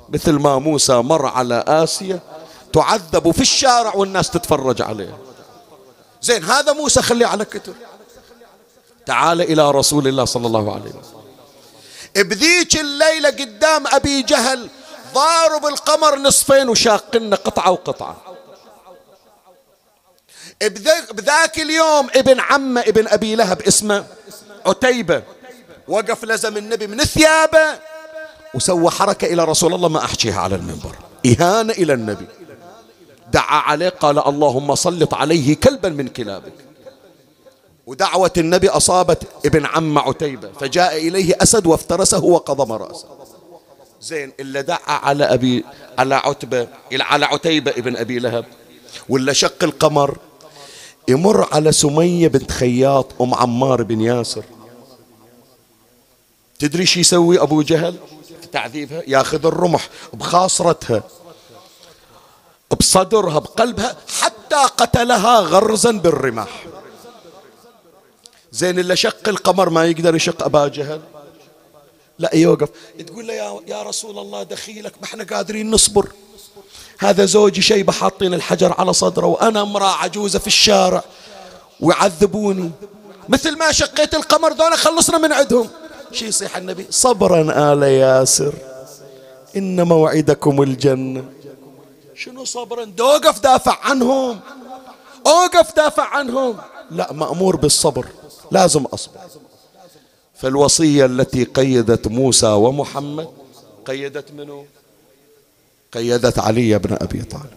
مثل 0.09 0.33
ما 0.33 0.59
موسى 0.59 0.93
مر 0.93 1.27
على 1.27 1.65
آسيا 1.67 2.21
تعذب 2.73 3.31
في 3.31 3.41
الشارع 3.41 3.95
والناس 3.95 4.31
تتفرج 4.31 4.83
عليه. 4.83 5.19
زين 6.23 6.45
هذا 6.45 6.73
موسى 6.73 7.03
خليه 7.03 7.27
على 7.27 7.45
كتر 7.45 7.73
تعال 9.07 9.41
إلى 9.41 9.71
رسول 9.71 10.09
الله 10.09 10.25
صلى 10.25 10.47
الله 10.47 10.75
عليه 10.75 10.91
وسلم. 10.91 11.21
بذيك 12.17 12.81
الليلة 12.81 13.29
قدام 13.29 13.87
أبي 13.87 14.23
جهل 14.23 14.69
ضارب 15.15 15.67
القمر 15.67 16.19
نصفين 16.19 16.69
وشاقنا 16.69 17.37
قطعة 17.37 17.71
وقطعة. 17.71 18.17
بذاك 21.13 21.61
اليوم 21.61 22.09
ابن 22.15 22.41
عمه 22.41 22.81
ابن 22.81 23.09
أبي 23.09 23.35
لهب 23.35 23.63
اسمه 23.63 24.05
عتيبة 24.67 25.23
وقف 25.89 26.25
لزم 26.25 26.57
النبي 26.57 26.87
من 26.87 27.05
ثيابه 27.05 27.79
وسوى 28.55 28.91
حركة 28.91 29.27
إلى 29.27 29.45
رسول 29.45 29.75
الله 29.75 29.89
ما 29.89 30.05
أحكيها 30.05 30.41
على 30.41 30.55
المنبر. 30.55 30.95
إهانة 31.27 31.73
إلى 31.73 31.93
النبي. 31.93 32.27
دعا 33.33 33.61
عليه 33.61 33.89
قال 33.89 34.29
اللهم 34.29 34.75
سلط 34.75 35.15
عليه 35.15 35.57
كلبا 35.57 35.89
من 35.89 36.09
كلابك. 36.09 36.53
ودعوة 37.87 38.33
النبي 38.39 38.69
أصابت 38.69 39.23
ابن 39.47 39.67
عم 39.67 39.99
عتيبة 39.99 40.53
فجاء 40.61 40.97
إليه 40.97 41.35
أسد 41.41 41.67
وافترسه 41.67 42.25
وقضم 42.25 42.73
رأسه. 42.73 43.09
زين 44.03 44.33
إلا 44.41 44.61
دعا 44.61 44.81
على 44.87 45.25
أبي 45.25 45.65
على 45.99 46.15
عتبة 46.15 46.69
على 46.93 47.27
عتيبة 47.27 47.71
ابن 47.71 47.97
أبي 47.97 48.19
لهب. 48.19 48.45
ولا 49.09 49.33
شق 49.33 49.65
القمر 49.65 50.17
يمر 51.09 51.49
على 51.55 51.73
سمية 51.73 52.29
بنت 52.29 52.51
خياط 52.53 53.07
أم 53.21 53.35
عمار 53.35 53.83
بن 53.83 54.01
ياسر. 54.01 54.45
تدري 56.59 56.87
شو 56.87 57.01
يسوي 57.01 57.43
أبو 57.43 57.63
جهل؟ 57.63 57.95
في 58.41 58.47
تعذيبها؟ 58.47 59.03
ياخذ 59.07 59.47
الرمح 59.47 59.89
بخاصرتها. 60.13 61.03
بصدرها 62.79 63.39
بقلبها 63.39 63.97
حتى 64.21 64.57
قتلها 64.77 65.41
غرزا 65.41 65.93
بالرماح. 65.93 66.67
زين 68.53 68.79
اللي 68.79 68.97
شق 68.97 69.29
القمر 69.29 69.69
ما 69.71 69.85
يقدر 69.85 70.15
يشق 70.15 70.45
أبا 70.45 70.69
جهل؟ 70.69 71.01
لا 72.19 72.35
يوقف. 72.35 72.69
تقول 73.07 73.27
له 73.27 73.35
يا, 73.35 73.61
يا 73.67 73.83
رسول 73.83 74.19
الله 74.19 74.43
دخيلك 74.43 74.93
ما 75.01 75.05
إحنا 75.05 75.25
قادرين 75.25 75.71
نصبر. 75.71 76.09
هذا 76.99 77.25
زوجي 77.25 77.63
شيبة 77.63 77.93
حاطين 77.93 78.35
الحجر 78.35 78.75
على 78.79 78.93
صدره 78.93 79.27
وأنا 79.27 79.63
امرأة 79.63 79.91
عجوزة 79.91 80.39
في 80.39 80.47
الشارع 80.47 81.05
ويعذبوني. 81.81 82.71
مثل 83.29 83.59
ما 83.59 83.73
شقيت 83.73 84.15
القمر 84.15 84.53
دون 84.53 84.77
خلصنا 84.77 85.19
من 85.19 85.33
عندهم 85.33 85.69
شي 86.13 86.27
يصيح 86.27 86.57
النبي؟ 86.57 86.87
صبرا 86.91 87.73
آل 87.73 87.83
ياسر 87.83 88.55
إن 89.57 89.83
موعدكم 89.83 90.63
الجنة. 90.63 91.25
شنو 92.21 92.45
صبرا 92.45 92.85
دوقف 92.85 93.41
دافع 93.41 93.79
عنهم. 93.83 94.41
أوقف 95.27 95.77
دافع 95.77 96.17
عنهم. 96.17 96.57
لا 96.91 97.13
مأمور 97.13 97.57
بالصبر. 97.57 98.07
لازم 98.51 98.85
أصبر. 98.85 99.21
فالوصية 100.35 101.07
التي 101.07 101.45
قيدت 101.45 102.09
موسى 102.09 102.47
ومحمد 102.47 103.29
قيدت 103.87 104.33
منه 104.33 104.65
قيدت 105.93 106.39
علي 106.39 106.79
بن 106.79 106.97
أبي 107.01 107.23
طالب. 107.23 107.51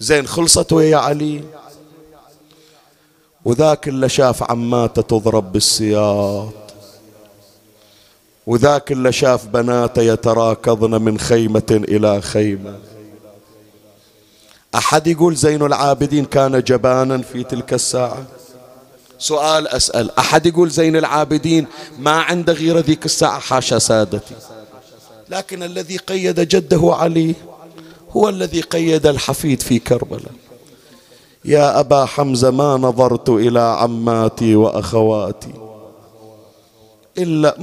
زين 0.00 0.26
خلصت 0.26 0.72
ويا 0.72 0.96
علي؟ 0.96 1.44
وذاك 3.44 3.88
اللي 3.88 4.08
شاف 4.08 4.50
عماته 4.50 5.02
تضرب 5.02 5.52
بالسياط. 5.52 6.52
وذاك 8.46 8.92
اللي 8.92 9.12
شاف 9.12 9.46
بناته 9.46 10.02
يتراكضن 10.02 11.02
من 11.02 11.18
خيمة 11.18 11.84
إلى 11.88 12.20
خيمة. 12.20 12.78
أحد 14.74 15.06
يقول 15.06 15.36
زين 15.36 15.62
العابدين 15.62 16.24
كان 16.24 16.62
جبانا 16.62 17.18
في 17.18 17.44
تلك 17.44 17.74
الساعة. 17.74 18.24
سؤال 19.18 19.68
أسأل 19.68 20.18
أحد 20.18 20.46
يقول 20.46 20.70
زين 20.70 20.96
العابدين 20.96 21.66
ما 21.98 22.10
عنده 22.10 22.52
غير 22.52 22.78
ذيك 22.78 23.04
الساعة 23.04 23.38
حاشا 23.38 23.78
سادتي. 23.78 24.34
لكن 25.28 25.62
الذي 25.62 25.96
قيد 25.96 26.40
جده 26.40 26.94
علي 26.94 27.34
هو 28.10 28.28
الذي 28.28 28.60
قيد 28.60 29.06
الحفيد 29.06 29.62
في 29.62 29.78
كربلاء. 29.78 30.32
يا 31.44 31.80
أبا 31.80 32.04
حمزة 32.04 32.50
ما 32.50 32.76
نظرت 32.76 33.28
إلى 33.28 33.60
عماتي 33.60 34.56
وأخواتي. 34.56 35.54
إلا 37.18 37.56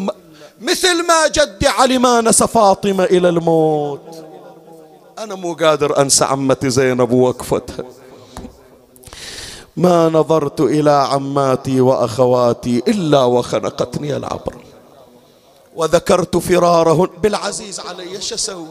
مثل 0.62 1.08
ما 1.08 1.28
جدي 1.28 1.68
علي 1.68 1.98
ما 1.98 2.22
نسى 2.22 2.48
فاطمة 2.48 3.04
إلى 3.04 3.30
الموت. 3.30 4.27
أنا 5.18 5.36
مو 5.36 5.54
قادر 5.54 6.02
أنسى 6.02 6.26
عمتي 6.26 6.70
زينب 6.70 7.12
ووقفتها. 7.12 7.86
ما 9.78 10.10
نظرت 10.10 10.62
إلى 10.62 10.92
عماتي 10.92 11.82
وأخواتي 11.82 12.84
إلا 12.88 13.24
وخنقتني 13.24 14.18
العبر. 14.18 14.56
وذكرت 15.76 16.38
فرارهن 16.38 17.10
بالعزيز 17.22 17.80
علي 17.80 18.16
إيش 18.16 18.34
أسوي؟ 18.34 18.68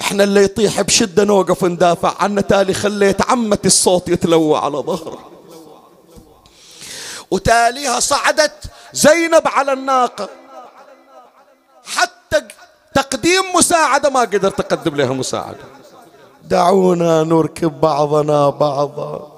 إحنا 0.00 0.24
اللي 0.24 0.44
يطيح 0.44 0.80
بشدة 0.80 1.24
نوقف 1.24 1.64
ندافع 1.64 2.14
عنه 2.20 2.40
تالي 2.40 2.74
خليت 2.74 3.30
عمتي 3.30 3.66
الصوت 3.66 4.08
يتلوى 4.08 4.58
على 4.58 4.78
ظهره. 4.78 5.18
وتاليها 7.30 8.00
صعدت 8.00 8.64
زينب 8.92 9.42
على 9.48 9.72
الناقة. 9.72 10.28
حتى 11.84 12.42
تقديم 13.28 13.56
مساعدة 13.56 14.10
ما 14.10 14.20
قدر 14.20 14.50
تقدم 14.50 14.96
لها 14.96 15.12
مساعدة. 15.12 15.64
دعونا 16.44 17.22
نركب 17.22 17.80
بعضنا 17.80 18.50
بعضا. 18.50 19.32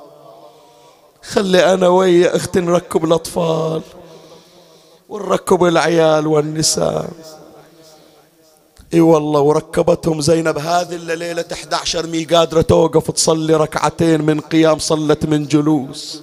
خلي 1.23 1.75
أنا 1.75 1.89
ويا 1.89 2.37
أختي 2.37 2.61
نركب 2.61 3.05
الأطفال 3.05 3.83
ونركب 5.09 5.65
العيال 5.65 6.27
والنساء. 6.27 7.11
إي 8.95 9.01
والله 9.01 9.41
وركبتهم 9.41 10.21
زينب. 10.21 10.59
هذه 10.59 10.95
الليلة 10.95 11.45
11 11.53 12.07
مي 12.07 12.25
قادرة 12.25 12.61
توقف 12.63 13.11
تصلي 13.11 13.55
ركعتين 13.55 14.23
من 14.23 14.41
قيام 14.41 14.79
صلت 14.79 15.27
من 15.27 15.47
جلوس. 15.47 16.23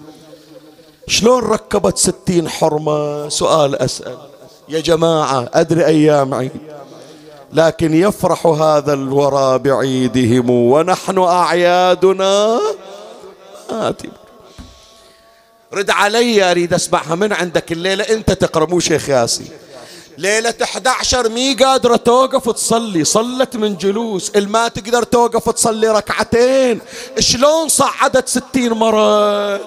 شلون 1.07 1.43
ركبت 1.43 1.97
ستين 1.97 2.49
حرمة؟ 2.49 3.29
سؤال 3.29 3.75
أسأل. 3.75 4.17
يا 4.69 4.79
جماعة 4.79 5.49
أدري 5.53 5.85
أيام 5.85 6.33
عيد. 6.33 6.51
لكن 7.53 7.93
يفرح 7.93 8.45
هذا 8.47 8.93
الورى 8.93 9.59
بعيدهم 9.59 10.49
ونحن 10.49 11.17
أعيادنا. 11.17 12.59
آتي. 13.69 14.09
رد 15.73 15.89
علي 15.89 16.51
أريد 16.51 16.73
أسمعها 16.73 17.15
من 17.15 17.33
عندك 17.33 17.71
الليلة؟ 17.71 18.03
أنت 18.03 18.31
تقرأ 18.31 18.65
مو 18.65 18.79
شيخ 18.79 19.09
ياسين. 19.09 19.49
ليلة 20.17 20.53
11 20.63 21.29
مي 21.29 21.53
قادرة 21.53 21.95
توقف 21.95 22.49
تصلي. 22.49 23.03
صلت 23.03 23.55
من 23.55 23.77
جلوس. 23.77 24.31
الما 24.35 24.67
تقدر 24.67 25.03
توقف 25.03 25.49
تصلي 25.49 25.87
ركعتين. 25.87 26.79
شلون 27.19 27.69
صعدت 27.69 28.27
ستين 28.27 28.73
مرة؟ 28.73 29.57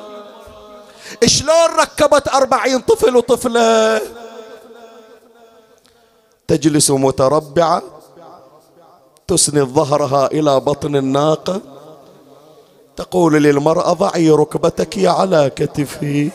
شلون 1.26 1.70
ركبت 1.78 2.28
أربعين 2.28 2.80
طفل 2.80 3.16
وطفلة؟ 3.16 4.00
تجلس 6.50 6.90
متربعة 6.90 7.82
تسند 9.26 9.64
ظهرها 9.64 10.26
إلى 10.26 10.60
بطن 10.60 10.96
الناقة. 10.96 11.60
تقول 12.96 13.42
للمرأة 13.42 13.92
ضعي 13.92 14.30
ركبتك 14.30 14.98
على 14.98 15.50
كتفي. 15.56 16.30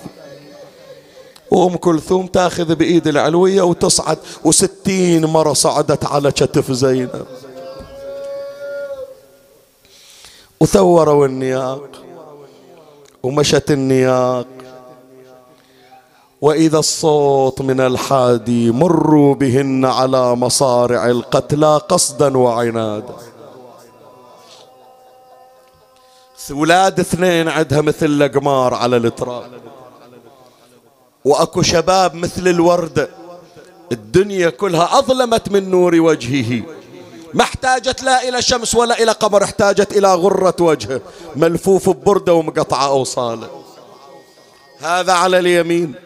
وأم 1.51 1.76
كلثوم 1.76 2.28
تأخذ 2.28 2.76
بإيد 2.76 3.07
العلوية 3.07 3.61
وتصعد 3.61 4.18
وستين 4.43 5.26
مرة 5.26 5.53
صعدت 5.53 6.05
على 6.05 6.32
كتف 6.32 6.72
زينب. 6.72 7.26
وثوروا 10.61 11.26
النياق 11.26 11.89
ومشت 13.24 13.72
النياق. 13.72 14.55
وإذا 16.46 16.80
الصوت 16.80 17.62
من 17.62 17.80
الحادي 17.82 18.72
مروا 18.72 19.36
بهن 19.36 19.86
على 19.86 20.36
مصارع 20.36 21.06
القتلى 21.06 21.78
قصدا 21.89 22.38
وعنادا. 22.38 23.16
ولاد 26.52 27.00
اثنين 27.00 27.48
عندها 27.48 27.82
مثل 27.82 28.06
القمار 28.06 28.74
على 28.74 28.98
التراب 28.98 29.52
وأكو 31.26 31.62
شباب 31.62 32.16
مثل 32.16 32.48
الوردة 32.48 33.10
الدنيا 33.91 34.50
كلها 34.50 35.00
أظلمت 35.00 35.50
من 35.50 35.72
نور 35.72 35.96
وجهه. 35.96 36.64
ما 37.34 37.43
احتاجت 37.43 38.04
لا 38.04 38.30
إلى 38.30 38.41
شمس 38.41 38.76
ولا 38.76 39.04
إلى 39.04 39.12
قمر 39.12 39.43
احتاجت 39.43 39.98
إلى 39.98 40.14
غرة 40.14 40.56
وجهه. 40.60 41.02
ملفوف 41.36 41.89
ببردة 41.89 42.34
ومقطعة 42.34 42.88
أوصاله. 42.88 43.50
هذا 44.80 45.14
على 45.14 45.39
اليمين. 45.39 46.05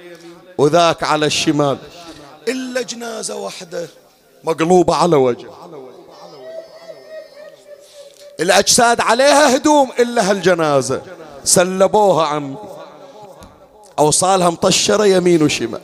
وذاك 0.59 1.03
على 1.03 1.25
الشمال. 1.25 1.77
إلا 2.47 2.81
جنازة 2.81 3.35
واحدة 3.35 3.87
مقلوبة 4.43 4.95
على 4.95 5.15
وجه. 5.15 5.47
الأجساد 8.39 9.01
عليها 9.01 9.55
هدوم 9.55 9.91
إلا 9.99 10.31
هالجنازة. 10.31 11.01
سلبوها 11.43 12.25
عم. 12.25 12.55
أوصالها 13.99 14.49
مطشرة 14.49 15.05
يمين 15.05 15.43
وشمال. 15.43 15.81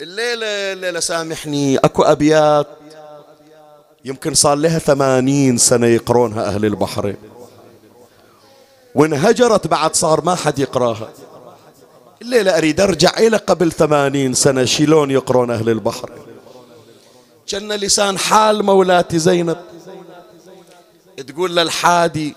الليلة 0.00 0.46
الليلة 0.46 1.00
سامحني 1.00 1.78
أكو 1.78 2.02
أبيات 2.02 2.66
يمكن 4.04 4.34
صار 4.34 4.56
لها 4.56 4.78
ثمانين 4.78 5.58
سنة 5.58 5.86
يقرونها 5.86 6.46
أهل 6.46 6.64
البحرين. 6.64 7.16
وانهجرت 8.94 9.66
بعد 9.66 9.96
صار 9.96 10.24
ما 10.24 10.34
حد 10.34 10.58
يقراها. 10.58 11.08
الليلة 12.22 12.58
أريد 12.58 12.80
أرجع 12.80 13.10
إلى 13.18 13.36
قبل 13.36 13.72
ثمانين 13.72 14.34
سنة 14.34 14.64
شلون 14.64 15.10
يقرون 15.10 15.50
أهل 15.50 15.68
البحر؟ 15.68 16.10
كان 17.48 17.72
لسان 17.72 18.18
حال 18.18 18.62
مولاتي 18.62 19.18
زينب. 19.18 19.56
تقول 21.26 21.56
للحادي 21.56 22.34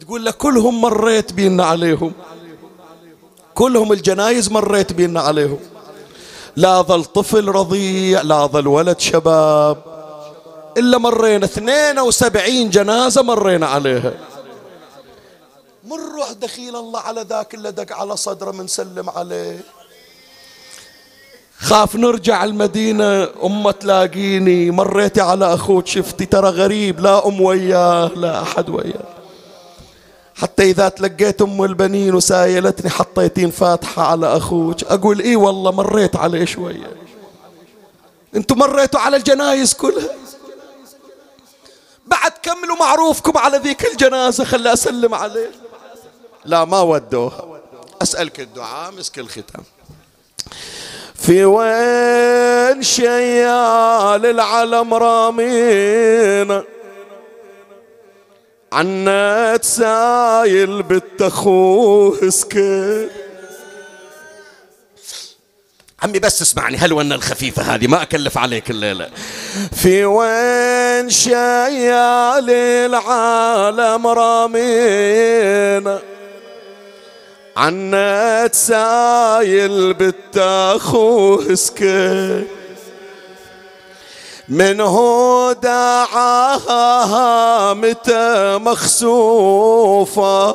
تقول 0.00 0.24
له 0.24 0.30
كلهم 0.30 0.80
مريت 0.80 1.32
بينا 1.32 1.64
عليهم. 1.64 2.12
كلهم 3.54 3.92
الجنايز 3.92 4.50
مريت 4.50 4.92
بينا 4.92 5.20
عليهم. 5.20 5.58
لا 6.56 6.82
ظل 6.82 7.04
طفل 7.04 7.48
رضيع 7.48 8.22
لا 8.22 8.46
ظل 8.46 8.66
ولد 8.66 9.00
شباب. 9.00 9.78
إلا 10.76 10.98
مرينا 10.98 11.44
72 11.44 12.70
جنازة 12.70 13.22
مرينا 13.22 13.66
عليها. 13.66 14.12
مروا 15.86 16.32
دخيل 16.32 16.76
الله 16.76 17.00
على 17.00 17.22
ذاك 17.22 17.54
اللي 17.54 17.72
دق 17.72 17.96
على 17.96 18.16
صدره 18.16 18.50
من 18.50 18.66
سلم 18.66 19.10
عليه. 19.10 19.60
خاف 21.58 21.96
نرجع 21.96 22.44
المدينة 22.44 23.28
أمة 23.44 23.70
تلاقيني. 23.70 24.70
مريتي 24.70 25.20
على 25.20 25.54
أخوك 25.54 25.86
شفتي 25.86 26.26
ترى 26.26 26.48
غريب. 26.48 27.00
لا 27.00 27.26
أم 27.26 27.40
وياه 27.40 28.10
لا 28.16 28.42
أحد 28.42 28.68
وياه. 28.68 29.08
حتى 30.34 30.62
إذا 30.62 30.88
تلقيت 30.88 31.42
أم 31.42 31.64
البنين 31.64 32.14
وسايلتني 32.14 32.90
حطيتين 32.90 33.50
فاتحة 33.50 34.02
على 34.02 34.36
أخوك. 34.36 34.84
أقول 34.84 35.20
إيه 35.20 35.36
والله 35.36 35.70
مريت 35.70 36.16
عليه 36.16 36.44
شوية. 36.44 36.90
أنتم 38.36 38.58
مريتوا 38.58 39.00
على 39.00 39.16
الجنايز 39.16 39.74
كلها. 39.74 40.16
بعد 42.06 42.32
كملوا 42.42 42.76
معروفكم 42.76 43.38
على 43.38 43.58
ذيك 43.58 43.86
الجنازة 43.92 44.44
خلي 44.44 44.72
أسلم 44.72 45.14
عليه. 45.14 45.65
لا 46.46 46.64
ما 46.64 46.80
ودوها 46.80 47.60
أسألك 48.02 48.40
الدعاء 48.40 48.92
مسك 48.92 49.18
الختام. 49.18 49.64
في 51.14 51.44
وين 51.44 52.82
شيال 52.82 54.26
العلم 54.26 54.94
رامينا 54.94 56.64
عنات 58.72 59.64
سايل 59.64 60.82
بالتخوه 60.82 62.30
سكر 62.30 63.08
عمي 66.02 66.18
بس 66.18 66.42
اسمعني 66.42 66.76
هالونة 66.76 67.14
الخفيفة 67.14 67.62
هذه 67.62 67.86
ما 67.86 68.02
أكلف 68.02 68.38
عليك 68.38 68.70
الليلة. 68.70 69.10
في 69.72 70.04
وين 70.04 71.10
شيال 71.10 72.50
العالم 72.50 74.06
رامينا 74.06 75.98
عنات 77.56 78.54
سايل 78.54 79.94
بالتخوه 79.94 81.54
سكر 81.54 82.44
من 84.48 84.80
هو 84.80 85.52
دعاها 85.52 86.94
متى 87.74 88.58
مخسوفة؟ 88.58 90.54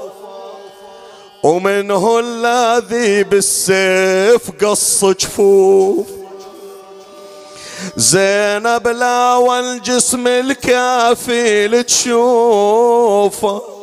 ومنه 1.43 2.19
الذي 2.19 3.23
بالسيف 3.23 4.51
قص 4.63 5.05
جفوف 5.05 6.07
زينب 7.97 8.87
لا 8.87 9.35
والجسم 9.35 10.27
الكافي 10.27 11.83
تشوفه 11.83 13.80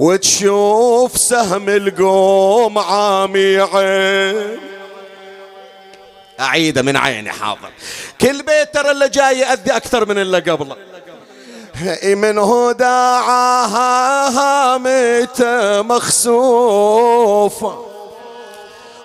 وتشوف 0.00 1.16
سهم 1.16 1.68
القوم 1.68 2.78
عامي 2.78 3.60
عين 3.60 4.58
أعيده 6.40 6.82
من 6.82 6.96
عيني 6.96 7.32
حاضر. 7.32 7.70
كل 8.20 8.42
بيت 8.42 8.74
ترى 8.74 8.90
اللي 8.90 9.08
جاي 9.08 9.38
يأذي 9.38 9.70
أكثر 9.76 10.08
من 10.08 10.18
اللي 10.18 10.38
قبله. 10.38 10.76
منه 12.04 12.72
داعاها 12.72 14.28
هامت 14.38 15.42
مخسوفة 15.92 17.84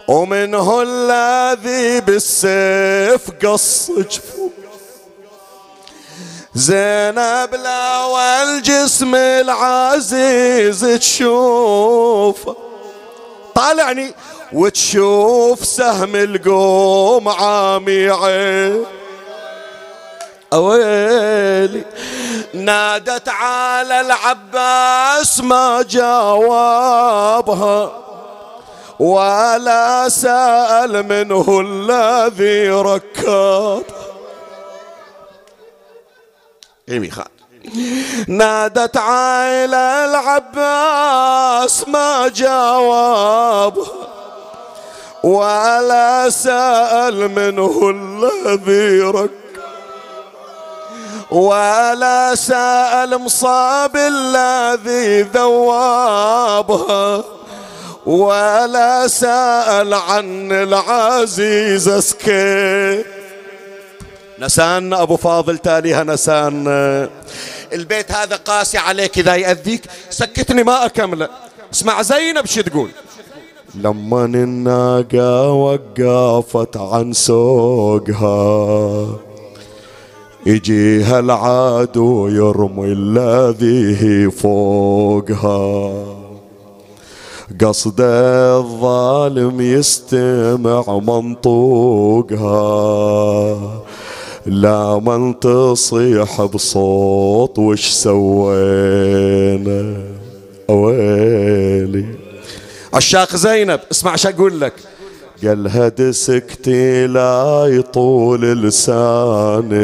ومنه 0.08 0.82
الذي 0.88 2.02
بالسيف 2.02 3.32
قص 3.46 3.92
جفوف. 3.92 4.52
زينب 6.56 7.56
لا 7.64 8.06
والجسم 8.06 9.16
العزيز 9.16 10.82
تشوفه 11.00 12.56
طالعني 13.56 14.14
وتشوف 14.54 15.66
سهم 15.66 16.16
القوم 16.16 17.30
عامي 17.30 18.10
عين 18.10 18.86
أويلي 20.54 21.84
نادت 22.54 23.30
على 23.30 24.02
العباس 24.02 25.40
ما 25.40 25.86
جاوبها 25.90 27.26
ولا 29.00 30.10
سأل 30.10 31.04
منه 31.08 31.62
الذي 31.66 32.70
ركب 32.70 33.84
إيمي 36.90 37.12
خان 37.12 37.26
نادت 38.28 38.98
عائلة 38.98 40.06
العباس 40.06 41.88
ما 41.88 42.28
جاوبها 42.28 43.92
ولا 45.24 46.30
سأل 46.30 47.28
منه 47.32 47.90
الذي 47.90 49.02
رك 49.02 49.30
ولا 51.32 52.36
سأل 52.36 53.18
مصاب 53.18 53.96
الذي 53.96 55.22
ذوابها 55.22 57.24
ولا 58.06 59.08
سأل 59.08 59.94
عن 59.94 60.52
العزيز 60.52 61.90
اسكي 61.90 63.04
نسان 64.40 64.94
أبو 64.94 65.16
فاضل 65.16 65.58
تاليها 65.58 66.04
نسان. 66.04 66.68
البيت 67.74 68.12
هذا 68.12 68.36
قاسي 68.36 68.78
عليك 68.78 69.18
إذا 69.18 69.36
يأذيك. 69.36 69.82
سكتني 70.10 70.64
ما 70.64 70.86
أكمله 70.86 71.30
اسمع 71.74 72.02
زينب 72.02 72.46
شو 72.46 72.62
تقول؟ 72.62 72.90
لما 73.76 74.26
الناقة 74.26 75.52
وقفت 75.52 76.78
عن 76.78 77.14
سوقها 77.14 79.08
يجيها 80.46 81.20
العدو 81.20 82.28
يرمي 82.28 82.86
الذي 82.86 84.32
فوقها. 84.32 85.94
قصد 87.62 88.02
الظالم 88.02 89.62
يستمع 89.62 90.84
منطوقها. 91.08 92.56
لا 94.46 95.00
من 95.00 95.40
تصيح 95.40 96.42
بصوت 96.42 97.60
وش 97.60 97.88
سوينا؟ 97.88 99.14
ويلي 100.70 102.06
عشاق 102.94 103.36
زينب 103.36 103.80
اسمع 103.92 104.16
شو 104.16 104.30
أقول 104.30 104.62
لك. 104.62 104.74
قال 105.44 105.68
هد 105.68 106.12
سكتي 106.12 107.08
لا 107.08 107.66
يطول 107.70 108.42
لسانك. 108.64 109.76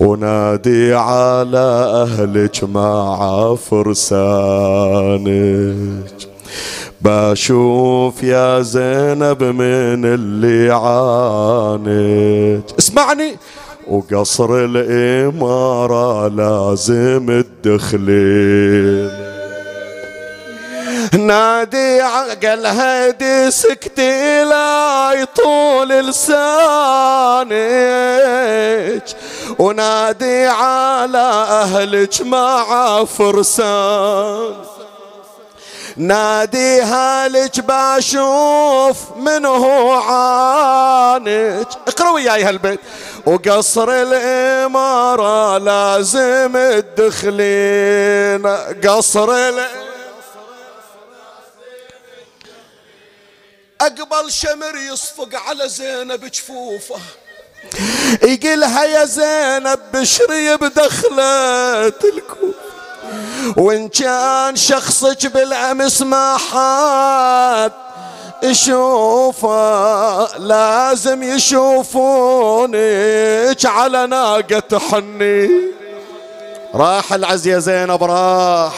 ونادي 0.00 0.94
على 0.94 1.58
أهلك 2.08 2.64
مع 2.64 3.54
فرسانك. 3.54 4.74
بشوف 7.04 8.22
يا 8.22 8.60
زينب 8.60 9.42
من 9.42 10.04
اللي 10.04 10.72
عانت 10.72 12.70
اسمعني. 12.78 13.36
وقصر 13.88 14.48
الإمارة 14.50 16.28
لازم 16.28 17.30
الدخلين. 17.30 19.10
نادي 21.26 22.00
قال 22.46 22.66
هدي 22.66 23.50
سكتي 23.50 24.44
لا 24.44 25.12
يطول 25.12 25.88
لسانك. 25.88 27.54
ونادي 29.58 30.46
على 30.46 31.18
أهلك 31.48 32.22
مع 32.22 33.04
فرسان 33.04 34.73
ناديها 35.96 37.28
لك 37.28 37.60
بشوف 37.60 38.96
من 39.16 39.46
هو 39.46 39.92
عانك. 39.92 41.68
اقرأ 41.88 42.10
وياي 42.10 42.44
هالبيت. 42.44 42.80
وقصر 43.26 43.90
الإمارة 43.90 45.58
لازم 45.58 46.56
الدخلين 46.56 48.46
قصر 48.84 49.52
أقبل 53.80 54.32
شمر 54.32 54.76
يصفق 54.92 55.28
على 55.48 55.68
زينب 55.68 56.24
جفوفه. 56.24 57.00
يقلها 58.22 58.84
يا 58.84 59.04
زينب 59.04 59.78
بشري 59.92 60.56
بدخلة 60.56 61.86
الكوف 61.86 62.63
وإن 63.56 63.88
كان 63.88 64.56
شخصك 64.56 65.26
بالأمس 65.26 66.02
ما 66.02 66.36
حاد 66.36 67.72
يشوفه 68.42 70.38
لازم 70.38 71.22
يشوفونك 71.22 72.74
على 73.66 74.06
ناقة 74.06 74.78
حني. 74.78 75.50
راح 76.74 77.12
العز 77.12 77.46
يا 77.46 77.58
زينب 77.58 78.04
راح. 78.04 78.74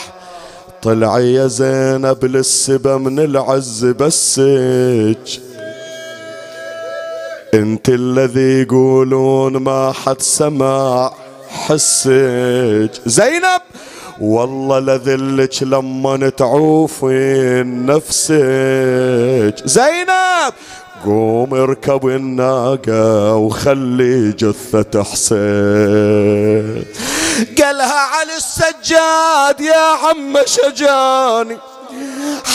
طلعي 0.83 1.35
يا 1.35 1.47
زينب 1.47 2.25
للسبا 2.25 2.97
من 2.97 3.19
العز 3.19 3.85
بسك 3.85 5.41
انت 7.55 7.89
الذي 7.89 8.63
يقولون 8.63 9.57
ما 9.57 9.93
حد 9.93 10.23
سمع 10.23 11.13
حسك 11.49 12.91
زينب! 13.07 13.61
والله 14.21 14.79
لذلك 14.79 15.63
لما 15.63 16.29
تعوفين 16.29 17.87
نفسك. 17.87 19.55
زينب 19.65 20.55
قوم 21.05 21.55
اركب 21.55 22.07
الناقة 22.07 23.35
وخلي 23.35 24.33
جثة 24.33 25.03
حسين 25.03 26.85
قالها 27.59 28.01
على 28.01 28.37
السجاد 28.37 29.61
يا 29.61 29.87
عم 30.07 30.39
شجاني 30.45 31.59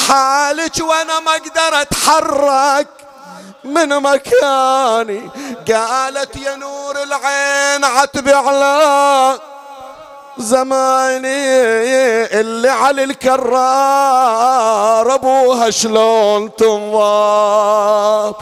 حالك 0.08 0.74
وأنا 0.80 1.20
ما 1.20 1.32
أقدر 1.32 1.82
أتحرك 1.82 2.88
من 3.64 3.90
مكاني. 3.90 5.22
قالت 5.72 6.36
يا 6.36 6.56
نور 6.56 6.96
العين 7.04 7.84
عتب 7.84 8.30
على 8.30 9.40
زماني 10.42 11.62
اللي 12.40 12.70
على 12.70 13.04
الكرار 13.04 13.42
أبوها 15.16 15.70
شلون 15.70 16.56
تنضاب؟ 16.56 18.36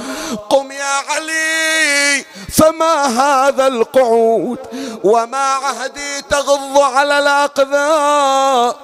قم 0.50 0.72
يا 0.72 0.96
علي 1.10 2.26
فما 2.54 3.06
هذا 3.06 3.68
القعود؟ 3.68 4.58
وما 5.04 5.54
عهدي 5.54 6.22
تغض 6.30 6.80
على 6.80 7.20
الاقذار 7.20 8.76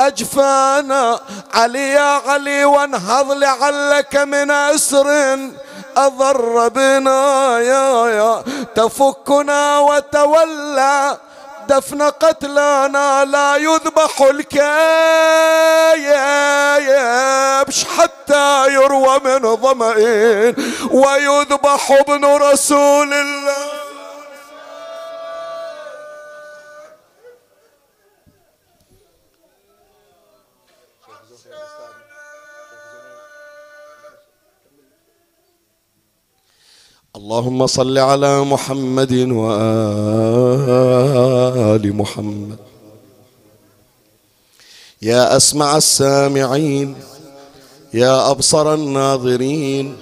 أجفانا 0.00 1.20
علي 1.54 1.88
يا 1.92 2.20
علي 2.28 2.64
وانهض 2.64 3.32
لعلك 3.32 4.16
من 4.16 4.50
أسر 4.50 5.38
أضر 5.96 6.68
بنا 6.68 7.58
يا 7.58 8.06
يا 8.06 8.42
تفكنا 8.74 9.78
وتولى. 9.78 11.18
دفن 11.68 12.02
قتلانا 12.02 13.24
لا 13.24 13.56
يذبح 13.56 14.20
الكيبش 14.20 14.62
حتى 17.84 18.66
يروى 18.74 19.20
من 19.24 19.56
ظمئين 19.56 20.54
ويذبح 20.90 21.90
ابن 21.90 22.24
رسول 22.24 23.12
الله. 23.14 23.91
اللهم 37.16 37.66
صل 37.66 37.98
على 37.98 38.40
محمد 38.44 39.12
وآل 39.32 40.56
محمد. 41.96 42.56
يا 45.02 45.36
أسمع 45.36 45.76
السامعين 45.76 46.94
يا 47.94 48.30
أبصر 48.30 48.74
الناظرين 48.74 49.96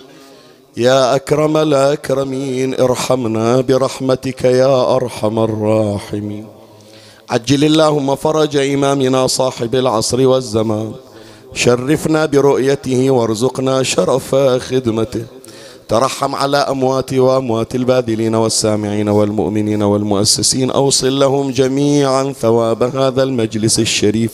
يا 0.76 1.14
أكرم 1.14 1.56
الأكرمين 1.56 2.80
ارحمنا 2.80 3.60
برحمتك 3.60 4.44
يا 4.44 4.96
أرحم 4.96 5.38
الراحمين. 5.38 6.46
عجل 7.30 7.64
اللهم 7.64 8.14
فرج 8.16 8.56
إمامنا 8.56 9.26
صاحب 9.26 9.74
العصر 9.74 10.26
والزمان. 10.26 10.92
شرفنا 11.54 12.26
برؤيته 12.26 13.10
وارزقنا 13.10 13.82
شرف 13.82 14.34
خدمته. 14.68 15.39
ترحم 15.90 16.34
على 16.34 16.56
أمواتي 16.56 17.18
وأموات 17.18 17.74
الباذلين 17.74 18.34
والسامعين 18.34 19.08
والمؤمنين 19.08 19.82
والمؤسسين. 19.82 20.70
أوصل 20.70 21.18
لهم 21.18 21.50
جميعا 21.50 22.32
ثواب 22.32 22.82
هذا 22.82 23.22
المجلس 23.22 23.78
الشريف. 23.78 24.30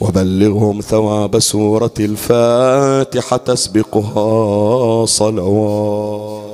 وبلغهم 0.00 0.80
ثواب 0.80 1.38
سورة 1.38 1.94
الفاتحة 2.00 3.36
تسبقها 3.36 5.06
صلوات. 5.06 6.49